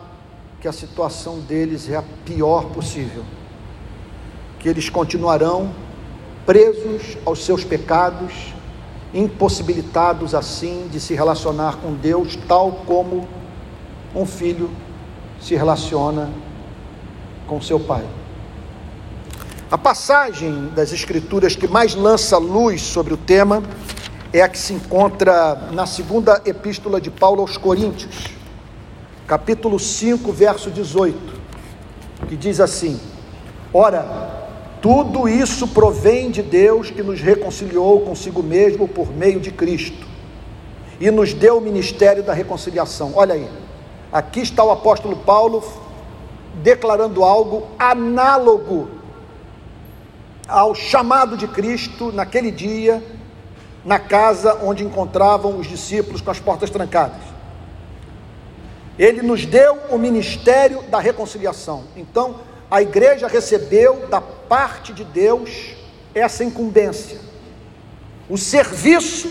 que 0.61 0.67
a 0.67 0.73
situação 0.73 1.39
deles 1.39 1.89
é 1.89 1.95
a 1.95 2.03
pior 2.25 2.65
possível, 2.71 3.23
que 4.59 4.69
eles 4.69 4.91
continuarão 4.91 5.73
presos 6.45 7.17
aos 7.25 7.45
seus 7.45 7.63
pecados 7.63 8.53
impossibilitados 9.15 10.35
assim 10.35 10.89
de 10.91 10.99
se 10.99 11.15
relacionar 11.15 11.77
com 11.77 11.95
Deus, 11.95 12.37
tal 12.49 12.73
como 12.87 13.29
um 14.13 14.27
filho 14.27 14.69
se 15.41 15.55
relaciona 15.55 16.29
com 17.47 17.63
seu 17.63 17.79
pai. 17.79 18.05
A 19.71 19.79
passagem 19.79 20.73
das 20.75 20.93
Escrituras 20.93 21.55
que 21.55 21.69
mais 21.69 21.95
lança 21.95 22.37
luz 22.37 22.83
sobre 22.83 23.15
o 23.15 23.17
tema 23.17 23.63
é 24.33 24.41
a 24.41 24.49
que 24.49 24.59
se 24.59 24.73
encontra 24.73 25.69
na 25.73 25.85
segunda 25.85 26.41
epístola 26.47 27.01
de 27.01 27.11
Paulo 27.11 27.43
aos 27.43 27.59
Coríntios, 27.59 28.29
capítulo 29.27 29.79
5, 29.79 30.33
verso 30.33 30.71
18, 30.71 31.19
que 32.29 32.37
diz 32.37 32.59
assim: 32.59 32.99
Ora, 33.75 34.49
tudo 34.81 35.29
isso 35.29 35.69
provém 35.69 36.31
de 36.31 36.43
Deus 36.43 36.91
que 36.91 37.03
nos 37.03 37.21
reconciliou 37.21 38.01
consigo 38.01 38.43
mesmo 38.43 38.89
por 38.89 39.13
meio 39.13 39.39
de 39.39 39.51
Cristo 39.51 40.07
e 40.99 41.11
nos 41.11 41.35
deu 41.35 41.59
o 41.59 41.61
ministério 41.61 42.23
da 42.23 42.33
reconciliação. 42.33 43.13
Olha 43.15 43.35
aí, 43.35 43.49
aqui 44.11 44.41
está 44.41 44.65
o 44.65 44.71
apóstolo 44.71 45.17
Paulo 45.17 45.63
declarando 46.63 47.23
algo 47.23 47.67
análogo 47.79 48.89
ao 50.49 50.75
chamado 50.75 51.37
de 51.37 51.47
Cristo 51.47 52.11
naquele 52.13 52.51
dia, 52.51 53.03
na 53.85 53.99
casa 53.99 54.61
onde 54.63 54.85
encontravam 54.85 55.59
os 55.59 55.67
discípulos 55.67 56.21
com 56.21 56.31
as 56.31 56.39
portas 56.39 56.71
trancadas. 56.71 57.21
Ele 58.99 59.23
nos 59.23 59.47
deu 59.47 59.79
o 59.91 59.99
ministério 59.99 60.83
da 60.83 60.99
reconciliação. 60.99 61.85
Então, 61.97 62.37
a 62.71 62.81
igreja 62.81 63.27
recebeu 63.27 64.07
da 64.09 64.21
parte 64.21 64.93
de 64.93 65.05
Deus 65.05 65.75
essa 66.15 66.45
incumbência, 66.45 67.19
o 68.29 68.37
serviço 68.37 69.31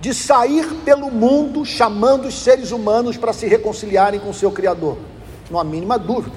de 0.00 0.12
sair 0.12 0.66
pelo 0.84 1.10
mundo 1.10 1.64
chamando 1.64 2.28
os 2.28 2.34
seres 2.34 2.70
humanos 2.70 3.16
para 3.16 3.32
se 3.32 3.46
reconciliarem 3.46 4.20
com 4.20 4.30
o 4.30 4.34
seu 4.34 4.50
Criador. 4.50 4.98
Não 5.50 5.58
há 5.58 5.64
mínima 5.64 5.98
dúvida 5.98 6.36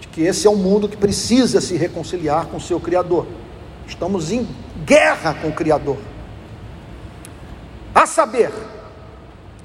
de 0.00 0.08
que 0.08 0.22
esse 0.22 0.46
é 0.46 0.50
um 0.50 0.56
mundo 0.56 0.88
que 0.88 0.96
precisa 0.96 1.60
se 1.60 1.76
reconciliar 1.76 2.46
com 2.46 2.58
o 2.58 2.60
seu 2.60 2.78
Criador. 2.78 3.26
Estamos 3.86 4.30
em 4.30 4.46
guerra 4.84 5.34
com 5.34 5.48
o 5.48 5.52
Criador. 5.52 5.96
A 7.96 8.04
saber, 8.04 8.52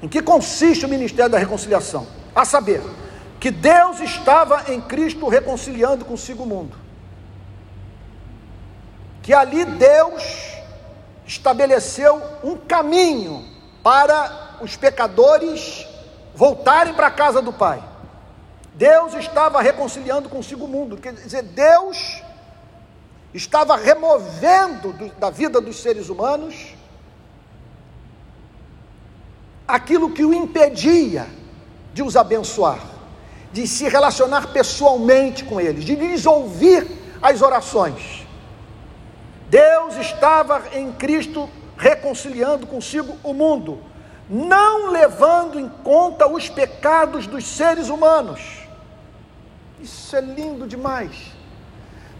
em 0.02 0.08
que 0.08 0.22
consiste 0.22 0.86
o 0.86 0.88
ministério 0.88 1.30
da 1.30 1.36
reconciliação? 1.36 2.06
A 2.34 2.46
saber, 2.46 2.80
que 3.38 3.50
Deus 3.50 4.00
estava 4.00 4.72
em 4.72 4.80
Cristo 4.80 5.28
reconciliando 5.28 6.02
consigo 6.06 6.44
o 6.44 6.46
mundo. 6.46 6.74
Que 9.22 9.34
ali 9.34 9.66
Deus 9.66 10.56
estabeleceu 11.26 12.22
um 12.42 12.56
caminho 12.56 13.44
para 13.82 14.56
os 14.62 14.76
pecadores 14.76 15.86
voltarem 16.34 16.94
para 16.94 17.08
a 17.08 17.10
casa 17.10 17.42
do 17.42 17.52
Pai. 17.52 17.84
Deus 18.72 19.12
estava 19.12 19.60
reconciliando 19.60 20.30
consigo 20.30 20.64
o 20.64 20.68
mundo, 20.68 20.96
quer 20.96 21.12
dizer, 21.12 21.42
Deus 21.42 22.22
estava 23.34 23.76
removendo 23.76 24.94
do, 24.94 25.08
da 25.16 25.28
vida 25.28 25.60
dos 25.60 25.82
seres 25.82 26.08
humanos 26.08 26.71
aquilo 29.66 30.10
que 30.10 30.24
o 30.24 30.32
impedia 30.34 31.26
de 31.92 32.02
os 32.02 32.16
abençoar 32.16 32.92
de 33.52 33.66
se 33.66 33.88
relacionar 33.88 34.52
pessoalmente 34.52 35.44
com 35.44 35.60
eles, 35.60 35.84
de 35.84 35.94
lhes 35.94 36.24
ouvir 36.24 36.86
as 37.20 37.42
orações. 37.42 38.26
Deus 39.48 39.96
estava 39.96 40.62
em 40.72 40.90
Cristo 40.92 41.48
reconciliando 41.76 42.66
consigo 42.66 43.16
o 43.22 43.34
mundo, 43.34 43.78
não 44.28 44.90
levando 44.90 45.60
em 45.60 45.68
conta 45.68 46.26
os 46.26 46.48
pecados 46.48 47.26
dos 47.26 47.46
seres 47.46 47.90
humanos. 47.90 48.40
Isso 49.80 50.16
é 50.16 50.20
lindo 50.20 50.66
demais. 50.66 51.32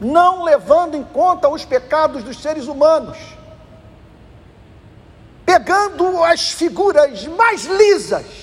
Não 0.00 0.42
levando 0.42 0.96
em 0.96 1.04
conta 1.04 1.48
os 1.48 1.64
pecados 1.64 2.22
dos 2.22 2.42
seres 2.42 2.66
humanos. 2.66 3.16
Pegando 5.44 6.22
as 6.24 6.52
figuras 6.52 7.26
mais 7.26 7.64
lisas 7.64 8.42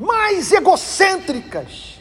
mais 0.00 0.50
egocêntricas, 0.50 2.00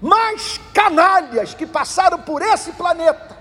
mais 0.00 0.58
canalhas 0.72 1.52
que 1.52 1.66
passaram 1.66 2.22
por 2.22 2.40
esse 2.40 2.72
planeta, 2.72 3.38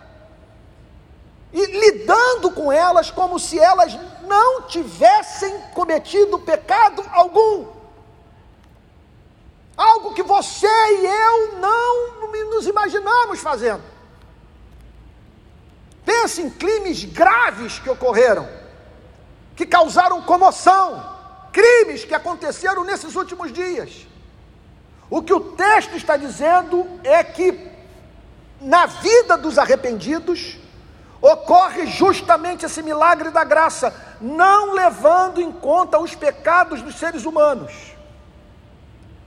e 1.54 1.66
lidando 1.66 2.52
com 2.52 2.72
elas 2.72 3.10
como 3.10 3.39
se 3.39 3.58
elas 3.58 3.97
não 4.28 4.64
tivessem 4.64 5.62
cometido 5.74 6.38
pecado 6.39 7.04
algum. 7.12 7.80
algo 9.78 10.14
que 10.14 10.22
você 10.22 10.68
e 10.68 11.06
eu 11.06 11.58
não 11.58 12.30
nos 12.50 12.68
imaginamos 12.68 13.39
fazendo. 13.39 13.82
Pense 16.04 16.41
em 16.41 16.50
crimes 16.50 17.06
graves 17.06 17.80
que 17.80 17.89
ocorreram, 17.89 18.45
que 19.60 19.66
causaram 19.66 20.22
comoção, 20.22 21.05
crimes 21.51 22.05
que 22.05 22.16
aconteceram 22.16 22.86
nesses 22.86 23.14
últimos 23.14 23.51
dias. 23.51 24.07
O 25.10 25.22
que 25.22 25.34
o 25.34 25.51
texto 25.51 25.97
está 25.97 26.16
dizendo 26.16 26.88
é 27.03 27.22
que 27.26 27.70
na 28.62 28.86
vida 28.86 29.38
dos 29.38 29.57
arrependidos 29.57 30.57
ocorre 31.22 31.88
justamente 31.88 32.66
esse 32.66 32.82
milagre 32.82 33.32
da 33.32 33.43
graça, 33.43 33.93
não 34.22 34.72
levando 34.72 35.41
em 35.41 35.51
conta 35.51 35.99
os 35.99 36.16
pecados 36.16 36.82
dos 36.82 36.95
seres 36.95 37.26
humanos. 37.26 37.74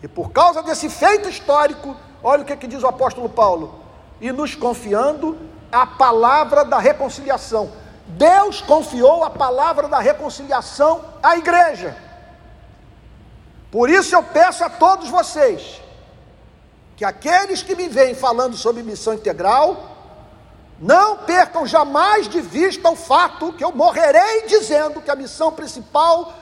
E 0.03 0.09
por 0.09 0.31
causa 0.33 0.63
desse 0.63 0.89
feito 0.89 1.29
histórico, 1.29 1.95
olha 2.23 2.41
o 2.41 2.47
que, 2.47 2.57
que 2.57 2.67
diz 2.67 2.83
o 2.83 2.89
apóstolo 2.89 3.29
Paulo: 3.29 3.85
e 4.19 4.33
nos 4.33 4.55
confiando 4.55 5.39
a 5.71 5.87
palavra 5.87 6.65
da 6.65 6.79
reconciliação. 6.79 7.82
Deus 8.07 8.61
confiou 8.61 9.25
a 9.25 9.31
palavra 9.31 9.89
da 9.89 9.99
reconciliação 9.99 11.05
à 11.23 11.37
igreja. 11.37 11.97
Por 13.71 13.89
isso 13.89 14.15
eu 14.15 14.23
peço 14.23 14.65
a 14.65 14.71
todos 14.71 15.09
vocês 15.09 15.81
que 17.03 17.05
aqueles 17.05 17.63
que 17.63 17.75
me 17.75 17.89
vêm 17.89 18.15
falando 18.15 18.57
sobre 18.57 18.83
missão 18.83 19.15
integral, 19.15 19.91
não 20.79 21.17
percam 21.19 21.67
jamais 21.67 22.29
de 22.29 22.41
vista 22.41 22.89
o 22.91 22.95
fato 22.95 23.53
que 23.55 23.65
eu 23.65 23.73
morrerei 23.73 24.47
dizendo 24.47 25.01
que 25.01 25.11
a 25.11 25.17
missão 25.17 25.51
principal 25.51 26.33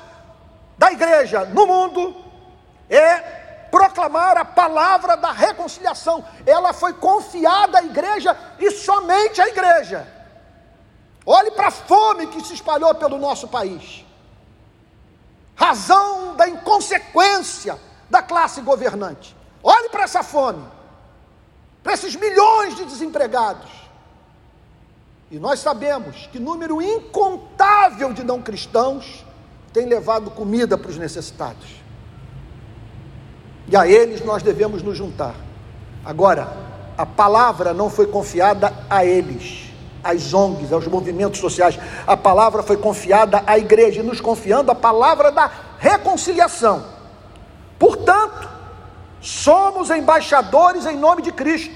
da 0.76 0.92
igreja 0.92 1.46
no 1.46 1.66
mundo 1.66 2.14
é 2.90 3.20
proclamar 3.70 4.36
a 4.36 4.44
palavra 4.44 5.16
da 5.16 5.32
reconciliação. 5.32 6.22
Ela 6.44 6.74
foi 6.74 6.92
confiada 6.92 7.78
à 7.78 7.82
igreja 7.82 8.36
e 8.58 8.70
somente 8.70 9.40
à 9.40 9.48
igreja. 9.48 10.06
Olhe 11.24 11.50
para 11.50 11.68
a 11.68 11.70
fome 11.70 12.26
que 12.26 12.44
se 12.44 12.54
espalhou 12.54 12.94
pelo 12.94 13.18
nosso 13.18 13.48
país. 13.48 14.04
Razão 15.54 16.34
da 16.36 16.48
inconsequência 16.48 17.78
da 18.08 18.22
classe 18.22 18.60
governante. 18.62 19.36
Olhe 19.62 19.90
para 19.90 20.04
essa 20.04 20.22
fome, 20.22 20.64
para 21.82 21.92
esses 21.92 22.16
milhões 22.16 22.76
de 22.76 22.84
desempregados. 22.84 23.70
E 25.30 25.38
nós 25.38 25.60
sabemos 25.60 26.28
que 26.32 26.38
número 26.38 26.82
incontável 26.82 28.12
de 28.12 28.24
não 28.24 28.42
cristãos 28.42 29.24
tem 29.72 29.86
levado 29.86 30.30
comida 30.30 30.76
para 30.76 30.90
os 30.90 30.96
necessitados. 30.96 31.80
E 33.68 33.76
a 33.76 33.86
eles 33.86 34.24
nós 34.24 34.42
devemos 34.42 34.82
nos 34.82 34.96
juntar. 34.96 35.34
Agora, 36.04 36.48
a 36.98 37.06
palavra 37.06 37.72
não 37.72 37.88
foi 37.88 38.06
confiada 38.06 38.74
a 38.90 39.04
eles, 39.04 39.69
às 40.02 40.32
ONGs, 40.32 40.72
aos 40.72 40.86
movimentos 40.86 41.40
sociais. 41.40 41.78
A 42.06 42.16
palavra 42.16 42.62
foi 42.62 42.76
confiada 42.76 43.42
à 43.46 43.58
igreja, 43.58 44.00
e 44.00 44.04
nos 44.04 44.20
confiando 44.20 44.70
a 44.70 44.74
palavra 44.74 45.30
da 45.30 45.50
reconciliação. 45.78 46.84
Portanto, 47.78 48.48
somos 49.20 49.90
embaixadores 49.90 50.86
em 50.86 50.96
nome 50.96 51.22
de 51.22 51.32
Cristo. 51.32 51.74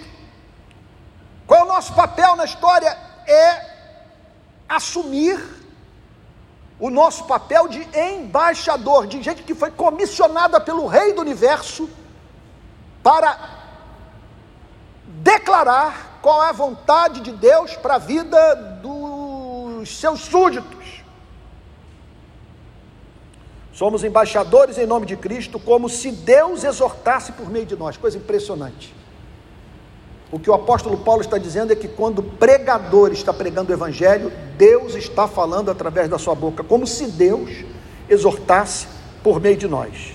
Qual 1.47 1.61
é 1.61 1.63
o 1.65 1.69
nosso 1.69 1.93
papel 1.95 2.37
na 2.37 2.45
história? 2.45 3.05
é 3.27 3.75
assumir 4.69 5.43
o 6.79 6.91
nosso 6.91 7.25
papel 7.25 7.69
de 7.69 7.87
embaixador, 7.97 9.07
de 9.07 9.23
gente 9.23 9.43
que 9.43 9.55
foi 9.55 9.71
comissionada 9.71 10.61
pelo 10.61 10.87
Rei 10.87 11.13
do 11.13 11.21
Universo 11.21 11.89
para 13.03 13.39
declarar 15.07 16.14
qual 16.25 16.43
é 16.43 16.49
a 16.49 16.53
vontade 16.53 17.21
de 17.21 17.33
Deus 17.33 17.77
para 17.77 17.97
a 17.97 17.99
vida 17.99 18.55
dos 18.83 19.99
seus 19.99 20.21
súditos. 20.21 21.05
Somos 23.75 24.03
embaixadores 24.03 24.79
em 24.79 24.87
nome 24.87 25.05
de 25.05 25.17
Cristo, 25.17 25.59
como 25.59 25.87
se 25.87 26.11
Deus 26.11 26.65
exortasse 26.65 27.33
por 27.33 27.51
meio 27.51 27.67
de 27.67 27.77
nós, 27.77 27.99
coisa 27.99 28.17
impressionante. 28.17 28.95
O 30.33 30.39
que 30.39 30.49
o 30.49 30.55
apóstolo 30.55 30.97
Paulo 30.97 31.21
está 31.21 31.37
dizendo 31.37 31.75
é 31.75 31.77
que 31.77 31.89
quando 31.89 32.21
o 32.21 32.23
pregador 32.23 33.13
está 33.13 33.31
pregando 33.31 33.71
o 33.71 33.75
evangelho, 33.75 34.33
Deus 34.57 34.95
está 34.95 35.29
falando 35.29 35.71
através 35.71 36.09
da 36.09 36.19
sua 36.19 36.35
boca, 36.35 36.65
como 36.65 36.87
se 36.87 37.05
Deus 37.05 37.51
exortasse 38.09 38.89
por 39.23 39.43
meio 39.43 39.59
de 39.59 39.69
nós. 39.69 40.15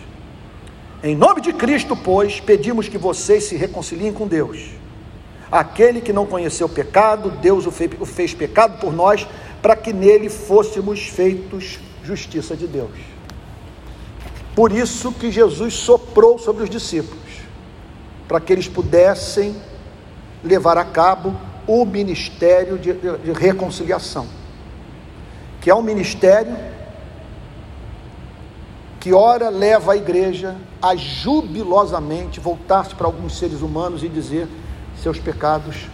Em 1.04 1.16
nome 1.16 1.40
de 1.40 1.54
Cristo, 1.54 1.96
pois, 1.96 2.40
pedimos 2.40 2.90
que 2.90 2.98
vocês 2.98 3.44
se 3.44 3.56
reconciliem 3.56 4.12
com 4.12 4.28
Deus. 4.28 4.79
Aquele 5.52 6.02
que 6.02 6.14
não 6.14 6.26
conheceu 6.26 6.70
pecado, 6.70 7.32
Deus 7.32 7.66
o 7.66 7.72
fez, 7.72 7.92
o 8.00 8.06
fez 8.06 8.34
pecado 8.34 8.80
por 8.80 8.94
nós, 8.94 9.28
para 9.62 9.76
que 9.76 9.92
nele 9.92 10.30
fôssemos 10.30 11.08
feitos 11.08 11.80
justiça 12.04 12.56
de 12.56 12.68
Deus. 12.68 12.92
Por 14.56 14.72
isso 14.72 15.12
que 15.12 15.32
Jesus 15.32 15.74
soprou 15.74 16.38
sobre 16.38 16.64
os 16.64 16.70
discípulos, 16.70 17.24
para 18.28 18.40
que 18.40 18.54
eles 18.54 18.68
pudessem 18.68 19.56
levar 20.44 20.78
a 20.78 20.86
cabo 20.86 21.36
o 21.66 21.86
ministério 21.86 22.78
de, 22.78 22.94
de 22.94 23.32
reconciliação, 23.32 24.28
que 25.62 25.70
é 25.70 25.76
um 25.76 25.82
ministério 25.82 26.56
que 29.00 29.14
ora 29.14 29.50
leva 29.50 29.94
a 29.94 29.96
igreja 29.96 30.58
a 30.82 30.96
jubilosamente 30.96 32.40
voltar-se 32.40 32.94
para 32.96 33.08
alguns 33.08 33.38
seres 33.38 33.62
humanos 33.62 34.04
e 34.04 34.10
dizer: 34.10 34.48
seus 35.02 35.20
pecados 35.20 35.88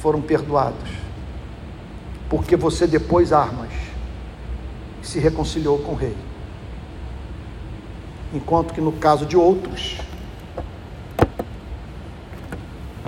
foram 0.00 0.20
perdoados, 0.20 0.90
porque 2.28 2.56
você 2.56 2.86
depois 2.86 3.32
armas 3.32 3.70
se 5.02 5.18
reconciliou 5.18 5.78
com 5.78 5.92
o 5.92 5.94
rei. 5.94 6.16
Enquanto 8.34 8.74
que 8.74 8.80
no 8.80 8.92
caso 8.92 9.24
de 9.24 9.36
outros, 9.36 9.98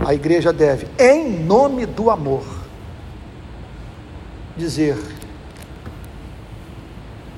a 0.05 0.15
igreja 0.15 0.53
deve, 0.53 0.87
em 0.99 1.41
nome 1.45 1.85
do 1.85 2.11
amor, 2.11 2.45
dizer 4.57 4.97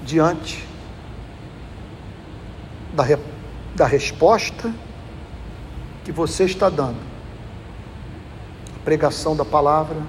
diante 0.04 0.66
da, 2.94 3.02
re, 3.02 3.18
da 3.74 3.86
resposta 3.86 4.72
que 6.04 6.12
você 6.12 6.44
está 6.44 6.68
dando, 6.68 7.09
pregação 8.90 9.36
da 9.36 9.44
palavra, 9.44 10.02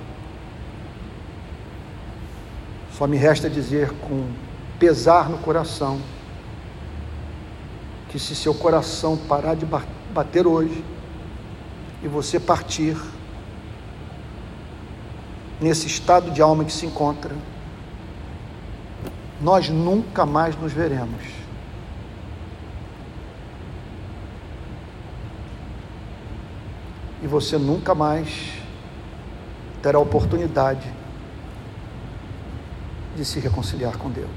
só 2.98 3.06
me 3.06 3.16
resta 3.16 3.48
dizer 3.48 3.92
com 3.92 4.26
pesar 4.80 5.30
no 5.30 5.38
coração 5.38 6.02
que 8.10 8.18
se 8.18 8.36
seu 8.36 8.56
coração 8.56 9.16
parar 9.16 9.54
de 9.54 9.68
bater 10.12 10.48
hoje, 10.48 10.84
e 12.02 12.08
você 12.08 12.40
partir 12.40 12.98
nesse 15.60 15.86
estado 15.86 16.32
de 16.32 16.42
alma 16.42 16.66
que 16.66 16.74
se 16.74 16.88
encontra, 16.88 17.36
nós 19.40 19.70
nunca 19.70 20.26
mais 20.26 20.60
nos 20.60 20.74
veremos. 20.74 21.22
E 27.22 27.28
você 27.28 27.60
nunca 27.60 27.94
mais 27.94 28.60
terá 29.82 29.98
a 29.98 30.02
oportunidade 30.02 30.88
de 33.16 33.26
se 33.26 33.40
reconciliar 33.40 33.98
com 33.98 34.10
Deus. 34.10 34.30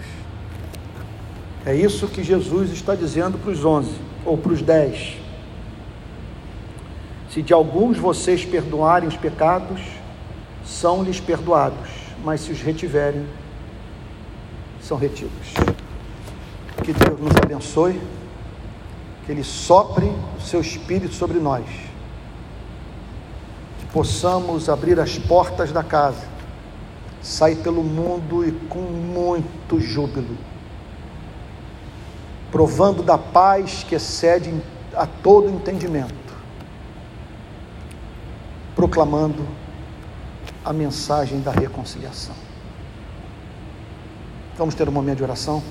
É 1.67 1.75
isso 1.75 2.09
que 2.09 2.23
Jesus 2.23 2.71
está 2.71 2.95
dizendo 2.95 3.39
para 3.39 3.51
os 3.51 3.65
onze 3.65 3.95
ou 4.25 4.37
para 4.37 4.53
os 4.53 4.61
dez. 4.61 5.17
Se 7.31 7.43
de 7.43 7.53
alguns 7.53 7.99
vocês 7.99 8.45
perdoarem 8.45 9.09
os 9.09 9.17
pecados, 9.17 9.81
são-lhes 10.65 11.21
perdoados, 11.21 11.91
mas 12.23 12.43
se 12.43 12.53
os 12.53 12.61
retiverem, 12.61 13.27
são 14.81 14.97
retidos. 14.97 15.55
Que 16.83 16.93
Deus 16.93 17.19
nos 17.19 17.35
abençoe, 17.43 18.01
que 19.25 19.33
Ele 19.33 19.43
sopre 19.43 20.07
o 20.37 20.41
seu 20.41 20.61
Espírito 20.61 21.15
sobre 21.15 21.39
nós, 21.39 21.65
possamos 23.95 24.69
abrir 24.69 25.01
as 25.01 25.17
portas 25.17 25.73
da 25.73 25.85
casa, 25.85 26.27
sair 27.23 27.57
pelo 27.57 27.83
mundo 27.83 28.47
e 28.47 28.51
com 28.69 28.81
muito 28.81 29.81
júbilo, 29.81 30.37
provando 32.51 33.03
da 33.03 33.17
paz 33.17 33.87
que 33.89 33.95
excede 33.95 34.53
a 34.95 35.07
todo 35.07 35.49
entendimento 35.49 36.25
proclamando 38.75 39.47
a 40.65 40.73
mensagem 40.73 41.41
da 41.41 41.53
reconciliação. 41.53 42.35
Vamos 44.57 44.75
ter 44.75 44.89
um 44.89 44.93
momento 44.93 45.19
de 45.19 45.25
oração? 45.25 45.63